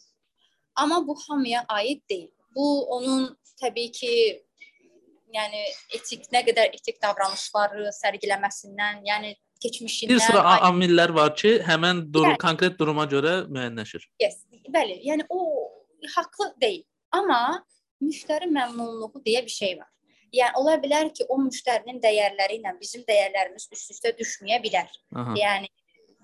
[0.76, 2.32] Amma bu hamıya aid deyil.
[2.56, 4.12] Bu onun təbii ki,
[5.36, 5.64] yəni
[5.96, 10.66] etik nə qədər etik davranışları sərgiləməsindən, yəni keçmişindən bir sıra aid...
[10.70, 14.08] amillər var ki, həmin durum yəni, konkret duruma görə müəyyənləşir.
[14.24, 15.00] Yes, bəli.
[15.08, 15.42] Yəni o
[16.16, 16.84] haqlı deyil.
[17.12, 17.66] Amma
[18.04, 19.90] müştəri məmnunluğu deyə bir şey var.
[20.36, 24.90] Yəni ola bilər ki, o müştərinin dəyərləri ilə bizim dəyərlərimiz üst-üstə düşməyə bilər.
[25.16, 25.36] Aha.
[25.40, 25.70] Yəni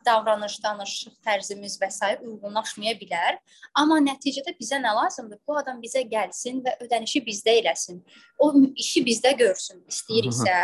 [0.06, 2.18] davranış, danışıq tərzimiz və s.
[2.26, 3.38] uyğunlaşmaya bilər.
[3.78, 5.40] Amma nəticədə bizə nə lazımdır?
[5.48, 8.02] Bu adam bizə gəlsin və ödənişi bizdə eləsin.
[8.42, 10.58] O işi bizdə görsün istəyiriksə,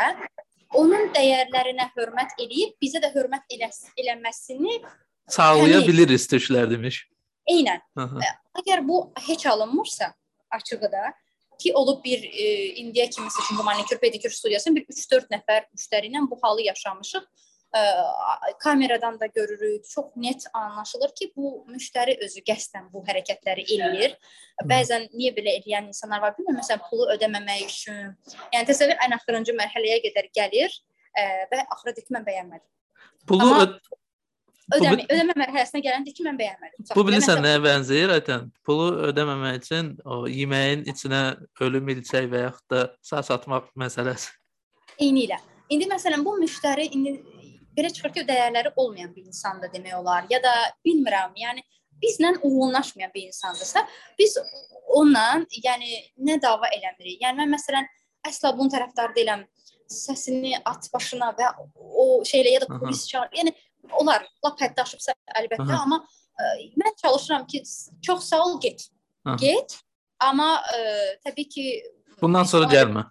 [0.75, 4.81] onun dəyərlərinə hörmət eləyib bizə də hörmət eləs eləməsini
[5.29, 7.03] sağlaya biliriz türklər demiş.
[7.51, 7.83] Eynən.
[7.99, 8.31] Aha.
[8.59, 10.11] Əgər bu heç alınmırsa,
[10.51, 11.13] açığı da
[11.59, 12.45] ki olub bir e,
[12.81, 17.23] indiyə kimi çünki manikür pedikür studiyasının bir 3-4 nəfər müştəri ilə bu halı yaşamışıq.
[17.75, 17.81] E,
[18.59, 24.15] kameradan da görürük, çox net anlaşılır ki, bu müştəri özü qəsdən bu hərəkətləri eləyir.
[24.69, 28.15] Bəzən niyə belə edən insanlar var bilmirəm, məsələn, pulu ödəməmək üçün.
[28.53, 30.81] Yəni təsəvvür ən axırıncı mərhələyə qədər gəlir
[31.17, 32.69] e, və axıra ki, mən bəyənmədim.
[33.27, 33.79] Pulu Amma,
[34.75, 36.87] ödəmə, ödəmə mərhələsinə gələndə ki, mən bəyənmədim.
[36.95, 38.49] Bu bilirsən nəyə bənzəyir Aytən?
[38.67, 41.21] Pulu ödəməmək üçün o yeməyin içinə
[41.63, 44.33] ölü milçək və yaxud da saç atmaq məsələsi.
[44.99, 45.39] Eyni ilə.
[45.73, 47.17] İndi məsələn bu müştəri indi
[47.77, 50.53] belə çıxır ki, dəyərləri olmayan bir insandır demək olar ya da
[50.85, 51.63] bilmirəm, yəni
[52.01, 53.87] bizlə uyğunlaşmayan bir insandırsa,
[54.19, 54.37] biz
[54.87, 57.21] onunla yəni nə dava eləmirik.
[57.23, 57.87] Yəni mən məsələn
[58.27, 59.45] əsla bunun tərəfdarı deyiləm.
[59.87, 61.45] Səsini at başına və
[61.77, 63.29] o şeylə ya da polis çağır.
[63.37, 63.53] Yəni
[63.99, 65.81] olar lap həddə aşıbsa əlbəttə, Aha.
[65.83, 67.61] amma ə, e, mən çalışıram ki,
[68.05, 68.87] çox sağ ol, get.
[69.25, 69.35] Aha.
[69.41, 69.77] Get.
[70.23, 71.67] Amma ə, e, təbii ki
[72.21, 73.05] bundan sonra gəlmə.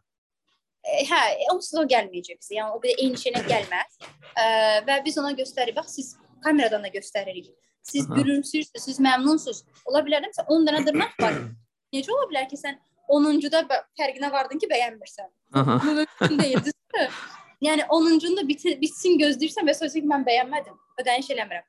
[0.87, 1.21] Ə, hə,
[1.55, 2.57] onsuz o gəlməyəcək bizə.
[2.59, 4.01] Yəni o belə eyni şeylə gəlməz.
[4.35, 4.49] Ə,
[4.89, 5.79] və biz ona göstəririk.
[5.79, 6.13] Bax siz
[6.45, 7.53] kameradan da göstəririk.
[7.87, 9.63] Siz gülümsürsüz, siz məmnunsunuz.
[9.87, 11.41] Ola bilər ki, 10 dənə dırnaq var.
[11.95, 13.63] Necə ola bilər ki, sən 10-cuda
[13.99, 15.31] fərqinə vardın ki, bəyənmirsən.
[15.55, 16.73] Bu mümkün deyil.
[17.65, 21.65] Yəni 10-cunu da bit bitsin gözləyirsən və sözü ki, mən bəyənmədim, ödəniş eləmirəm.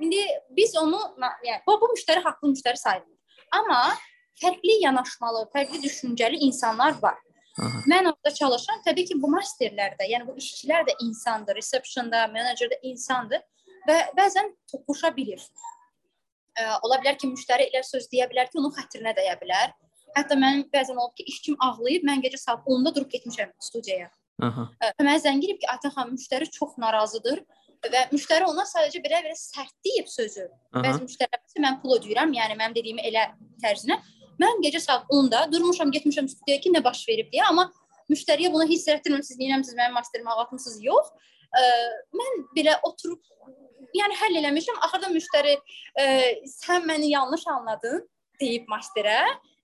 [0.00, 0.22] İndi
[0.56, 3.38] biz onu yəni bu, bu müştəri haqlı müştəri sayılır.
[3.58, 3.80] Amma
[4.42, 7.16] fərqli yanaşmalı, fərqli düşüncəli insanlar var.
[7.58, 7.80] Aha.
[7.88, 8.82] Mən orada çalışıram.
[8.86, 13.40] Təbii ki, bu masterlərdə, yəni bu işçilər də insandır, receptionda, menecerdə insandır
[13.88, 15.40] və bəzən toqquşa bilir.
[16.60, 19.72] Ə, ola bilər ki, müştəri elə söz deyə bilər ki, onun xətrinə dəyə bilər.
[20.16, 24.10] Hətta mənim bəzən olub ki, işçim ağlayıb, mən gecə saat 10-da durub getmişəm studiyaya.
[24.42, 24.66] Aha.
[25.00, 27.40] Mənə zəng edib ki, Aytən xanım, müştəri çox narazıdır
[27.86, 30.46] və müştəri ona sadəcə belə-belə sərt deyib sözü.
[30.74, 30.82] Aha.
[30.84, 33.30] Bəzi müştərilər mən pul ödəyirəm, yəni mənim dediyimi elə
[33.64, 33.98] tərzinə.
[34.42, 37.70] Mən gecə saat 10-da durmuşam, getmişəm studiyaya ki, nə baş verib deyə, amma
[38.12, 40.82] müştəriyə bunu hiss etdirmirəm, nəyəmsiz mənim masterimi ağlatmısınız?
[40.84, 41.08] Yox.
[41.56, 41.62] Ə,
[42.20, 43.22] mən belə oturub
[43.96, 44.82] yəni həll eləmişəm.
[44.84, 46.06] Axırda müştəri ə,
[46.52, 48.04] sən məni yanlış anladın
[48.40, 49.22] deyib masterə.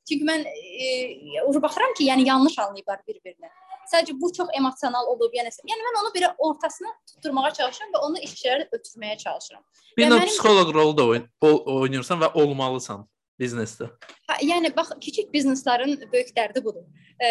[0.09, 3.51] Çünki mən e, baxıram ki, yəni yanlış anlayıblar bir-birini.
[3.91, 8.21] Sadəcə bu çox emosional olub, yəni yəni mən onu belə ortasına tutturmağa çalışıram və onu
[8.27, 9.65] işçilərə ötürməyə çalışıram.
[9.97, 13.03] Bir növ psixoloq rolu da oyn oynayırsan və olmalısan
[13.41, 13.89] biznesdə.
[14.31, 16.85] Hə, yəni bax kiçik bizneslərin böyük dərdi budur.
[17.19, 17.31] E,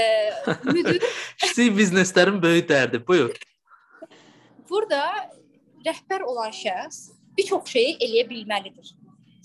[0.67, 0.99] müdür
[1.41, 3.01] kiçik bizneslərin böyük dərdi.
[3.07, 3.37] Buyur.
[4.69, 5.05] Burada
[5.85, 8.93] rəhbər olan şəxs bir çox şeyi eləyə bilməlidir.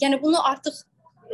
[0.03, 0.83] Yəni bunu artıq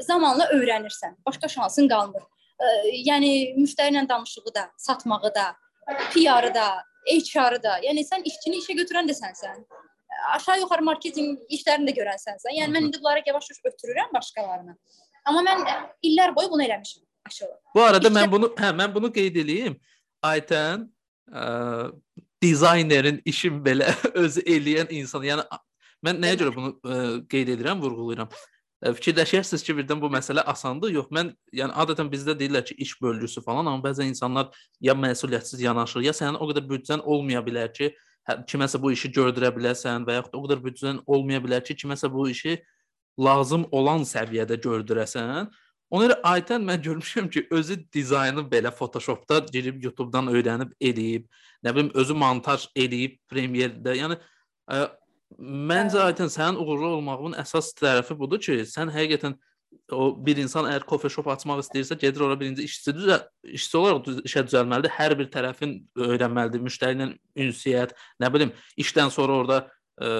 [0.06, 1.18] zamanla öyrənirsən.
[1.26, 2.22] Başqa şansın qalmır.
[2.62, 2.66] E,
[3.08, 5.52] yəni müştəri ilə danışığı da, satmağı da,
[5.86, 6.68] PR-ı da,
[7.06, 7.78] HR-ı da.
[7.86, 9.64] Yəni sən işçini işə götürən də sənsən.
[10.34, 12.54] Aşağı yuxarı marketinq işlərini də görən sənsən.
[12.58, 14.76] Yəni mən indi bunlara yavaş-yavaş ötürürəm başqalarına.
[15.24, 15.64] Amma mən
[16.06, 17.04] illər boyu bunu eləmişəm.
[17.26, 17.58] Aşağı.
[17.74, 18.18] Bu arada İşçi...
[18.18, 19.76] mən bunu hə mən bunu qeyd eləyim.
[20.22, 20.86] Aytən
[21.32, 21.44] ə,
[22.42, 23.90] dizaynerin işin belə
[24.24, 25.26] özü eləyən insan.
[25.26, 25.46] Yəni
[26.06, 26.98] mən nəyə görə bunu ə,
[27.30, 28.30] qeyd edirəm, vurğulayıram.
[28.82, 30.90] Fikirləşərsiniz ki, birdən bu məsələ asandır.
[30.96, 34.48] Yox, mən yəni adətən bizdə deyirlər ki, iş bölgüsü falan, amma bəzən insanlar
[34.82, 37.92] ya məsuliyyətsiz yanaşır, ya sənin o qədər büdcən olmaya bilər ki,
[38.26, 42.10] hə, kiməsə bu işi gördürə biləsən və yaxud o qədər büdcən olmaya bilər ki, kiməsə
[42.10, 42.56] bu işi
[43.22, 45.52] lazım olan səviyyədə gördürəsən.
[45.92, 51.28] Ona görə Aytən mən görmüşəm ki, özü dizaynı belə Photoshopda girib YouTube-dan öyrənib eləyib,
[51.62, 53.94] nə bilim özü montaj eləyib Premiere-də.
[54.00, 54.18] Yəni
[54.72, 54.86] ə,
[55.38, 59.36] Məncə Aytən sənin uğurlu olmağının əsas tərəfi budur ki, sən həqiqətən
[59.92, 63.18] o bir insan əgər kofe shop açmaq istəyirsə, gedir ora birinci işçi düzə
[63.58, 64.92] işçi olaraq düz, işə düzəlməlidir.
[64.96, 65.76] Hər bir tərəfin
[66.08, 66.62] öyrənməlidir.
[66.64, 67.08] Müştəri ilə
[67.46, 70.10] ünsiyyət, nə bilim, işdən sonra orada ə,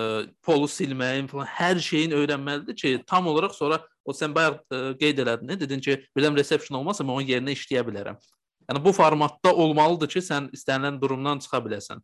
[0.44, 5.20] polu silməyin falan hər şeyin öyrənməlidir ki, tam olaraq sonra o sən bayaq ə, qeyd
[5.24, 8.20] elədin, dedin ki, birdən reception olmasa mən onun yerinə işləyə bilərəm.
[8.70, 12.02] Yəni bu formatda olmalıdır ki, sən istənilən durumdan çıxa biləsən.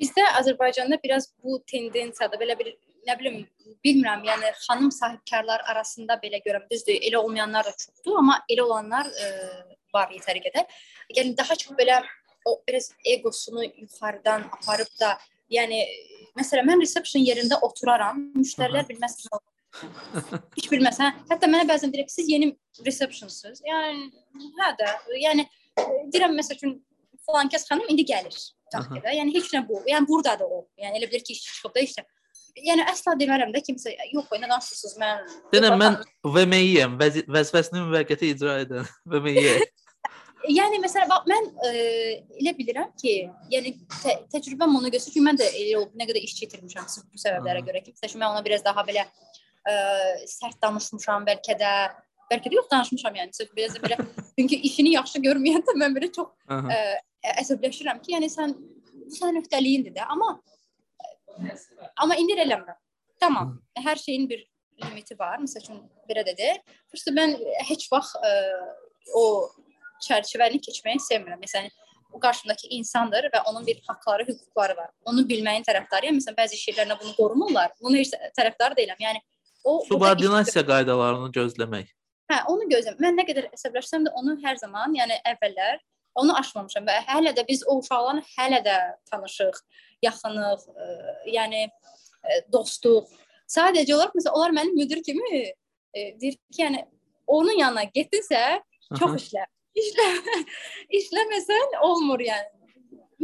[0.00, 2.72] Bizdə Azərbaycanda biraz bu tendensiyada belə bir
[3.06, 3.38] nə bilim
[3.84, 9.08] bilmirəm, yəni xanım sahibkarlar arasında belə görəm, düzdür, elə olmayanlar da çoxdur, amma elə olanlar
[9.08, 10.78] ə, e, var yetəri qədər.
[11.18, 12.00] Yəni daha çox belə
[12.48, 15.14] o biraz egosunu yuxarıdan aparıb da,
[15.52, 15.82] yəni
[16.38, 19.42] məsələn mən reception yerində oturaram, müştərilər bilməz ki,
[20.54, 22.52] Heç bilməsən, hətta mənə bəzən deyir ki, siz yeni
[22.86, 23.62] receptionsuz.
[23.66, 24.04] Yəni
[24.60, 25.46] hə də, yəni
[26.12, 26.76] deyirəm məsəl üçün
[27.26, 28.36] falan kəs xanım indi gəlir
[28.74, 29.14] taxtaya.
[29.20, 29.80] Yəni heç nə bu.
[29.88, 30.64] Yəni burdadır o.
[30.80, 32.04] Yəni elə bilir ki, iş çıxıb da işdə.
[32.64, 34.98] Yəni əsla demərəm də kimsə yox, nə danışırsınız?
[35.02, 35.22] Mən
[35.54, 35.96] Denəm mən
[36.36, 39.34] VMI-yəm, vəzifəsini müvəqqəti icra edən VMI.
[40.54, 43.14] yəni məsələn bax mən ə, e, elə bilirəm ki,
[43.50, 47.08] yəni tə təcrübəm onu göstərir ki, mən də elə olub nə qədər iş çəkirmişəm sırf
[47.10, 49.08] bu səbəblərə görə ki, məsələn mən ona biraz daha belə ə,
[49.72, 49.74] e,
[50.30, 51.72] sərt danışmışam, bəlkə də
[52.30, 53.98] bəlkə də yox danışmışam yəni sırf biraz belə
[54.38, 56.78] çünki işini yaxşı görməyəndə mən belə çox ə, e,
[57.32, 60.36] əsəbləşirəm ki, yəni sən bu sənin öhdəliyindir də, amma
[62.00, 62.78] amma indi eləmirəm.
[63.20, 64.44] Tamam, hər şeyin bir
[64.82, 65.38] limiti var.
[65.42, 66.60] Məsəl üçün belə də deyil.
[66.90, 67.36] Prosta mən
[67.68, 68.32] heç vaxt ə,
[69.14, 69.24] o
[70.04, 71.40] çərçivəni keçməyi sevmirəm.
[71.42, 71.70] Məsələn,
[72.14, 74.90] o qarşımdakı insandır və onun bir haqqları, hüquqları var.
[75.10, 76.18] Onu bilməyin tərəfdarıyam.
[76.20, 77.72] Məsələn, bəzi şeylərlə bunu qorumurlar.
[77.82, 79.00] Bunu heç tərəfdar deyiləm.
[79.02, 79.22] Yəni
[79.64, 81.90] o subordinasiya qaydalarını gözləmək.
[82.30, 83.00] Hə, onu gözləm.
[83.02, 85.82] Mən nə qədər əsəbləşsəm də onu hər zaman, yəni əvvəllər
[86.14, 88.76] onu aşmamışam və hələ də biz o uşaqlarla hələ də
[89.10, 89.60] tanışıq,
[90.06, 93.10] yaxınıq, ə, e, yəni ə, e, dostuq.
[93.50, 95.44] Sadəcə olaraq məsələn onlar mənim müdir kimi ə,
[95.94, 96.84] e, deyir ki, yəni
[97.26, 98.42] onun yanına getdinsə
[98.98, 99.46] çox işlə.
[99.74, 100.08] İşlə
[101.00, 102.50] işləməsən olmur yəni.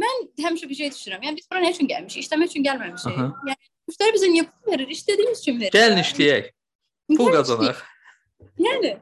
[0.01, 1.23] Mən həmişə bir şey düşünürəm.
[1.27, 2.25] Yəni biz bura nə üçün gəlmişik?
[2.25, 3.15] İşləmək üçün gəlməmişik.
[3.15, 3.27] Aha.
[3.47, 4.91] Yəni müştəri bizə niyə pul verir?
[4.95, 5.75] İstədiyimiz üçün verir.
[5.75, 6.49] Gəlin işləyək.
[7.11, 7.81] Pul qazanaq.
[8.61, 8.95] Yəni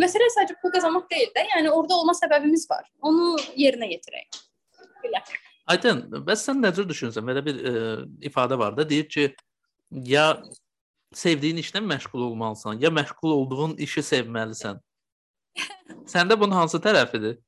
[0.00, 2.86] məsələ sadəcə pul qazanmaq deyil də, yəni orada olma səbəbimiz var.
[3.06, 4.40] Onu yerinə yetirək.
[5.02, 5.22] Belə.
[5.72, 7.26] Aydın, bəs sən necə düşünürsən?
[7.26, 7.74] Belə bir e,
[8.28, 9.28] ifadə var da, deyir ki,
[10.06, 10.28] ya
[11.14, 14.80] sevdiyin işlə məşğul olmalısan, ya məşğul olduğun işi sevməlisən.
[16.12, 17.38] Səndə bunun hansı tərəfidir?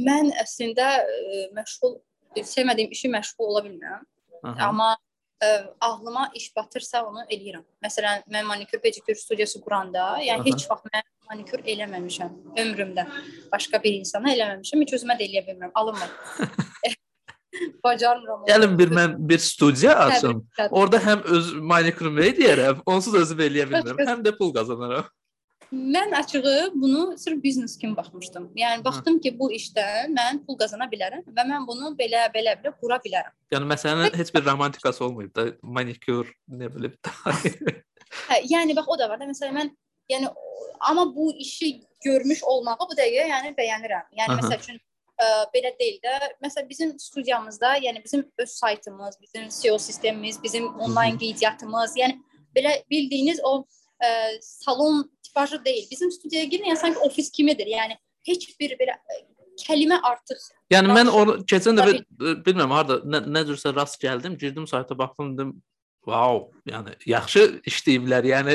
[0.00, 1.98] Mən əslində ə, e, məşğul
[2.40, 4.04] sevmədiyim işi məşğul ola bilmirəm.
[4.42, 4.68] Aha.
[4.68, 4.96] Amma
[5.42, 7.64] ə, ağlıma iş batırsa onu eləyirəm.
[7.84, 10.48] Məsələn, mən manikür pedikür studiyası quranda, yəni Aha.
[10.50, 13.06] heç vaxt mən manikür eləməmişəm ömrümdə.
[13.52, 14.84] Başqa bir insana eləməmişəm.
[14.86, 15.72] Heç özümə də eləyə bilmirəm.
[15.74, 16.10] Alınmır.
[17.84, 18.44] Bacarmıram.
[18.48, 20.46] Gəlin bir mən bir studiya açım.
[20.70, 25.10] Orda həm öz manikürümü eləyərəm, onsuz özüm eləyə bilmirəm, həm də pul qazanaram.
[25.72, 28.50] Mən açığı bunu sırf biznes kimi baxmışdım.
[28.56, 32.74] Yəni baxdım ki, bu işdən mən pul qazana bilərəm və mən bunu belə belə belə
[32.80, 33.32] qura bilərəm.
[33.52, 36.96] Yəni məsələnin heç bir romantikası olmayıb da, manikyur, nə bilim.
[38.28, 39.28] hə, yəni bax o da var da.
[39.32, 39.74] Məsələn mən
[40.12, 40.30] yəni
[40.80, 44.10] amma bu işi görmüş olmağı bu dəqiqə yəni bəyənirəm.
[44.20, 44.80] Yəni məsəl üçün
[45.16, 46.18] ə, belə deyil də.
[46.44, 52.20] Məsələn bizim studiyamızda, yəni bizim öz saytımız, bizim SEO sistemimiz, bizim onlayn qeydiyyatımız, yəni
[52.56, 53.64] belə bildiyiniz o
[54.02, 55.90] ə, salon tipajı deyil.
[55.90, 57.66] Bizim studiyaya girin, sanki ofis kimidir.
[57.66, 57.98] Yəni
[58.28, 59.20] heç bir belə ə,
[59.62, 60.46] kəlimə artıq.
[60.72, 61.98] Yəni mən onu keçən dəfə
[62.46, 65.60] bilmirəm harda nə, nə cürsə rast gəldim, girdim sayta baxdım dedim
[66.02, 68.26] Wow, yəni yaxşı işləyiblər.
[68.26, 68.54] Yəni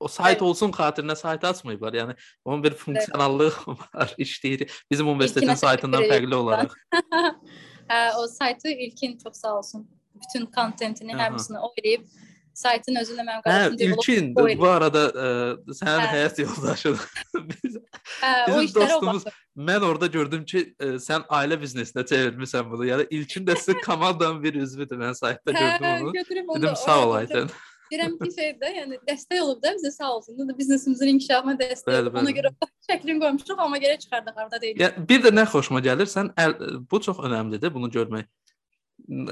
[0.00, 1.98] o sayt olsun xatirinə sayt açmayıblar.
[1.98, 2.14] Yəni
[2.48, 4.64] onun bir funksionallıq var, işləyir.
[4.90, 6.72] Bizim universitetin saytından fərqli olaraq.
[7.90, 9.84] hə, o saytı İlkin çox sağ olsun.
[10.16, 12.08] Bütün kontentini həmsini o eləyib
[12.56, 15.28] saytın özündə mənim qardaşım hə, İlkin bu arada ə,
[15.76, 16.08] sənin hə.
[16.14, 16.96] həyat yoldaşın.
[17.52, 17.78] biz,
[18.22, 19.28] hə, o dostumuz,
[19.68, 22.88] mən orada gördüm ki, ə, sən ailə biznesinə çevirmisən bunu.
[22.88, 25.00] Yəni İlkin də sizin komandanın bir üzvüdür.
[25.00, 26.62] Mən saytda hə, gördüm onu.
[26.62, 27.50] Dedim sağ olaydın.
[27.90, 30.48] Deyirəm ki, şeydə, yəni dəstək olub da bizə sağ olsun.
[30.48, 32.16] Da biznesimizin inkişafına dəstək bəli, olub.
[32.22, 32.50] Ona görə
[32.88, 34.80] şəklini qoymuşduq, amma geri çıxardıq arda deyil.
[34.82, 36.56] Yəni bir də nə xoşuma gəlir, sən əl,
[36.90, 38.26] bu çox əhəmiylidir bunu görmək.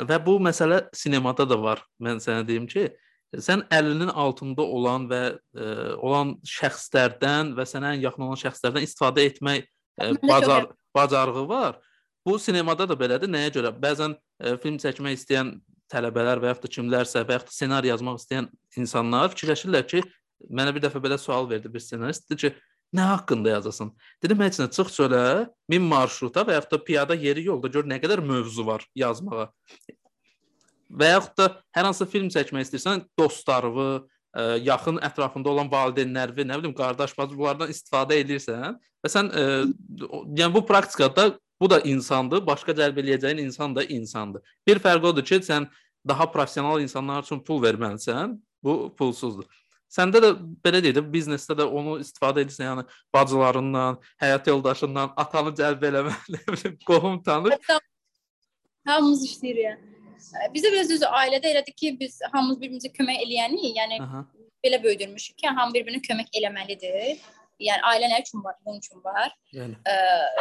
[0.06, 1.82] Və bu məsələ sinemada da var.
[1.98, 2.92] Mən sənə deyim ki,
[3.42, 5.66] sən əlinin altında olan və ə, e,
[6.04, 11.78] olan şəxslərdən və sənə ən yaxın olan şəxslərdən istifadə etmək ə, e, bacar bacarığı var.
[12.26, 13.30] Bu sinemada da belədir.
[13.30, 13.72] Nəyə görə?
[13.80, 14.18] Bəzən ə,
[14.54, 15.54] e, film çəkmək istəyən
[15.92, 18.48] tələbələr və yaxud da kimlərsə və yaxud da ssenari yazmaq istəyən
[18.80, 20.04] insanlar fikirləşirlər ki,
[20.50, 23.90] mənə bir dəfə belə sual verdi bir ssenarist, dedi ki, nə haqqında yazasan?
[24.22, 25.24] Dedim, heç nə, çıx çölə,
[25.70, 29.50] min marşruta və yaxud da piyada yeri yolda gör nə qədər mövzu var yazmağa
[30.90, 34.04] və yaxud da hər hansı film çəkmək istəyirsən, dostlarını,
[34.34, 39.46] ə, yaxın ətrafında olan valideynlərini, nə bilim, qardaş, bacı bunlardan istifadə edirsən və sən ə,
[40.38, 44.42] yəni bu praktikada bu da insandır, başqa cəlb eləyəcəyin insan da insandır.
[44.66, 45.68] Bir fərqi odur ki, sən
[46.06, 49.46] daha professional insanlar üçün pul verməlisən, bu pulsuzdur.
[49.94, 50.30] Səndə də
[50.64, 56.74] belə deyək də biznesdə də onu istifadə edirsən, yəni bacılarından, həyat yoldaşından, atanı cəlb eləməli,
[56.88, 57.74] qohum tanış.
[58.84, 59.93] Hamımız işləyir yəni.
[60.54, 63.64] Bizdə biraz düz ailədə elədir ki, biz hamımız bir-birimizə kömək eləyənik.
[63.78, 64.24] Yəni Aha.
[64.64, 67.20] belə böyüdülmüşük ki, hamı bir-birinə kömək eləməlidir.
[67.62, 68.56] Yəni ailə nə üçün var?
[68.66, 69.30] Bunun üçün var.
[69.54, 69.76] Yəni.
[69.86, 69.94] Ə,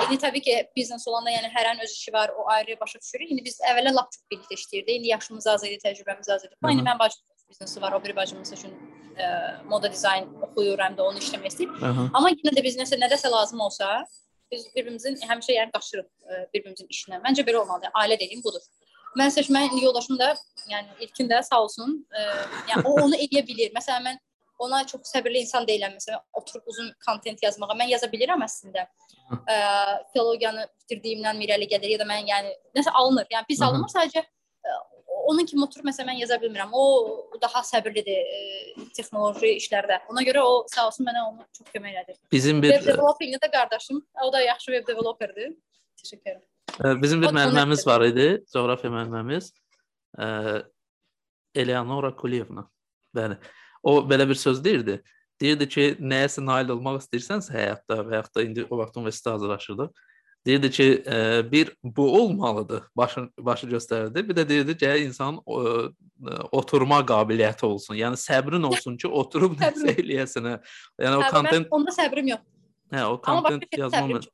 [0.06, 3.30] indi təbii ki, biznes olanda yəni hər an öz işi var, o ayrı başa düşürük.
[3.36, 4.98] İndi biz əvvəllər lap çox birlikdə işləyirdik.
[4.98, 6.58] İndi yaşımız az idi, təcrübəmiz az idi.
[6.72, 8.74] İndi mən bacım biznesi var, o bir bacımız üçün
[9.14, 9.30] ə,
[9.70, 11.86] moda dizayn oxuyur, həm də onu işləmək istəyir.
[12.10, 14.06] Amma yenə də biznesə nədəsə lazım olsa,
[14.52, 16.10] biz bir-birimizin həmişə yəni qaçırıq
[16.54, 17.22] bir-birimizin işinə.
[17.22, 17.94] Məncə belə olmalıdır.
[17.94, 18.66] Ailə dediyim budur.
[19.20, 20.34] Mən seçməyin yoldaşım da,
[20.70, 23.74] yəni ilkin də sağ olsun, ə, e, yəni o onu edə bilir.
[23.76, 24.22] Məsələn mən
[24.64, 25.98] ona çox səbirli insan deyiləm.
[25.98, 28.88] Məsələn, oturub uzun kontent yazmağa mən yaza bilirəm əslində.
[29.34, 29.58] Ə, e,
[30.14, 33.30] filologiyanı bitirdiyimdən irəli gəlir ya da mən yəni nəsə alınır.
[33.34, 34.26] Yəni pis alınmır, sadəcə ə,
[34.72, 34.78] e,
[35.34, 36.74] onun kimi oturub məsələn mən yaza bilmirəm.
[36.74, 40.00] O daha səbirlidir ə, texnoloji işlərdə.
[40.14, 42.18] Ona görə o sağ olsun mənə onu çox kömək elədi.
[42.34, 45.54] Bizim bir web developingdə də qardaşım, o da yaxşı web developerdir.
[46.02, 46.50] Təşəkkür edirəm.
[47.02, 49.52] Bizim bir müəlliməmiz var idi, coğrafiya müəlliməmiz.
[51.56, 52.66] Eleonora Kuliyevna.
[53.16, 53.38] Bəli.
[53.84, 55.02] O belə bir söz deyirdi.
[55.42, 60.04] Deyirdi ki, nəyəsə nail olmaq istəyirsənsə həyatda və yaxud da indi o vaxt universitetə hazırlaşırdıq.
[60.46, 61.18] Deyirdi ki, ə,
[61.52, 62.84] bir bu olmalıdır.
[62.98, 64.24] Başı başı göstərirdi.
[64.30, 65.90] Bir də deyirdi ki, insanın ə,
[66.52, 67.96] oturma qabiliyyəti olsun.
[68.00, 70.50] Yəni səbrin olsun ki, oturub nəsə eləyəsən.
[71.02, 72.46] Yəni o kontent onda səbrim yox.
[72.94, 74.32] Hə, o kontent yazmaq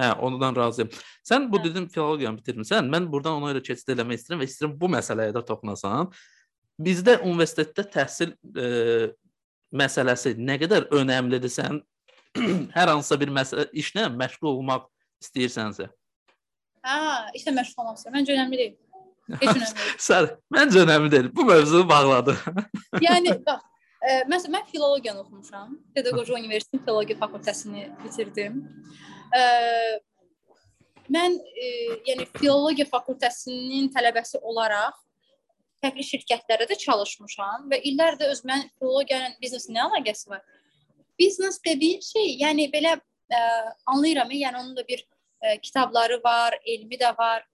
[0.00, 0.88] Hə, ondan razıyam.
[1.26, 1.68] Sən bu hə.
[1.68, 2.88] dedim filologiyanı bitirmisən.
[2.92, 6.08] Mən burdan ona görə keçid eləmək istəyirəm və istəyirəm bu məsələyə də toxunasan.
[6.80, 9.10] Bizdə universitetdə təhsil e,
[9.76, 11.82] məsələsi nə qədər önəmlidir sən
[12.76, 14.86] hər hansısa bir məsələ işlə məşğul olmaq
[15.20, 15.90] istəyirsənsə.
[16.86, 17.00] Hə,
[17.36, 18.16] işlə məşğul olmaq istəyirəm.
[18.16, 18.78] Məncə önəmli deyil.
[19.42, 19.98] Heç önəmli deyil.
[20.08, 21.30] Sən məncə önəmli deyil.
[21.36, 22.38] Bu mövzunu bağladı.
[23.08, 23.60] yəni bax,
[24.00, 25.76] ə, e, məsələn mən filologiyanı oxumuşam.
[25.94, 28.62] Pedaqoji Universitetinin filologiya fakültəsini bitirdim.
[29.34, 29.42] Ə,
[31.10, 31.68] mən ə,
[32.08, 34.96] yəni filologiya fakültəsinin tələbəsi olaraq
[35.80, 40.42] fərqli şirkətlərdə də çalışmışam və illərdir öz mən filologiyanın biznesin nə əlaqəsi var?
[41.20, 43.44] Biznes dediyin şey, yəni belə ə,
[43.86, 47.46] anlayıram, yəni onun da bir ə, kitabları var, elmi də var.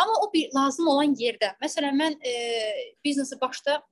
[0.00, 1.50] Amma o bir lazım olan yerdə.
[1.60, 2.32] Məsələn, mən e,
[3.04, 3.82] biznesi başda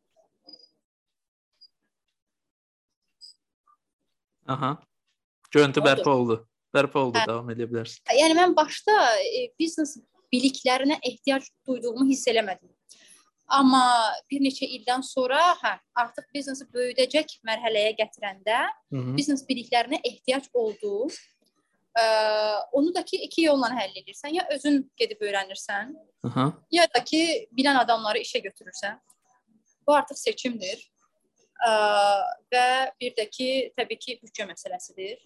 [4.48, 4.78] Aha.
[5.50, 6.47] Görüntü bərpa oldu.
[6.74, 7.26] Bərpa oldu, hə.
[7.28, 8.02] davam edə bilərsən.
[8.12, 9.96] Yəni mən başda e, biznes
[10.32, 12.68] biliklərinə ehtiyac duyduğumu hiss eləmədim.
[13.48, 13.80] Amma
[14.28, 18.58] bir neçə ildən sonra, hə, artıq biznesi böyüdəcək mərhələyə gətirəndə
[18.92, 19.14] Hı -hı.
[19.16, 21.08] biznes biliklərinə ehtiyac oldu.
[21.96, 22.04] Ə,
[22.72, 24.34] onu da ki iki yolla həll edirsən.
[24.36, 25.96] Ya özün gedib öyrənirsən,
[26.28, 26.52] Aha.
[26.70, 29.00] ya da ki bilən adamları işə götürürsən.
[29.86, 30.84] Bu artıq seçimdir.
[31.64, 31.72] Ə,
[32.52, 32.68] və
[33.00, 35.16] bir də ki təbii ki büdcə məsələsidir.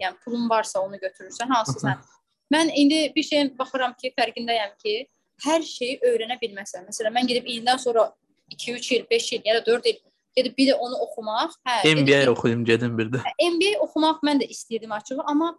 [0.00, 2.02] Yəni pulun varsa onu götürürsən, hansı sən.
[2.52, 4.94] Mən indi bir şeyin baxıram ki, fərqindəyəm ki,
[5.44, 6.86] hər şeyi öyrənə bilməsən.
[6.88, 8.08] Məsələn, mən gedib indidən sonra
[8.54, 9.98] 2-3 il, 5 il ya da 4 il
[10.36, 13.22] gedib bir də onu oxumaq, hə, gedib MBA oxuyum gedim bir də.
[13.42, 15.52] MBA oxumaq mən də istəyirdim açığı, amma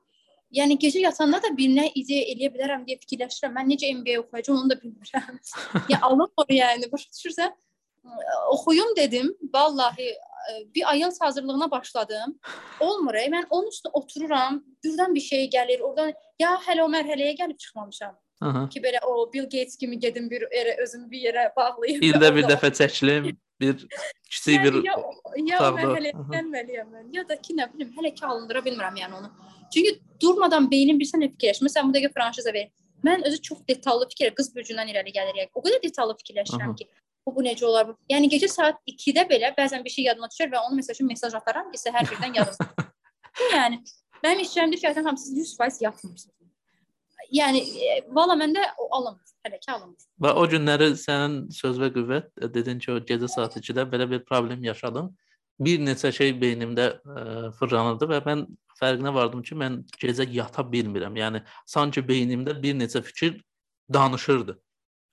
[0.55, 3.55] yəni gecə yatanda da birinə ideya eləyə bilərəm deyə fikirləşirəm.
[3.57, 5.41] Mən necə MBA oxuyacağam onu da bilmirəm.
[5.93, 7.55] ya alınmır yəni, başa düşürsən?
[8.55, 9.33] Oxuyum dedim.
[9.53, 10.13] Vallahi
[10.75, 12.39] bir IELTS hazırlığına başladım.
[12.79, 13.13] Olmur.
[13.13, 13.27] ey.
[13.27, 15.81] Mən onun üstünə otururam, birdən bir şey gəlir.
[15.81, 18.69] Oradan ya hələ o mərhələyə gəlib çıxmamışam Aha.
[18.69, 22.01] ki belə o Bill Gates kimi gedim bir yerə özümü bir yerə bağlayım.
[22.01, 23.85] İldə bir dəfə çəkilim, bir
[24.29, 24.95] kiçik Yəni, bir ya,
[25.45, 26.27] ya mərhələyə Aha.
[26.35, 27.09] gəlməliyəm mən.
[27.17, 29.31] Ya da ki, nə bilim, hələ ki alındıra bilmirəm yəni onu.
[29.73, 31.67] Çünki durmadan beynim bir sən fikirləşir.
[31.67, 32.71] Məsələn, bu dəqiqə franşiza ver.
[33.05, 35.35] Mən özü çox detallı fikir, qız bürcündən irəli gəlir.
[35.43, 36.75] Yəni, o qədər detallı fikirləşirəm Aha.
[36.79, 36.87] ki,
[37.30, 37.93] bu bu necə olar?
[38.09, 41.38] Yəni gecə saat 2-də belə bəzən bir şey yadıma düşər və onu məsəl üçün mesaj
[41.38, 42.88] ataram ki, səhər birdən yadıma.
[43.55, 43.82] yəni
[44.23, 46.36] mənim işçilərim deyir ki, "Ayten xanım, siz 100% yatmırsınız."
[47.34, 49.34] Yəni e, valla məndə o alınmır.
[49.45, 50.05] Hələ ki alınmır.
[50.25, 54.09] Və o günləri sənin söz və qüvvət e, dedin ki, o gecə saat 2-də belə
[54.09, 55.11] bir problem yaşadım.
[55.59, 58.45] Bir neçə şey beynimdə ə, fırlanırdı və mən
[58.80, 61.17] fərqinə vardım ki, mən gecə yata bilmirəm.
[61.19, 63.38] Yəni sanki beynimdə bir neçə fikir
[63.93, 64.55] danışırdı.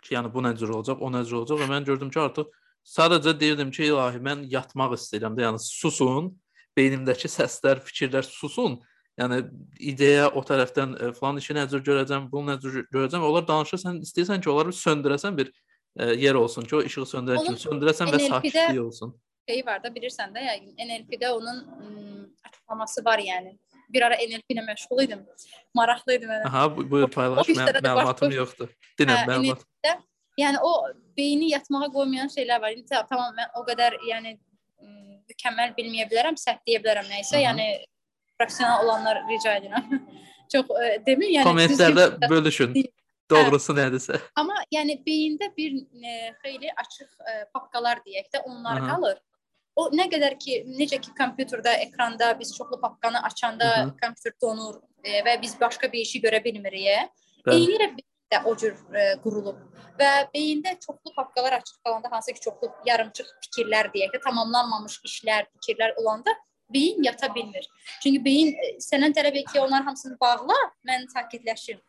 [0.07, 2.53] Ki, yəni bu nə cür olacaq, o nə cür olacaq və mən gördüm ki, artıq
[2.87, 6.31] sadəcə deyirdim ki, ilahi mən yatmaq istəyirəm də, yəni susun,
[6.79, 8.79] beynimdəki səslər, fikirlər susun.
[9.17, 9.41] Yəni
[9.81, 13.25] ideya o tərəfdən e, falan işi nə cür görəcəm, bunu nə cür görəcəm.
[13.25, 15.51] Onlar danışır, sən istəyirsən ki, onları söndürəsən bir
[15.97, 19.17] e, yer olsun ki, o işığı söndürən kimi söndürəsən və sakitlik olsun.
[19.49, 23.57] şey var da bilirsən də, yəni NLP-də onun ım, açıqlaması var yəni.
[23.93, 25.21] Bir ara NLP ilə məşğul idim.
[25.75, 26.47] Maraqlı idi mənə.
[26.49, 27.49] Aha, bu- buyur paylaş.
[27.59, 28.73] Mən, məlumatım yoxdur.
[28.99, 29.63] Dinlə Hə, məlumat.
[30.37, 30.73] Yəni o
[31.17, 32.75] beyni yatmağa qoymayan şeylər var.
[32.77, 34.35] İndi ta- tamam mən o qədər yəni
[35.31, 37.41] mükəmməl bilməyə bilərəm, səhv deyə bilərəm nə isə.
[37.41, 37.69] Yəni
[38.39, 39.87] professional olanlar rica edirəm.
[40.53, 42.75] Çox e, demin yəni Kommentlərdə bölüşün.
[42.75, 42.93] deyil.
[43.31, 44.21] Doğrusu nədirsə.
[44.39, 45.73] Amma yəni beyində bir
[46.05, 46.13] e,
[46.45, 48.91] xeyli açıq e, papkalar deyək də onlar Aha.
[48.93, 49.17] qalır.
[49.77, 53.97] O nə qədər ki, necə ki kompüterdə, ekranda biz çoxlu papkanı açanda Hı hı.
[54.03, 57.13] kompüter donur e, və biz başqa bir işi görə bilmirik.
[57.47, 57.57] Bəli.
[57.57, 57.91] Eyni ilə
[58.33, 59.61] də o cür e, qurulub
[60.01, 65.47] və beyində çoxlu papkalar açıq qalanda hansı ki, çoxlu yarımçıq fikirlər deyək də, tamamlanmamış işlər,
[65.59, 66.35] fikirlər olanda
[66.73, 67.69] beyin yata bilmir.
[68.03, 70.57] Çünki beyin e, səndən tələb edir ki, onların hamısını bağla,
[70.89, 71.81] mən sakitləşim.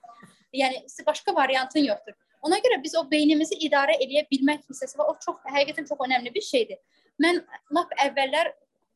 [0.54, 2.14] Yəni başqa variantın yoxdur.
[2.42, 5.10] Ona görə biz o beynimizi idarə edə bilmək hissəsi var.
[5.12, 6.78] O çox həqiqətən çox önəmli bir şeydir.
[7.24, 7.42] Mən
[7.74, 8.52] lap əvvəllər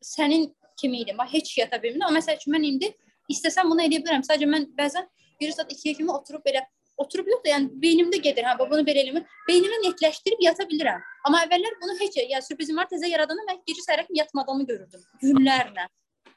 [0.06, 0.50] sənin
[0.80, 1.18] kimi idim.
[1.18, 2.08] Bax heç yata bilmirdim.
[2.08, 2.92] Amma məsəl üçün mən indi
[3.32, 4.26] istəsəm bunu edə bilərəm.
[4.28, 5.08] Sadəcə mən bəzən
[5.42, 6.64] 1 saat 2-yə kimi oturub belə
[7.02, 8.46] oturub yox da, yəni beynimdə gedir.
[8.46, 9.26] Hə, bunu belə eləmir.
[9.48, 11.02] Beynimi netləşdirib yata bilirəm.
[11.28, 15.06] Amma əvvəllər bunu heç, yəni sürprizim var təzə yaradanda mən gecə səhərə kimi yatmadığımı görürdüm
[15.24, 15.88] günlərlə.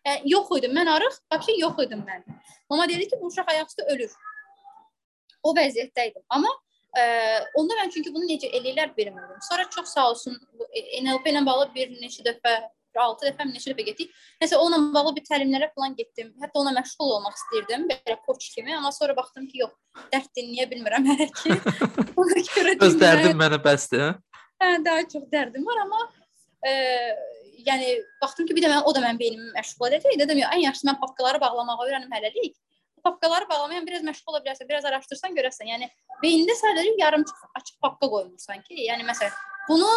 [0.04, 0.74] Yəni yox idim.
[0.76, 2.24] Mən arıq, vəbşə yox idim mən.
[2.70, 4.16] Mama dedi ki, bu uşaq ayaqüstü ölür.
[5.44, 6.24] O vəziyyətdə idim.
[6.32, 6.52] Amma
[6.98, 7.04] ə,
[7.58, 9.42] onda mən çünki bunu necə eləyirlər bilmirdim.
[9.48, 10.38] Sonra çox sağ olsun
[10.70, 12.54] e, NLP ilə bağlı bir neçə dəfə,
[12.94, 14.10] 6 dəfə, neçə dəfə getdik.
[14.42, 16.30] Nəsə onunla bağlı bir təlimlərə falan getdim.
[16.42, 19.74] Hətta ona məşğul olmaq istirdim, belə koç kimi, amma sonra baxdım ki, yox,
[20.12, 21.56] dərd dinləyə bilmirəm hələ ki.
[22.22, 24.04] Ona görə Öz dərdim mənə bəsdir.
[24.04, 24.42] hə?
[24.62, 26.04] Hə, daha çox dərdim var, amma
[26.62, 26.74] e,
[27.66, 30.18] yəni baxdım ki, bir də mən o da mənim beynimi məşğul edəcək.
[30.22, 32.54] Dedim, ya, ən yaxşısı mən papkaları bağlamağı öyrənim hələlik.
[33.04, 35.68] Papkaları bağlamayan biraz məşğul ola bilərsən, biraz araşdırsan görərsən.
[35.68, 35.88] Yəni
[36.22, 39.34] beynində sadəcə yarımçıq açıq papka qoymursan ki, yəni məsələn,
[39.68, 39.90] bunu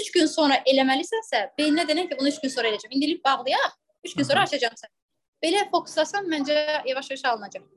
[0.00, 2.96] 3 gün sonra eləməlisənsə, beyninə denən ki, bunu 3 gün sonra eləyəcəm.
[2.96, 4.48] İndilik bağlayaq, 3 gün sonra Aha.
[4.48, 4.92] açacağam sən.
[5.44, 7.68] Belə fokuslasan məncə yavaş-yavaş alınacaq.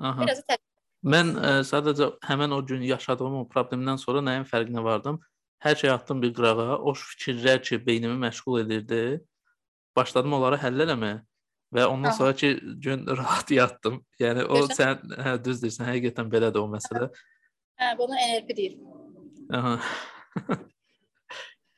[0.00, 0.22] Aha.
[0.22, 0.58] Biraz da
[1.06, 5.20] Mən ə, sadəcə həmin o gün yaşadığım o problemdən sonra nəyin fərqinə vardım?
[5.62, 6.78] Hər şey atdım bir qırağa.
[6.82, 9.20] O fikirlər ki, beynimi məşğul edirdi,
[9.96, 11.20] başladım onları həll eləməyə
[11.74, 12.18] və ondan Aha.
[12.18, 12.52] sonraki
[12.82, 14.00] gün rahat yatdım.
[14.20, 14.76] Yəni o Görsən?
[14.78, 17.10] sən hə düz deyirsən, həqiqətən belədir o məsələ.
[17.80, 18.78] hə, bunu NLP deyir.
[19.52, 19.76] Aha.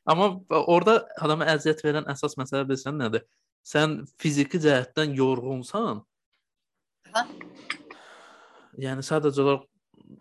[0.07, 0.31] Amma
[0.75, 3.25] orada adama əziyyət verən əsas məsələ bilirsən nədir?
[3.67, 6.05] Sən fiziki cəhətdən yorğunsan.
[7.13, 7.27] Aha.
[8.79, 9.67] Yəni sadəcə olaraq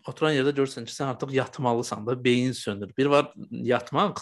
[0.08, 2.90] oturan yerdə görürsən ki, sən artıq yatmalısan da, beyin sönür.
[2.96, 4.20] Bir var yatmaq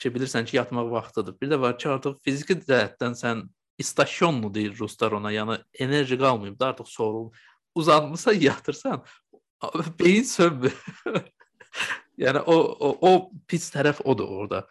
[0.00, 1.36] ki, bilirsən ki, yatmaq vaxtıdır.
[1.40, 3.44] Bir də var ki, artıq fiziki cəhətdən sən
[3.78, 7.30] istasyonlu deyir ruslar ona, yəni enerji qalmayıb da artıq sorul.
[7.74, 9.04] Uzanmısan, yatırsan,
[9.98, 10.76] beyin sönmür.
[12.18, 14.66] Yəni o, o o pis tərəf odur orada.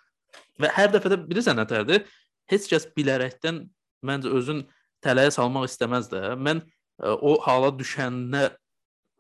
[0.62, 2.04] Və hər dəfə də bilirsən nətərdir?
[2.52, 3.64] Heç kəs bilərəkdən
[4.06, 4.62] məncə özün
[5.02, 6.22] tələyə salmaq istəməz də.
[6.38, 8.52] Mən ə, o hala düşəndə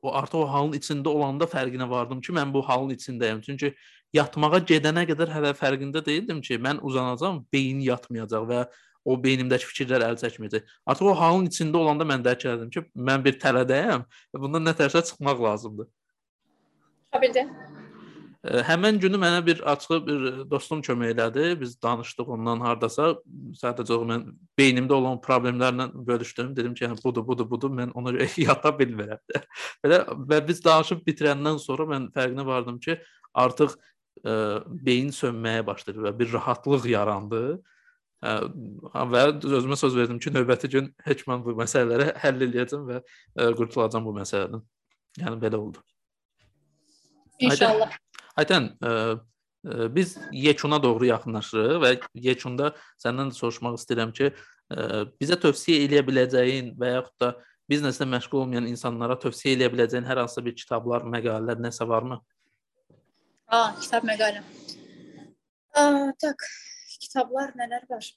[0.02, 3.42] o artıq o halın içində olanda fərqinə vardım ki, mən bu halın içindəyəm.
[3.46, 3.74] Çünki
[4.18, 8.64] yatmağa gedənə qədər hələ fərqində deyildim ki, mən uzanacağam, beyin yatmayacaq və
[9.06, 10.68] o beynimdəki fikirlər əl çəkməyəcək.
[10.86, 15.04] Artıq o halın içində olanda mən dərk etdim ki, mən bir tələdəyəm və bundan nətərsə
[15.10, 15.90] çıxmaq lazımdır.
[17.12, 17.34] Tabii
[18.42, 21.44] Həmin günü mənə bir açıq bir dostum kömək elədi.
[21.62, 23.12] Biz danışdıq ondan hardasa.
[23.60, 24.24] Sadəcə mən
[24.58, 26.56] beynimdə olan problemlərlə bölüşdüm.
[26.58, 27.70] Dedim ki, yəni budur, budur, budur.
[27.70, 29.22] Mən ona görə yata bilmirəm.
[29.86, 32.98] Belə və biz danışıb bitirəndən sonra mən fərqinə vardım ki,
[33.46, 33.78] artıq
[34.26, 34.34] ə,
[34.90, 37.44] beyin sönməyə başladı və bir rahatlıq yarandı.
[38.22, 38.36] Ə,
[39.10, 43.48] və özümə söz verdim ki, növbəti gün heç mən bu məsələləri həll edəcəm və ə,
[43.58, 44.62] qurtulacağam bu məsələdən.
[45.24, 45.82] Yəni belə oldu.
[47.42, 47.96] İnşallah.
[48.38, 48.94] Aytən, ə,
[49.66, 51.96] ə, biz yekuna doğru yaxınlaşırıq və
[52.30, 54.30] yekunda səndən də soruşmaq istəyirəm ki,
[54.70, 57.34] ə, bizə tövsiyə edə biləcəyin və yaxud da
[57.72, 62.22] bizneslə məşğul olmayan insanlara tövsiyə edə biləcəyin hər hansı bir kitablar, məqalələr nəsə varmı?
[63.50, 64.46] A, kitab məqalə.
[65.74, 66.46] Aa, tak.
[67.02, 68.10] Kitablar nələr var?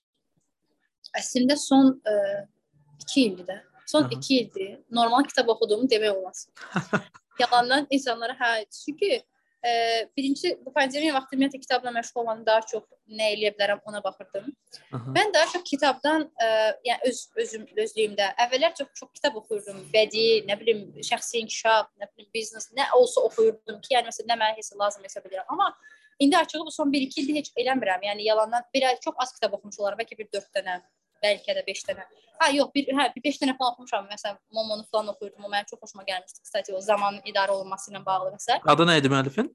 [1.18, 3.60] Əslində son 2 ildir də.
[3.86, 6.48] Son 2 ildir normal kitab oxuduğumu demək olmaz.
[7.42, 9.10] Yalandan insanlara hə, çünki
[9.64, 9.70] e,
[10.16, 14.46] birinci bu pandemiya vaxtı ümumiyyətlə kitabla məşğul olmanı daha çox nə eləyə bilərəm ona baxırdım.
[14.92, 15.14] Aha.
[15.16, 16.48] Mən daha çox kitabdan ə,
[16.88, 19.82] yəni öz özüm özlüyümdə əvvəllər çox çox kitab oxuyurdum.
[19.94, 24.40] Bədii, nə bilim, şəxsi inkişaf, nə bilim, biznes, nə olsa oxuyurdum ki, yəni məsələn nə
[24.42, 25.48] mənə heç lazım hesab edirəm.
[25.48, 25.72] Amma
[26.18, 28.04] indi açığı bu son 1-2 ildir heç eləmirəm.
[28.08, 30.78] Yəni yalandan bir ay çox az kitab oxumuş olaram, bəlkə bir 4 dənə,
[31.24, 32.06] bəlkə də 5 dənə.
[32.40, 34.06] Ha, yox, bir hə, bir 5 dənə falan oxumuşam.
[34.10, 35.44] Məsələn, Momonu falan oxuyurdum.
[35.44, 36.42] O mənim çox xoşuma gəlmişdi.
[36.46, 38.60] Kstati, o zamanın idarə olunması ilə bağlı məsələ.
[38.74, 39.50] Adı nə idi müəllifin?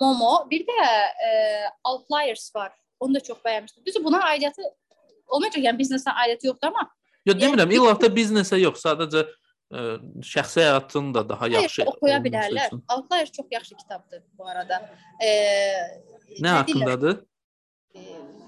[0.00, 0.78] Momo, bir də
[1.28, 1.30] e,
[1.84, 2.72] Outliers var.
[3.00, 3.84] Onu da çox bəyənmişdim.
[3.86, 4.64] Düzdür, buna aidiyyəti
[5.28, 6.88] olmayacaq, yəni biznesə aidiyyəti yoxdur amma
[7.26, 9.22] Yox, demirəm, yəni, illa da biznesə yox, sadəcə
[9.72, 9.82] ə,
[10.32, 12.72] şəxsi həyatını da daha yaxşı oxuya bilərlər.
[12.94, 14.80] Outliers çox yaxşı kitabdır bu arada.
[15.20, 15.30] E,
[16.44, 17.20] nə haqqındadır?
[17.96, 18.00] E,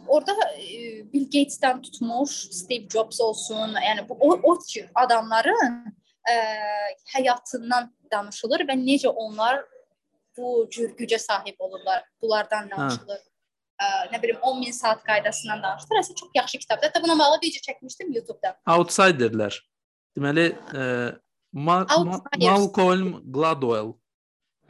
[0.07, 5.77] orada e, Bill Gates-dən tutmuş, Steve Jobs olsun, yəni bu o, o tür adamların
[6.29, 6.39] ə,
[7.17, 9.63] həyatından danışılır və necə onlar
[10.37, 12.05] bu cür gücə sahib olurlar.
[12.23, 13.21] Bunlardan danışılır.
[13.75, 16.01] Ə, nə bilim 10 min saat qaydasından danışılır.
[16.03, 16.91] Əslində çox yaxşı kitabdır.
[16.91, 18.57] Hətta buna bağlı video çəkmişdim YouTube-da.
[18.77, 19.61] Outsiderlər.
[20.15, 20.87] Deməli, ə,
[21.55, 23.93] Ma Ma Malcolm Gladwell.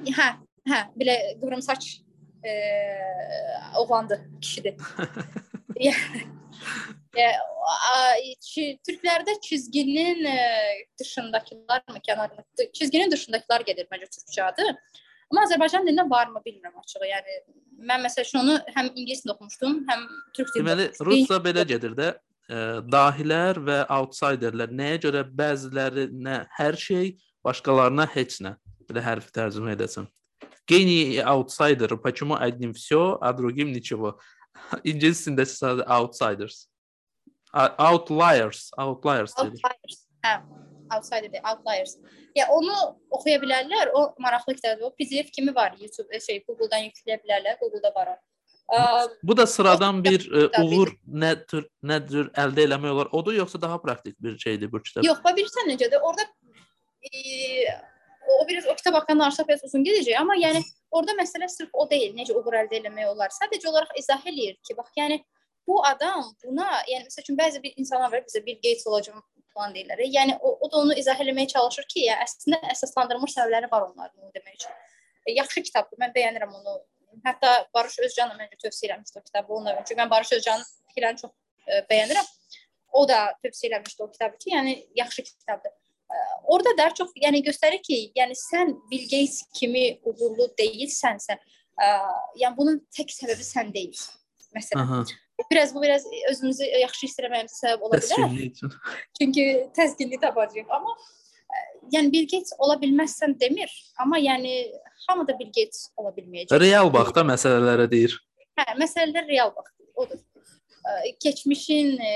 [0.05, 0.29] Hə,
[0.69, 1.87] hə, belə qıvrım saç
[2.45, 2.55] ə,
[3.81, 4.75] oğlandı, kişidir.
[8.89, 10.27] Türklərdə çizginin
[11.01, 14.69] dışındakılar mı, kənarında çizginin dışındakılar gedir məncə türkçə adı.
[15.31, 17.07] Amma Azərbaycan dilində varmı bilmirəm açığı.
[17.11, 17.39] Yəni
[17.89, 20.05] mən məsəl üçün onu həm ingilis dilində oxumuşdum, həm
[20.37, 20.77] türk dilində.
[20.77, 22.13] Deməli, rusca belə gedir də
[22.50, 27.12] Ə, dahilər və outsiderlər nəyə görə bəzilərinə hər şey,
[27.46, 28.56] başqalarına heç nə.
[28.90, 30.08] Belə hərfi tərcümə edəsən.
[30.70, 34.18] Гении outsider, почему одним все, а другим ничего.
[34.84, 36.58] İngilis dilində sadəcə outsiders.
[37.54, 39.34] Outliers, outliers.
[39.38, 40.02] Outliers.
[40.26, 40.34] Hə
[40.90, 41.98] outsider outliers.
[42.36, 42.76] Ya onu
[43.12, 43.92] oxuya bilərlər.
[43.94, 44.90] O maraqlı kitabdır.
[44.90, 47.58] O PDF kimi var YouTube şey Google-dan yükləyə bilərlər.
[47.62, 48.16] Google-da var o.
[49.23, 53.11] Bu da sıradan bir ə, uğur nə tür nə cür əldə eləmək olar?
[53.13, 55.05] Odur yoxsa daha praktik bir şeydir bu kitab?
[55.05, 56.01] Yox, bax bilirsən necədir?
[56.01, 56.25] Orada
[57.05, 57.13] e,
[58.29, 61.85] o biraz o kitab haqqında danışsaq biraz uzun gedəcək, amma yəni orada məsələ sırf o
[61.91, 63.33] deyil, necə uğur əldə etmək olar.
[63.37, 65.21] Sadəcə olaraq izah eləyir ki, bax yəni
[65.69, 69.21] bu adam buna, yəni məsəl üçün bəzi bir insanlar var, bizə Bill Gates olacaq
[69.55, 70.03] falan deyirlər.
[70.09, 74.25] Yəni o, o da onu izah eləməyə çalışır ki, yəni əslində əsaslandırılmış səbəbləri var onların
[74.25, 74.75] onu demək üçün.
[75.27, 76.01] E, yaxşı kitabdır.
[76.01, 76.81] Mən bəyənirəm onu.
[77.25, 79.77] Hətta Barış Özcanov məncə tövsiyə eləmişdi o kitabı onunla.
[79.85, 81.33] Çünki mən Barış Özcanın fikirlərini çox
[81.69, 82.31] e, bəyənirəm.
[82.93, 85.71] O da tövsiyə eləmişdi o kitabı ki, yəni yaxşı kitabdır.
[85.71, 91.39] E, orada daha çox yəni göstərir ki, yəni sən Bill Gates kimi uğurlu deyilsənsə,
[91.81, 91.91] ə,
[92.43, 94.21] yəni bunun tək səbəbi sən deyilsən.
[94.55, 94.83] Məsələn.
[94.83, 95.05] Aha
[95.51, 98.71] biraz bu biraz özümüzü yaxşı hiss etməyimizə səbəb ola bilər.
[99.19, 99.45] Çünki
[99.77, 100.71] təskinlik tapacağıq.
[100.71, 101.24] Amma ə,
[101.93, 104.55] yəni Bill Gates ola bilməzsən demir, amma yəni
[105.09, 106.61] hamı da Bill Gates ola bilməyəcək.
[106.61, 108.17] Real vaxtda məsələlərə deyir.
[108.59, 110.23] Hə, məsələlər real vaxt odur.
[111.23, 112.11] Keçmişin, ə,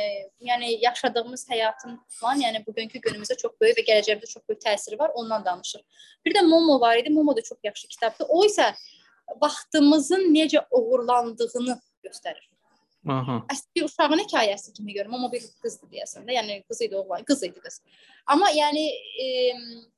[0.45, 5.15] yəni yaşadığımız həyatın falan, yəni bugünkü günümüzə çox böyük və gələcəyimizə çox böyük təsiri var,
[5.17, 5.81] ondan danışır.
[6.27, 7.11] Bir də Momo var idi.
[7.15, 8.29] Momo da çox yaxşı kitabdır.
[8.29, 8.75] O isə
[9.41, 12.45] vaxtımızın necə uğurlandığını göstərir.
[13.09, 13.39] Aha.
[13.53, 16.35] Əslində uşağın hekayəsi kimi görürəm, amma bir qızdır deyəsən də.
[16.37, 17.81] Yəni qız idi, oğlan, qız idi qız.
[18.35, 18.85] Amma yəni
[19.25, 19.29] e,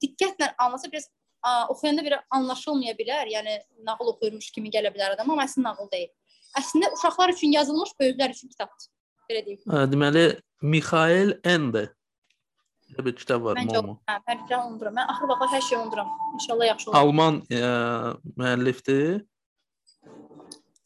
[0.05, 1.09] diqqətlə alınsa biraz
[1.43, 3.31] a, oxuyanda bir anlaşılmaya bilər.
[3.35, 6.11] Yəni nağıl oxuyurmuş kimi gələ bilər adam, amma əslində nağıl deyil.
[6.59, 8.91] Əslində uşaqlar üçün yazılmış, böyüklər üçün kitabdır.
[9.31, 9.65] Belə deyim.
[9.67, 10.27] Hə, deməli
[10.63, 11.89] Mikhail Ende
[12.91, 14.01] Belə bir kitab var Məncə Momo.
[14.11, 14.95] hə, hər şey unuduram.
[14.99, 16.09] Mən axır vaxtlar hər şeyi unuduram.
[16.35, 17.01] İnşallah yaxşı olar.
[17.01, 17.61] Alman e,
[18.41, 19.21] müəllifdir.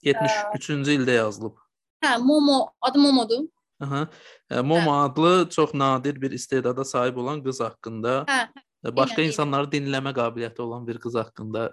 [0.04, 1.56] 73-cü ildə yazılıb.
[2.04, 3.44] Hə, Momo, adı Momodur.
[3.80, 4.08] Aha.
[4.50, 8.40] E, Momo adlı çox nadir bir istedada sahib olan qız haqqında, Hə,
[8.86, 9.26] e, başqa eynən.
[9.32, 11.72] insanları dinləmə qabiliyyəti olan bir qız haqqında.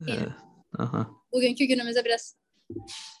[0.00, 0.32] E, Eynən.
[0.78, 1.06] aha.
[1.32, 2.36] bugünkü günümüzdə biraz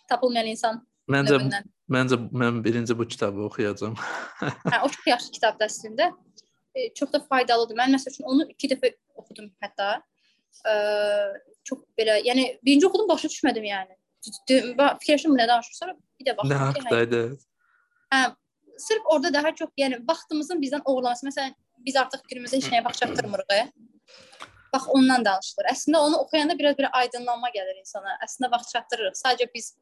[0.08, 1.68] tapılmayan insan Məncə növündən.
[1.90, 3.94] məncə mən birinci bu kitabı oxuyacağam.
[4.72, 6.10] Hə, o çox yaxşı kitabdır əslində.
[6.74, 7.76] E, çox da faydalıdır.
[7.76, 10.02] Mən məsəl üçün onu 2 dəfə oxudum hətta.
[10.68, 10.74] E,
[11.64, 13.96] çox belə, yəni birinci oxudum, başa düşmədim yəni.
[14.48, 17.22] Fikirləşdim nə danışır, sonra bir də Nə baxdım ki, hə, haqqdaydı?
[18.14, 18.22] hə,
[18.78, 21.26] sırf orada daha çox, yəni vaxtımızın bizdən oğurlanması.
[21.26, 21.56] Məsələn,
[21.86, 23.54] biz artıq günümüzdə heç nəyə vaxt çatdırmırıq.
[23.54, 23.72] e.
[24.72, 25.70] Bax ondan danışılır.
[25.72, 28.18] Əslində onu oxuyanda biraz belə aydınlanma gəlir insana.
[28.26, 29.16] Əslində vaxt çatdırırıq.
[29.16, 29.72] Sadəcə biz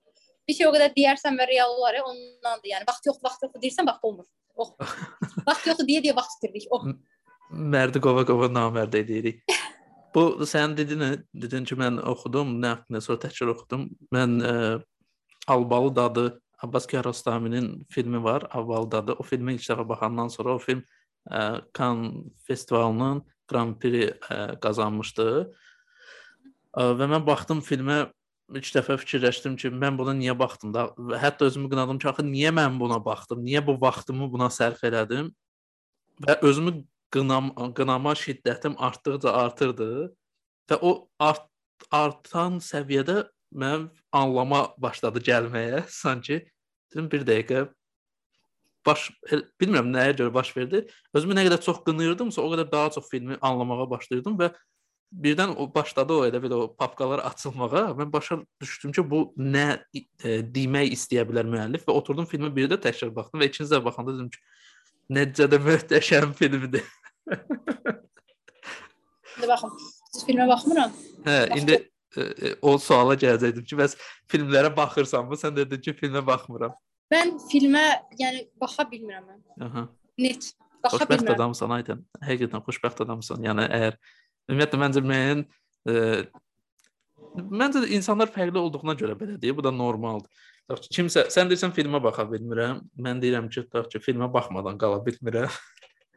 [0.49, 2.70] bir şey o qədər deyərsən və real olar, ya, ondandır.
[2.70, 4.26] Yəni vaxt yox, vaxt yox deyirsən, vaxt olmur.
[4.57, 4.74] Oh.
[5.49, 6.68] vaxt yoxdur deyə deyə vaxt itiririk.
[6.70, 6.87] Oh.
[7.51, 9.43] Mərdi qova qova namərd edirik.
[10.14, 11.03] Bu sən dedin,
[11.34, 13.89] dedin ki, mən oxudum, nə haqqında sonra təkrar oxudum.
[14.14, 14.55] Mən ə,
[15.47, 19.12] Albalı dadı Abbas Kiarostami'nin filmi var, Albalı dadı.
[19.12, 20.82] O filmi ilk dəfə baxandan sonra o film
[21.30, 25.26] ə, Cannes festivalının Grand Prix ə, qazanmışdı.
[26.76, 28.07] Ə, və mən baxdım filmə
[28.55, 30.88] ilk dəfə fikirləşdim ki, mən buna niyə baxdım da
[31.20, 33.44] hətta özümü qınadım ki, axı niyə mən buna baxdım?
[33.44, 35.32] Niyə bu vaxtımı buna sərf elədim?
[36.24, 36.78] Və özümü
[37.12, 39.90] qınam qınama şiddətim artdıqca artırdı
[40.70, 41.47] və o art,
[41.92, 43.26] artan səviyyədə
[43.57, 46.42] mənim anlama başladı gəlməyə sanki
[46.92, 47.66] dedim bir dəqiqə
[48.86, 49.09] baş
[49.61, 50.84] bilmirəm nəyə görə baş verdi.
[51.14, 54.52] Özümü nə qədər çox qınıyırdımsa, o qədər daha çox filmi anlamağa başlayırdım və
[55.12, 57.84] birdən o başladı o elə belə o papkalar açılmağa.
[57.98, 62.70] Mən başa düşdüm ki, bu nə e, demək istəyə bilər müəllif və oturdum filmi bir
[62.72, 64.40] də təkrar baxdım və ikinci dəfə baxanda dedim ki,
[65.18, 66.86] necə də möhtəşəm filmdir.
[69.36, 69.72] İndi baxın,
[70.12, 70.92] siz filmə baxmıram.
[71.26, 71.76] Hə, indi
[72.62, 73.97] o suala gələcəkdim ki, bəs
[74.33, 75.39] filmlərə baxırsanmı?
[75.41, 76.75] Sən dedin ki, filmə baxmıram.
[77.12, 77.85] Mən filmə,
[78.19, 79.43] yəni baxa bilmirəm mən.
[79.67, 79.85] Aha.
[80.19, 80.51] Net
[80.83, 81.37] baxa Xoşbəxt bilmirəm.
[81.37, 82.03] adamsan Aydan.
[82.25, 83.47] Həqiqətən xoşbəxt adamsan.
[83.47, 83.99] Yəni əgər
[84.51, 85.45] ümumiyyətlə məncə müəyyən
[85.87, 85.95] e,
[87.62, 89.57] məncə insanlar fərqli olduğuna görə belə deyir.
[89.57, 90.31] Bu da normaldır.
[90.67, 92.83] Tutaq ki, kimsə sən deyirsən filmə baxa bilmirəm.
[92.99, 95.51] Mən deyirəm ki, tutaq ki, filmə baxmadan qala bilmirəm.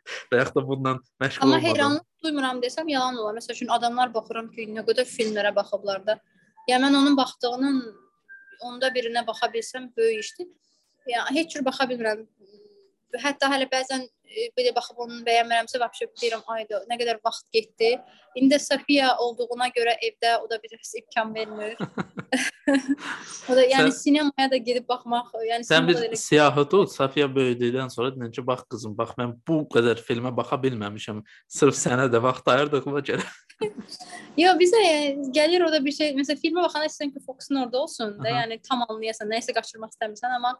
[0.31, 1.67] Və yaxud da bundan məşğul Amma olmadan.
[1.67, 3.37] heyranlıq duymuram desəm yalan olar.
[3.39, 6.19] Məsəl üçün adamlar baxıram ki, nə qədər filmlərə baxıblar da.
[6.67, 7.81] Ya mən onun baxdığının
[8.67, 10.47] onda birinə baxa bilsəm böyük işdir.
[11.07, 12.25] Ya heç cür baxa bilmirəm.
[13.23, 17.95] Hətta hələ bəzən e, belə baxıb onu bəyənmirəmsə, vəbşə deyirəm, ayda nə qədər vaxt getdi.
[18.37, 21.77] İndi də Safiya olduğuna görə evdə o da bir imkan vermir.
[23.49, 27.27] o da yəni Sən- sinemaya da gedib baxmaq, yəni Sən bir elə siyahı tut, Safiya
[27.33, 31.21] böyüdükdən sonra deyən ki, bax qızım, bax mən bu qədər filmə baxa bilməmişəm.
[31.59, 33.25] Sırf sənə də vaxt ayırdığıma görə.
[34.43, 37.81] Yo bizə yəni, gəlir o da bir şey, məsələn filmə baxanda istəyirsən ki, fokusun orada
[37.83, 38.43] olsun da, Aha.
[38.43, 40.53] yəni tam anlayasan, nəyisə qaçırmaq istəmirsən, amma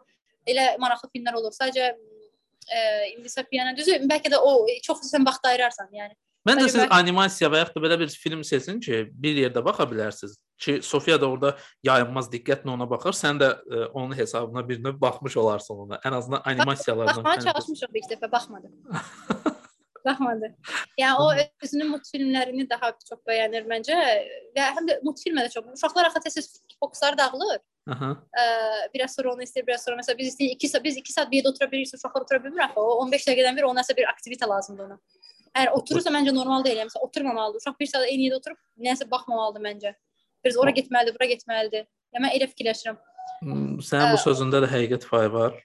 [0.49, 1.53] elə maraqlı filmlər olur.
[1.55, 2.80] Sadəcə e,
[3.13, 6.17] indi Safiyana düzü, bəlkə də o çox sən vaxt ayırarsan, yəni.
[6.48, 9.84] Məncə siz bəlkə- animasiya və yaxud da belə bir film seçin ki, bir yerdə baxa
[9.90, 10.38] bilərsiniz.
[10.60, 15.02] Ki Sofiya da orada yayınmaz diqqətlə ona baxır, sən də ə, onun hesabına bir növ
[15.02, 16.00] baxmış olarsan ona.
[16.04, 17.24] Ən azından animasiyalardan.
[17.24, 18.72] Baxmağa çalışmışıq bir dəfə, baxmadı.
[20.06, 20.52] baxmadı.
[21.00, 21.28] Yəni o
[21.64, 23.98] özünün multfilmlərini daha çox bəyənir məncə
[24.56, 25.68] və həm də multfilmə də çox.
[25.76, 27.60] Uşaqlar axı tez fokusları dağılır.
[27.90, 28.12] Aha.
[28.32, 28.44] Ə,
[28.94, 31.42] biraz sonra onu istəyir, biraz sonra məsələn biz istəyirik 2 saat biz 2 saat bir
[31.42, 32.80] yerdə otura bilirik, uşaqlar otura bilmir axı.
[32.80, 35.00] O 15 dəqiqədən bir ona nəsə bir aktivitə lazımdır ona.
[35.54, 36.82] Əgər oturursa məncə normal deyil.
[36.88, 37.62] Məsələn oturmamalıdır.
[37.64, 39.93] Uşaq bir saat eyni yerdə oturub nəsə baxmamalıdır məncə.
[40.45, 41.88] Biraz ora getməlidir, bura getməlidir.
[42.16, 43.00] Yəni mən elə fikirləşirəm.
[43.41, 45.58] Hmm, Sənin bu sözündə də həqiqət payı var.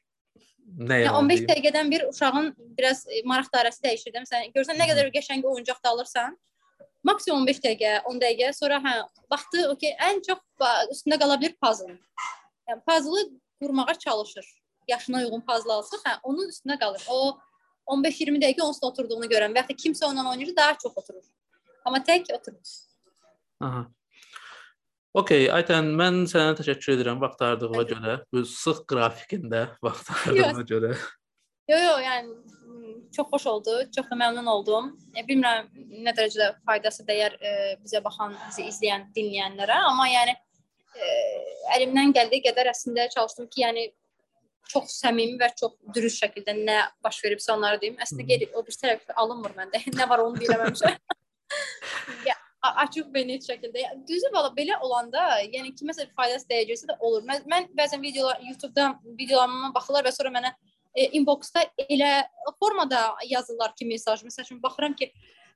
[0.75, 1.49] Nə Yəni yalan 15 deyim.
[1.53, 2.49] dəqiqədən bir uşağın
[2.79, 4.25] biraz e, maraq dairəsi dəyişir də.
[4.25, 6.37] Məsələn, görsən nə qədər qəşəng oyuncaq da alırsan,
[7.07, 8.95] maksimum 15 dəqiqə, 10 dəqiqə, sonra hə,
[9.31, 10.41] vaxtı okey, ən çox
[10.95, 11.95] üstündə qala bilər puzzle.
[12.71, 13.25] Yəni puzzle
[13.63, 14.47] qurmağa çalışır.
[14.89, 17.05] Yaşına uyğun puzzle alsa, hə, onun üstündə qalır.
[17.09, 17.39] O
[17.91, 21.25] 15-20 dəqiqə onun üstündə oturduğunu görən və ya da kimsə onunla oynayır, daha çox oturur.
[21.85, 22.73] Amma tək oturmur.
[23.65, 23.85] Aha.
[25.15, 27.99] Okay, Aytən, mən sənə təşəkkür edirəm vaxt ayırdığına Mən də.
[28.01, 28.15] görə.
[28.35, 30.91] Bu sıx qrafikində vaxt ayırdığına görə.
[31.71, 33.77] Yo yo, yəni m, çox xoş oldu.
[33.95, 34.91] Çox da məmnun oldum.
[35.15, 35.71] E, bilmirəm
[36.05, 37.53] nə dərəcədə faydası dəyər e,
[37.85, 41.13] bizə baxan, bizi izləyən, dinləyənlərə, amma yəni e,
[41.77, 43.87] əlimdən gəldiyi qədər əslində çalışdım ki, yəni
[44.71, 47.99] çox səmimi və çox dürüst şəkildə nə baş veribsə onları deyim.
[48.03, 49.83] Əslində geri o bir tərəf alınmır məndə.
[49.99, 50.95] nə var onu deyirəm həmişə.
[52.29, 52.37] ya,
[52.85, 53.87] açıq və net şəkildə.
[54.09, 57.25] Düzü valla belə olanda, yəni kiməsə faydası dəyəcəksə də olur.
[57.29, 60.55] Mən, mən bəzən videolar YouTube-dan videolarıma baxırlar və sonra mənə
[60.95, 62.13] e, inboxda elə
[62.59, 64.25] formada yazırlar ki, mesaj.
[64.27, 65.11] Məsəl üçün baxıram ki,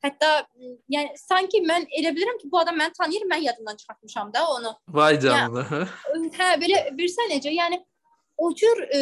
[0.04, 0.32] hətta
[0.92, 4.74] yəni sanki mən elə bilirəm ki, bu adam məni tanıyır, mən yadımdan çıxartmışam da onu.
[4.88, 5.64] Vay canına.
[6.38, 7.54] Hə, belə bilirsən necə?
[7.54, 7.80] Yəni
[8.38, 9.00] o cür e,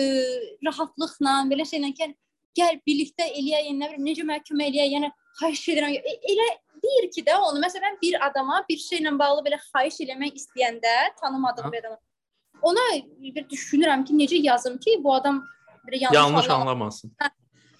[0.66, 2.10] rahatlıqla, belə şeylə ki,
[2.56, 5.96] gəl birlikdə eləyək, nə bilim, necə mənə kömək eləyək, yəni xahiş edirəm.
[6.00, 6.48] E, elə
[6.82, 11.72] deyir ki də onu məsələn bir adama bir şeylə bağlı belə xahiş eləmək istəyəndə tanımadığım
[11.72, 12.00] bir adama
[12.62, 12.84] ona
[13.18, 15.42] bir düşünürəm ki, necə yazım ki, bu adam
[15.86, 17.12] belə yanlış, yanlış anlamasın.
[17.20, 17.30] Hə.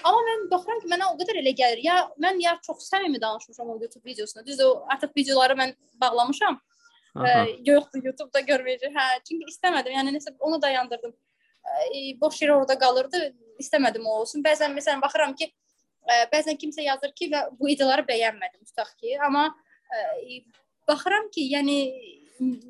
[0.04, 1.82] Amma mən baxıram ki, mənə o qədər elə gəlir.
[1.84, 4.46] Ya mən ya çox səmimi danışmışam o YouTube videosunda.
[4.46, 6.60] Düzdür, artıq videoları mən bağlamışam.
[7.16, 7.32] Ə,
[7.64, 8.92] yoxdur YouTube-da görməyəcək.
[8.92, 9.96] Hə, çünki istəmədim.
[9.96, 11.16] Yəni nəsə onu dayandırdım.
[11.66, 13.22] Ə, boş yer orada qalırdı.
[13.62, 14.44] İstəmədim o olsun.
[14.44, 15.48] Bəzən məsələn baxıram ki,
[16.06, 20.42] ə, bəzən kimsə yazır ki və bu ideyaları bəyənmədim tutaq ki, amma ə,
[20.88, 21.78] baxıram ki, yəni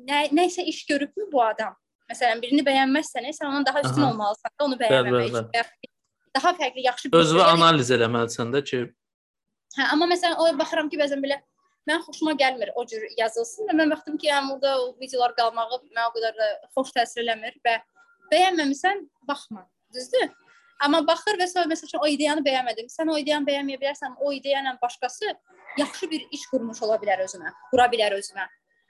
[0.07, 1.75] nə nəsə iş görübmü bu adam?
[2.07, 4.11] Məsələn, birini bəyənməzsən, sən ondan daha üstün Aha.
[4.13, 5.73] olmalısan da onu bəyənməmək.
[6.37, 8.79] Daha fərqli, yaxşı bir Özünü analiz eləməlisən də ki,
[9.77, 11.37] Hə, amma məsələn o baxıram ki, bəzən belə
[11.87, 15.79] mən xoşuma gəlmir o cür yazılsın və mən baxdım ki, yəni burada o videolar qalmağı
[15.83, 16.47] mənə o qədər də
[16.77, 17.75] xoş təsir eləmir və
[18.31, 19.65] bəyənməmisən, baxma.
[19.93, 20.29] Düzdür?
[20.83, 22.89] Amma baxır və sonra məsəl üçün o ideyanı bəyənmədim.
[22.93, 25.33] Sən o ideyanı bəyənməyə bilərsən, o ideya ilə başqası
[25.77, 28.45] yaxşı bir iş qurmuş ola bilər özünə, qura bilər özünə.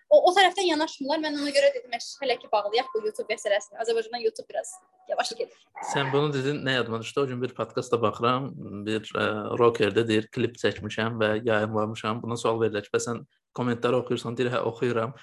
[0.09, 1.19] O o tərəfdən yanaşmırlar.
[1.23, 1.91] Mən ona görə dedim,
[2.22, 3.76] hələ ki bağlayaq bu YouTube məsələsini.
[3.84, 4.72] Azərbaycandan YouTube biraz
[5.09, 5.57] yavaş gedir.
[5.91, 7.19] Sən bunu dedin, nə yadıma düşdü?
[7.22, 8.47] O gün bir podkastda baxıram,
[8.88, 9.26] bir ə, e,
[9.59, 12.22] rockerdə deyir, klip çəkmişəm və yayımlamışam.
[12.23, 13.19] Buna sual verirlər ki, bəs sən
[13.55, 14.39] kommentləri oxuyursan?
[14.39, 15.15] Deyir, hə, oxuyuram.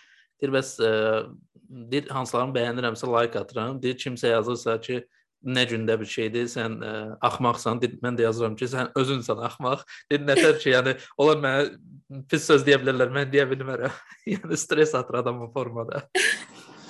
[0.44, 3.78] Deyir, bəs ə, e, deyir, hansılarını bəyənirəmsə like atıram.
[3.80, 4.98] Deyir, kimsə yazırsa ki,
[5.44, 9.40] nə gündə bir şeydir, sən ə, e, axmaqsan, deyir, mən də yazıram ki, sən özünsən
[9.48, 9.86] axmaq.
[10.12, 13.96] Deyir, nətər ki, yəni onlar mənə pis söz deyə bilərlər, mən deyə bilmərəm.
[14.34, 16.04] yəni stres atır adamın formada.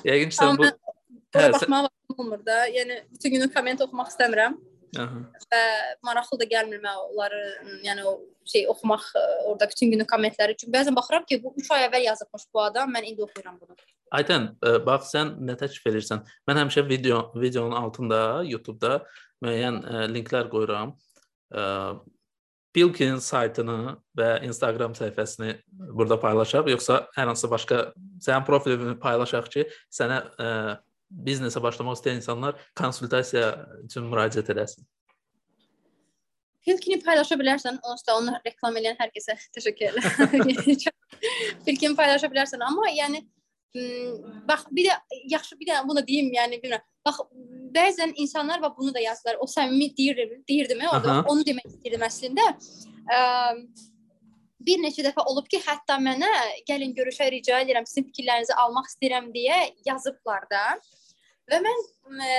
[0.03, 2.65] Yəqin ki, sən bu hə, baxmağa vaxtım olmur da.
[2.75, 4.59] Yəni bütün günü komment oxumaq istəmirəm.
[4.99, 5.63] Və
[6.07, 7.43] maraqlı da gəlmir mənə onları,
[7.87, 8.15] yəni o
[8.49, 9.05] şey oxumaq
[9.45, 10.57] orada bütün günü kommentləri.
[10.61, 13.77] Çünki bəzən baxıram ki, bu 3 ay əvvəl yazıbmış bu adam, mən indi oxuyuram bunu.
[14.15, 14.51] Aytən,
[14.87, 16.25] bax sən nə təklif edirsən?
[16.49, 18.99] Mən həmişə video videonun altında YouTube-da
[19.45, 20.95] müəyyən ə, linklər qoyuram.
[22.75, 25.53] Bilkin saytını və Instagram səhifəsini
[25.95, 27.85] burada paylaşaq, yoxsa hər hansı başqa
[28.25, 30.49] sənin profilini paylaşaq ki, sənə ə,
[31.11, 33.53] biznesə başlamaq istəyən insanlar konsultasiya
[33.85, 34.87] üçün müraciət edəsin.
[36.65, 40.95] Filkini paylaşa bilərsən, onsuz da onu reklam edən hər kəsə təşəkkür edirəm.
[41.67, 43.25] Filkini paylaşa bilərsən, amma yəni
[44.49, 46.85] bax bir də yaxşı bir də bunu deyim, yəni bilmirəm.
[47.05, 47.21] Bax
[47.75, 49.41] bəzən insanlar və bunu da yazdılar.
[49.43, 50.89] O səmimi deyir, deyirdimi?
[50.89, 52.47] Orada onu demək istəyirdim əslində.
[53.11, 53.19] Ə,
[54.67, 56.31] bir neçə dəfə olub ki, hətta mənə
[56.69, 60.65] gəlin görüşə rica edirəm, sizin fikirlərinizi almaq istəyirəm deyə yazıblar da.
[61.51, 61.83] Və mən
[62.25, 62.39] ə,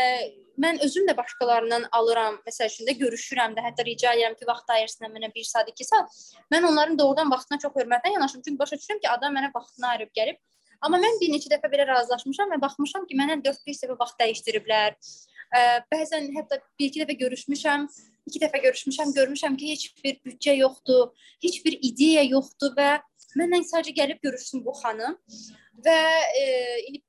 [0.62, 4.74] mən özüm də başqalarından alıram, məsəl üçün də görüşürəm də, hətta rica edirəm ki, vaxt
[4.78, 6.18] ayırsınlar mənə 1 saat, 2 saat.
[6.54, 8.46] Mən onların doğrudan vaxtına çox hörmətlə yanaşıram.
[8.48, 10.42] Çünki başa düşürəm ki, adam mənə vaxtını ayırıb gəlib.
[10.82, 14.98] Amma mən bir neçə dəfə belə razılaşmışam və baxmışam ki, mənə 4-5 dəfə vaxt dəyişdiriblər.
[15.56, 15.62] Ə,
[15.94, 17.88] bəzən hətta bir-iki dəfə görüşmüşəm,
[18.26, 21.12] iki dəfə görüşmüşəm, görmüşəm ki, heç bir büdcə yoxdur,
[21.44, 22.96] heç bir ideya yoxdur və
[23.36, 25.18] mənlə sadəcə gəlib görüşsün bu xanım
[25.86, 26.00] və
[26.40, 26.46] e,
[26.88, 27.04] indi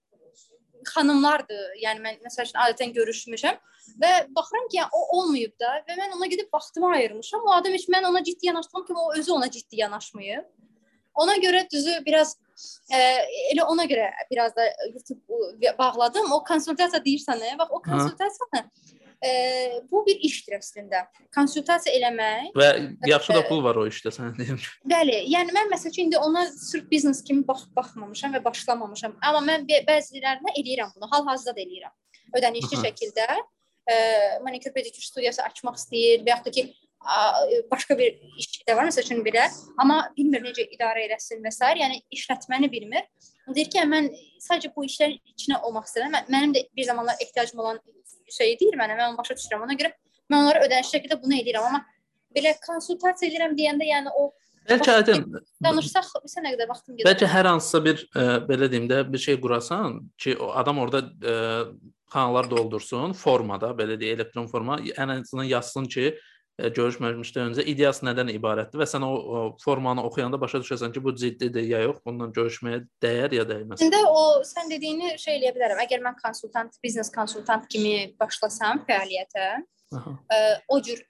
[0.87, 1.65] xanımlardır.
[1.83, 3.59] Yəni mən məsəl üçün adətən görüşmüşəm
[4.03, 7.47] və baxıram ki, yəni, o olmayıb da və mən ona gedib vaxtımı ayırmışam.
[7.47, 10.45] O adam heç mən ona ciddi yanaşdığım kimi o özü ona ciddi yanaşmayıb.
[11.15, 12.37] Ona görə düzü biraz
[12.93, 12.99] e,
[13.53, 16.33] elə ona görə biraz da YouTube bağladım.
[16.33, 18.71] O konsultasiya deyirsən, bax o konsultasiyanı
[19.25, 19.31] e,
[19.91, 21.05] bu bir işdir əslində.
[21.35, 22.71] Konsultasiya eləmək və
[23.11, 24.61] yaxşı da pul var o işdə sən deyim.
[24.89, 29.17] Bəli, yəni mən məsələn indi ona sırf biznes kimi bax baxmamışam və başlamamışam.
[29.23, 31.11] Amma mən bəzilərinə eləyirəm bunu.
[31.13, 31.95] Hal-hazırda da eləyirəm.
[32.37, 33.29] Ödənişli şəkildə
[33.87, 33.95] e,
[34.45, 36.67] manikür pedikür studiyası açmaq istəyir və yaxud da ki
[37.71, 39.47] başqa bir iş də var, məsəl üçün belə,
[39.79, 41.73] amma bilmir necə idarə eləsin və s.
[41.83, 43.07] yəni işlətməni bilmir.
[43.55, 44.09] Deyir ki, mən
[44.43, 46.17] sadəcə bu işlərin içinə olmaq istəyirəm.
[46.33, 47.79] Mənim də bir zamanlar ehtiyacım olan
[48.39, 49.63] şey deyir mənə, mən onu başa düşürəm.
[49.67, 49.93] Ona görə
[50.31, 51.85] mən onlara ödənişli şəkildə bunu edirəm, amma
[52.37, 54.33] belə konsultasiya edirəm deyəndə, yəni o
[54.67, 55.21] Bəlkə aydın
[55.63, 57.07] danışsaq bilsə nə qədər vaxtım gedir.
[57.07, 60.81] Bəlkə hər hansısa bir ə, e, belə deyim də bir şey qurasan ki, o adam
[60.83, 66.09] orada ə, e, kanallar doldursun formada, belə deyə elektron forma, ən azından yazsın ki,
[66.59, 70.93] ə, e, görüşməmişdən öncə ideyası nədən ibarətdir və sən o, o formanı oxuyanda başa düşəsən
[70.95, 73.85] ki, bu ciddidir ya yox, bundan görüşməyə dəyər ya dəyməz.
[73.85, 75.83] İndi o sən dediyini şey eləyə bilərəm.
[75.87, 79.49] Əgər mən konsultant, biznes konsultant kimi başlasam fəaliyyətə.
[79.97, 80.39] Ə,
[80.69, 81.03] o cür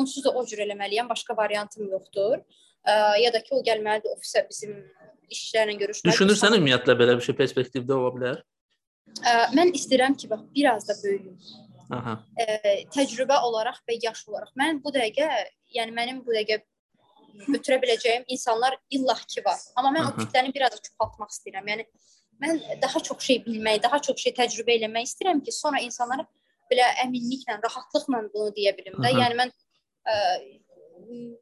[0.00, 2.40] onsuz da o cür eləməliyəm, başqa variantım yoxdur.
[2.84, 4.76] ə, ya da ki o gəlməlidir ofisə bizim
[5.32, 6.12] işçilərlə görüşmək.
[6.12, 8.42] Düşünürsən ümumiyyətlə belə bir şey perspektivdə ola bilər?
[9.20, 11.38] Ə, mən istəyirəm ki, bax, biraz da böyüyüm.
[11.92, 12.14] Aha.
[12.40, 12.46] Ə,
[12.94, 14.54] təcrübə olaraq və yaş olaraq.
[14.60, 15.28] Mən bu dəqiqə,
[15.76, 16.62] yəni mənim bu dəqiqə
[17.48, 19.60] götürə biləcəyim insanlar illah ki var.
[19.76, 20.14] Amma mən Aha.
[20.14, 21.70] o kütləni biraz çoxaltmaq istəyirəm.
[21.72, 21.86] Yəni
[22.42, 26.26] mən daha çox şey bilmək, daha çox şey təcrübə eləmək istəyirəm ki, sonra insanlara
[26.70, 29.12] belə əminliklə, rahatlıqla bunu deyə bilim də.
[29.20, 29.52] Yəni mən
[30.08, 30.16] ə,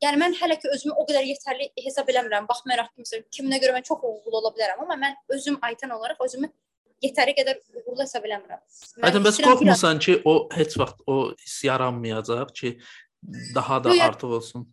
[0.03, 2.49] yəni mən hələ ki özümü o qədər yetərli hesab eləmirəm.
[2.51, 6.23] Baxmayaraq ki, məsələn, kiminə görə mən çox uğurlu ola bilərəm, amma mən özüm Aytan olaraq
[6.27, 6.51] özümü
[7.03, 8.61] yetəri qədər uğurlu hesab eləmirəm.
[9.03, 12.75] Aytan bəs qorxmursan ki, o heç vaxt o hiss yaranmayacaq ki,
[13.55, 14.67] daha da artıq olsun?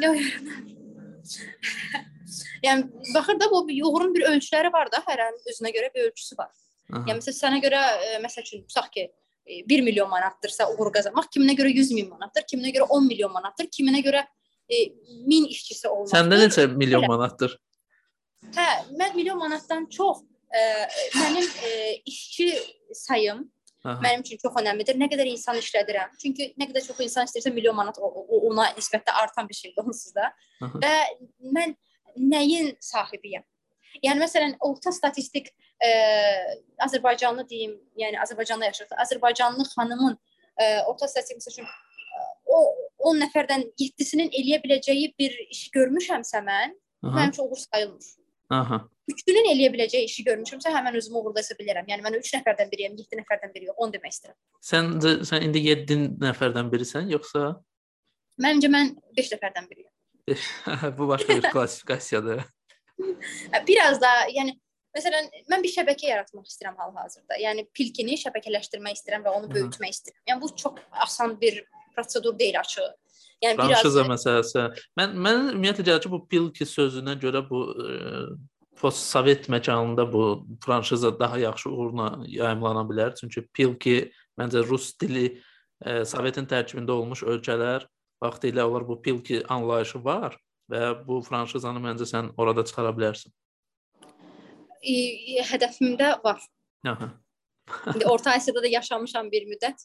[0.00, 0.18] Yox,
[2.66, 6.38] yəni baxır da bu uğurun bir ölçüləri var da, hər hərin özünə görə bir ölçüsü
[6.38, 6.52] var.
[6.90, 7.04] Aha.
[7.06, 9.08] Yəni məsələn sənə görə e, məsəl üçün tutaq ki,
[9.68, 13.66] 1 milyon manatdırsa uğur qazanmaq, kiminə görə 100 min manatdır, kiminə görə 10 milyon manatdır,
[13.72, 14.22] kiminə görə
[14.68, 14.90] e,
[15.26, 16.12] 1000 işçisi olmaq.
[16.12, 17.56] Səndə neçə milyon manatdır?
[18.54, 20.22] Hə, mən milyon manatdan çox
[20.54, 20.60] e,
[21.16, 21.70] mənim e,
[22.06, 22.50] işçi
[22.92, 23.44] sayım
[23.84, 24.00] Aha.
[24.04, 24.98] mənim üçün çox əhəmiylidir.
[25.00, 26.16] Nə qədər insan işlədirəm.
[26.20, 29.84] Çünki nə qədər çox insan istəyirsə milyon manat o, o, ona nisbətdə artan bir şeydir
[29.84, 30.32] onsuz da.
[30.60, 30.82] Aha.
[30.82, 30.94] Və
[31.56, 31.76] mən
[32.18, 33.46] nəyin sahibiyəm?
[34.04, 35.48] Yəni məsələn orta statistik
[35.82, 35.90] ə,
[36.86, 38.92] Azərbaycanlı deyim, yəni Azərbaycanda yaşayır.
[39.04, 41.70] Azərbaycanlı xanımın ə, orta statistik məsəl üçün
[42.50, 42.60] o
[43.10, 46.74] 10 nəfərdən 7-sinin eləyə biləcəyi bir iş görmüşəmsə mən,
[47.06, 48.08] mənim üçün uğur sayılmır.
[48.50, 48.80] Aha.
[49.10, 51.86] Üçünün eləyə biləcəyi işi görmüşəmsə, həmin özümü uğurda hesab edirəm.
[51.90, 54.38] Yəni mən 3 nəfərdən biriyəm, 7 nəfərdən biri yox, onu demək istəyirəm.
[54.70, 54.88] Sən
[55.30, 57.52] sən indi 7 nəfərdən birisən, yoxsa?
[58.42, 59.94] Məncə mən 5 nəfərdən biriyəm.
[60.98, 62.42] Bu başqa bir klassifikasiyadır.
[63.70, 64.58] Biraz da, yəni
[64.90, 67.36] Məsələn, mən bir şəbəkə yaratmaq istəyirəm hal-hazırda.
[67.38, 70.22] Yəni pilkini şəbəkələşdirmək istəyirəm və onu böyütmək istəyirəm.
[70.26, 71.60] Yəni bu çox asan bir
[71.94, 72.88] prosedur deyil açıq.
[73.44, 74.10] Yəni franşiza biraz...
[74.14, 74.64] məsələsi.
[75.00, 77.94] Mən mən ümumiyyətlə gəlir ki, bu pilki sözünə görə bu e,
[78.80, 80.24] postsovet məkanında bu
[80.64, 83.14] franşiza daha yaxşı uğurla yayımlana bilər.
[83.20, 83.96] Çünki pilki
[84.40, 85.26] məncə rus dili
[85.84, 87.88] e, Sovetin tərkibində olmuş ölkələr
[88.20, 90.36] vaxtilə onlar bu pilki anlayışı var
[90.70, 93.32] və bu franşizanı məncə sən orada çıxara bilərsən
[94.80, 96.40] hədəfimdə var.
[96.86, 97.10] Aha.
[97.94, 99.84] İndi Orta Asiyada da yaşamışam bir müddət.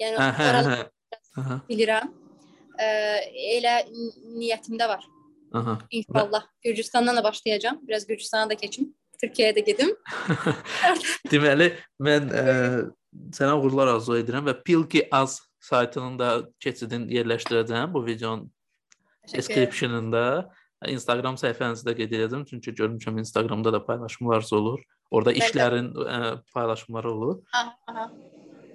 [0.00, 0.90] Yəni oraları
[1.68, 2.12] bilirəm.
[2.76, 2.88] Ə,
[3.56, 3.76] elə
[4.36, 5.06] niyyətimdə var.
[5.56, 5.78] Aha.
[5.90, 7.80] İnşallah Gürcüstandan da başlayacağam.
[7.88, 8.94] Biraz Gürcüstana da keçim.
[9.22, 9.94] Türkiyəyə də gedim.
[11.32, 11.70] Deməli,
[12.02, 12.44] mən ə,
[13.36, 16.28] sənə uğurlar arzu edirəm və Pilki Az saytının da
[16.60, 18.50] keçidini yerləşdirəcəm bu videonun
[19.32, 20.52] description-ında.
[20.92, 24.84] Instagram səhifənizdə qeyd edirəm, çünki görmüşəm Instagramda da paylaşımlarınız olur.
[25.10, 25.46] Orada Bəli.
[25.46, 26.18] işlərin ə,
[26.52, 27.40] paylaşımları olur.
[27.54, 28.10] Aha, aha.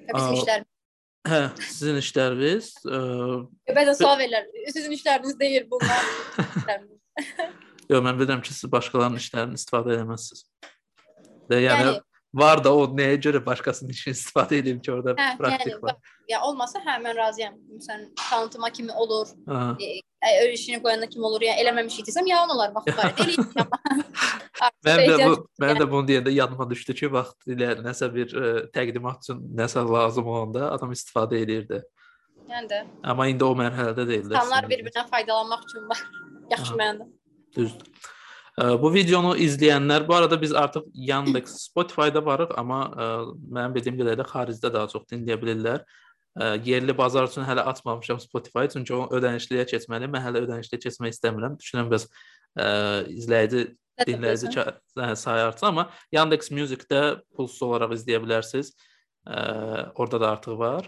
[0.09, 0.69] Bizim işlərimiz.
[1.27, 2.71] Hə, sizin işləriniz.
[2.85, 2.99] Ə,
[3.75, 4.47] Bəzən sual verirlər.
[4.73, 6.07] Sizin işləriniz deyil bunlar.
[7.91, 10.45] Yox, mən bilirəm ki, siz başqalarının işlərini istifadə etməzsiniz.
[11.51, 11.99] Və yəni, yəni
[12.33, 15.97] var da o nəyə görə başqasının işini istifadə edeyim ki, orada hə, praktik yəni, var.
[16.29, 17.57] Ya olmasa hə mən razıyam.
[17.75, 19.33] Məsələn, tanıtıma kimi olur.
[19.81, 21.43] E, öyle işini qoyanda kim olur?
[21.43, 23.13] Yəni eləməmiş idirsəm yalan olar vaxt var.
[23.25, 23.47] Eləyim.
[24.85, 25.33] mən də bu
[25.63, 29.43] mən də bunu deyəndə yadıma düşdü ki, vaxt ilə nəsə bir ə, e, təqdimat üçün
[29.57, 31.81] nəsə lazım olanda adam istifadə edirdi.
[32.51, 32.81] Yəni də.
[33.03, 34.35] Amma indi o mərhələdə deyildir.
[34.35, 36.05] İnsanlar bir-birindən faydalanmaq üçün var.
[36.53, 37.07] Yaxşı mənada.
[37.55, 38.11] Düzdür.
[38.59, 43.05] Bu videonu izləyənlər, bu arada biz artıq Yandex, Spotify-da varıq, amma ə,
[43.47, 45.85] mənim bildiyim qədərilə xaricdə daha çox dinləyə bilirlər.
[46.35, 50.11] Ə, yerli bazar üçün hələ açmamışam Spotify, çünki o ödənişliyə keçməliyəm.
[50.17, 51.55] Mən hələ ödənişliyə keçmək istəmirəm.
[51.63, 52.67] Düşünürəm bəs ə,
[53.15, 53.65] izləyici
[54.03, 57.01] dinləyici hə, sayı artsın, amma Yandex Music-də
[57.37, 58.75] pulsuz olaraq izləyə bilərsiniz.
[59.95, 60.87] Orada da artıq var.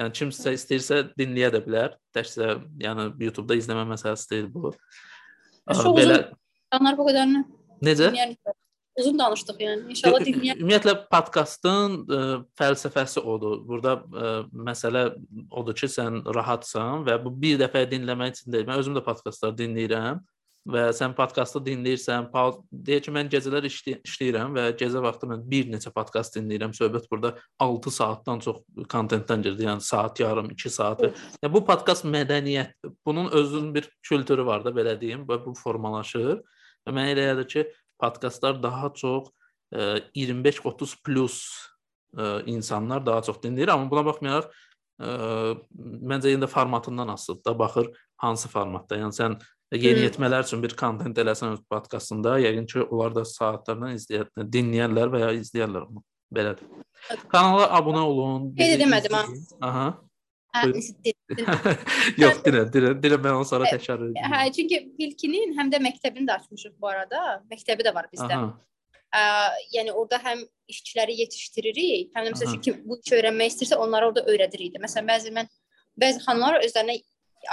[0.00, 1.98] Yəni kimsə istəyirsə dinləyə də bilər.
[2.16, 4.72] Təkcə yəni YouTube-da izləmə məsələsi deyil bu.
[5.68, 6.40] Çox belə uzun
[6.74, 7.44] İnsanlar bu qədərini
[7.86, 8.08] Necə?
[8.16, 8.34] Yəni
[8.98, 9.94] uzun danışdıq yəni.
[9.94, 10.60] İnşallah dinləyən.
[10.62, 13.60] Ümumiyyətlə podkastın ə, e, fəlsəfəsi odur.
[13.68, 14.34] Burada ə, e,
[14.70, 15.04] məsələ
[15.50, 18.66] odur ki, sən rahatsan və bu bir dəfə dinləmək üçün deyil.
[18.70, 20.22] Mən özüm də podkastlar dinləyirəm
[20.74, 22.30] və sən podkastı dinləyirsən,
[22.86, 26.72] deyək ki, mən gecələr işlay işləyirəm və gecə vaxtı mən bir neçə podkast dinləyirəm.
[26.78, 29.66] Söhbət burada 6 saatdan çox kontentdən gedir.
[29.68, 31.04] Yəni saat yarım, 2 saat.
[31.42, 36.40] Yəni bu podkast mədəniyyət, bunun özünün bir kültürü var da belə deyim və bu formalaşır.
[36.84, 37.64] Və mənə elə gəlir ki,
[38.00, 39.30] podkastlar daha çox
[39.74, 41.40] 25-30 plus
[42.14, 45.10] ə, insanlar daha çox dinləyir, amma buna baxmayaraq ə,
[45.80, 47.90] məncə yenə də formatından asılıdır da, baxır
[48.22, 49.00] hansı formatda.
[49.00, 49.38] Yəni sən
[49.74, 55.22] yeniyetmələr üçün bir kontent eləsən öz podkastında, yəqin ki, onlar da saatlarla izləyə, dinləyərlər və
[55.24, 56.04] ya izləyərlər onu.
[56.34, 56.66] Belədir.
[57.30, 58.50] Kanala abunə olun.
[58.58, 59.24] Qeyd edemədim ha.
[59.68, 59.86] Aha.
[60.54, 64.34] Yox, dinə, dinə, dinə mən onu sonra təkrar edəcəm.
[64.34, 67.22] Hə, çünki ilkinin həm də məktəbini də açmışıq bu arada.
[67.50, 68.38] Məktəbi də var bizdə.
[69.14, 69.22] Ə,
[69.74, 74.24] yəni orada həm işçiləri yetişdiririk, həm də məsələn kim bu işi öyrənmək istəyirsə onlara orada
[74.30, 74.78] öyrədirik.
[74.82, 75.50] Məsələn, bəzi mən
[76.00, 76.96] bəzi xanımlar özlərinə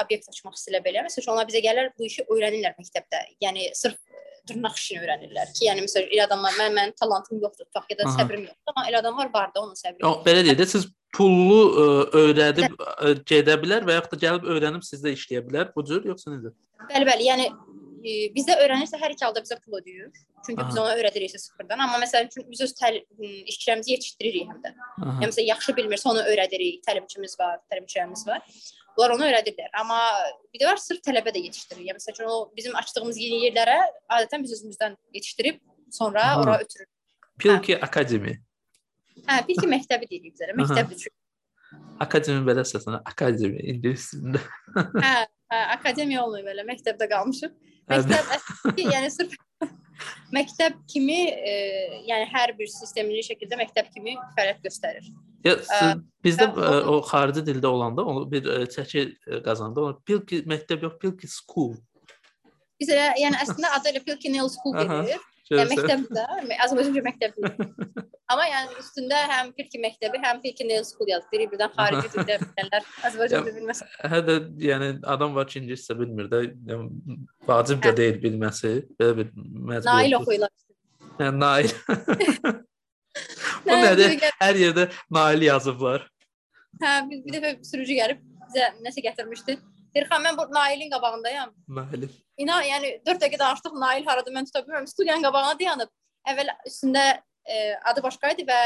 [0.01, 1.03] obyekt açmaq istəyirlər belə.
[1.07, 3.21] Məsələn, onlar bizə gələr bu işi öyrənirlər məktəbdə.
[3.43, 3.99] Yəni sırf
[4.49, 8.09] dırnaq işini öyrənirlər ki, yəni məsələn elə adamlar mən mənim talantım yoxdur, tutaq ya da
[8.15, 10.01] səbrim yoxdur, amma elə adamlar var da onun səbri.
[10.01, 11.85] Yox, belə deyək də siz pullu ə,
[12.21, 15.71] öyrədib ə, gedə bilər və yaxud da gəlib öyrənib sizdə işləyə bilər.
[15.75, 16.53] Bu cür yoxsa necə?
[16.89, 17.27] Bəli, bəli.
[17.27, 20.11] Yəni ə, bizdə öyrənirsə hər iki halda bizə pul ödəyir.
[20.45, 20.69] Çünki Aha.
[20.69, 21.79] biz ona öyrədirik sıfırdan.
[21.85, 22.99] Amma məsələn üçün biz öz təl
[23.51, 24.71] işçilərimizi yetişdiririk həm də.
[24.73, 25.17] Aha.
[25.21, 26.79] Yəni məsələn yaxşı bilmirsə onu öyrədirik.
[26.87, 28.41] Təlimçimiz var, təlimçilərimiz var.
[28.97, 29.69] Onlar onu öyrədirlər.
[29.77, 29.99] Amma
[30.53, 31.83] bir də var sırf tələbə də yetişdirir.
[31.91, 33.77] Yəni məsələn o bizim açdığımız yeni yerlərə
[34.17, 35.61] adətən biz özümüzdən yetişdirib
[35.91, 36.41] sonra Aha.
[36.41, 36.89] ora ötürürük.
[37.37, 37.83] Pilki hə.
[37.85, 38.39] Akademi.
[39.27, 40.53] Hə, Pilki məktəbi deyirik bizə.
[40.57, 41.11] Məktəbdir.
[42.03, 43.03] Akademi belə səslənir.
[43.07, 44.41] Akademi ingilis dilində.
[44.75, 45.13] hə,
[45.53, 46.65] hə, akademiya olmuyor belə.
[46.67, 47.53] Məktəbdə qalmışıq.
[47.91, 49.35] Məktəb əslində yəni sırf
[50.35, 51.53] məktəb kimi, e,
[52.07, 55.11] yəni hər bir sistemli şəkildə məktəb kimi fəaliyyət göstərir.
[55.45, 55.55] Ya
[56.25, 59.07] bizdə ə, o xarici dildə olanda onu bir ə, çəki
[59.45, 59.87] qazandı.
[59.87, 61.75] Onu Pilki məktəb yox, Pilki School.
[62.81, 65.21] Bizə yəni əslində adı elə Pilki Nail School gedir.
[65.51, 66.23] Yəni məktəbdə,
[66.63, 67.49] Azərbaycanca məktəbdə.
[68.31, 71.31] Amma yəni üstündə həm Pilki məktəbi, həm Pilki Nail School yazılır.
[71.33, 73.87] Biri birdən xarici dildə bilənlər Azərbaycanca bilməsə.
[74.13, 77.17] Hə də yəni adam var ki, ingiliscə bilmir də, yəni,
[77.49, 78.73] vacib də deyil bilməsi.
[79.01, 79.89] Belə bir məcbur.
[79.89, 80.53] Nail oxuyurlar.
[81.19, 81.73] Hə, Nail.
[83.67, 84.17] Bu nədir?
[84.39, 86.07] Hər yerdə Nail yazıblar.
[86.79, 89.59] Hə, bir, bir dəfə sürücü gəlib bizə nəsə gətirmişdi.
[89.95, 91.49] Deyir, xan mən bu Nailin qabağındayam.
[91.67, 92.07] Nail.
[92.37, 94.87] İna, yəni 4 dəqiqə danışdıq, Nail haradır mən tuta bilmirəm.
[94.87, 95.91] Studiyanın qabağına dayanıb.
[96.31, 97.03] Əvvəl üstündə
[97.45, 97.57] e,
[97.91, 98.61] adı başqa idi və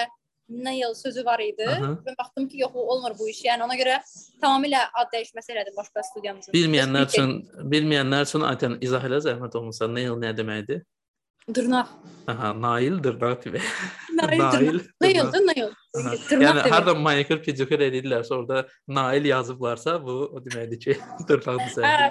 [0.50, 1.66] Nail sözü var idi.
[1.66, 1.96] Aha.
[2.06, 3.42] Mən baxdım ki, yox, olmur bu iş.
[3.48, 3.96] Yəni ona görə
[4.44, 6.54] tamamilə ad dəyişməsi elədim başqa studiyamızın.
[6.54, 7.34] Bilməyənlər üçün,
[7.74, 10.84] bilməyənlər üçün aytən izah elə zəhmət olmasa Nail nə deməkdir?
[11.54, 11.88] Dırnaq.
[12.28, 13.66] Aha, Nail dırnaq demək.
[14.18, 15.74] Nail, Nail, Nail, Nail.
[16.42, 20.96] Yəni harda manikür, pedikür edirlərsə, orada Nail yazıblarsa, bu o deməkdir ki,
[21.30, 21.86] dırnaqdır sən.
[21.86, 22.08] Hə,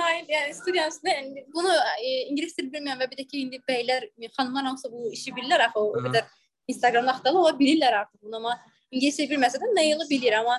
[0.00, 4.08] Nail, yəni studiyasında yəni, bunu e, ingilis dili bilməyən və bir də ki, indi bəylər,
[4.32, 6.26] xanımlar hamısı bu işi bilirlər axı, o qədər
[6.74, 8.56] Instagramda axtarlı ola bilirlər artıq bunu, amma
[8.90, 10.58] ingilis dili bilməsə də Nail-i bilir, amma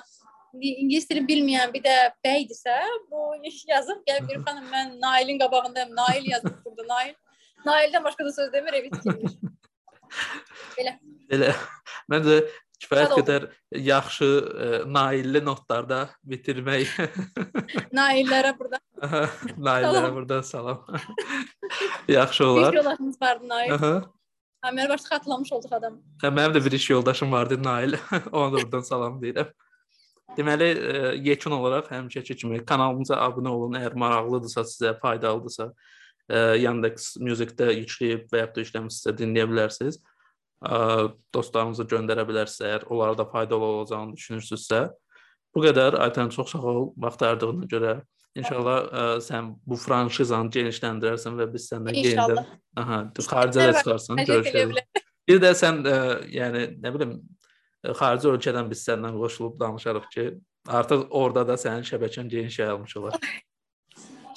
[0.62, 2.80] ingilis dili bilməyən bir də bəydirsə,
[3.12, 7.14] bu yazıb gəl bir xanım mən Nailin qabağındayım, Nail yazıb burada, Nail.
[7.64, 9.36] Naildən başqa da söz demir, evi tikilmir.
[10.76, 10.94] Belə.
[11.32, 11.50] Elə.
[12.12, 12.40] Məncə
[12.84, 13.46] kifayət qədər
[13.84, 16.92] yaxşı ə, e, nailli notlarda bitirmək.
[17.98, 18.80] Naillərə burada.
[19.56, 20.84] Naillərə burada salam.
[22.18, 22.72] yaxşı olar.
[22.72, 23.74] Bir yoldaşımız vardı Nail.
[23.78, 23.94] Aha.
[24.64, 25.98] Hə, mən başda xatırlamış olduq adam.
[26.22, 27.96] Hə, mənim də bir iş yoldaşım vardı Nail.
[28.32, 29.50] Ona da buradan salam deyirəm.
[30.34, 33.76] Deməli, e, yekun olaraq həmişəki kimi kanalımıza abunə olun.
[33.78, 35.68] Əgər maraqlıdırsa, sizə faydalıdırsa,
[36.30, 40.00] Yandex Music-də yükləyib və ya da işləmişsə dinləyə bilərsiniz.
[41.34, 44.86] Dostlarınıza göndərə bilərsiniz əgər onlara da faydalı olacağını düşünürsünüzsə.
[45.54, 45.98] Bu qədər.
[46.06, 47.94] Aytən çox sağ ol vaxt ayırdığına görə.
[48.34, 52.40] İnşallah ə, sən bu franşizanı genişləndirərsən və biz səndən yenidən
[52.80, 55.02] aha, xaricə də çıxarsan, görüşərik.
[55.30, 55.98] Bir də sən ə,
[56.34, 57.12] yəni nə bilim
[57.84, 60.26] xarici ölkədən biz səndən qoşulub danışarıq ki,
[60.66, 63.20] artıq orada da sənin şəbəkən geniş yayılmış olar.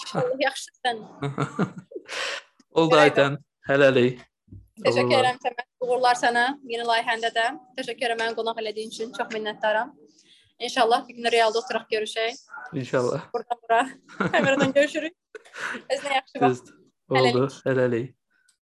[0.07, 0.99] İnşallah yaxşısan.
[2.79, 3.34] Oldu Aytən.
[3.67, 4.21] Hələlik.
[4.85, 5.65] Təşəkkür edirəm Səməd.
[5.84, 7.47] Uğurlar sənə yeni layihəndə də.
[7.79, 9.11] Təşəkkür edirəm məni qonaq elədiyin üçün.
[9.17, 9.91] Çox minnətdaram.
[10.59, 12.39] İnşallah bir gün realda oturaq görüşək.
[12.73, 13.27] İnşallah.
[13.34, 13.81] Buradan bura.
[14.31, 15.13] Kameradan görüşürük.
[15.89, 16.61] Özünə yaxşı bax.
[17.09, 17.47] Oldu.
[17.65, 18.15] Hələlik.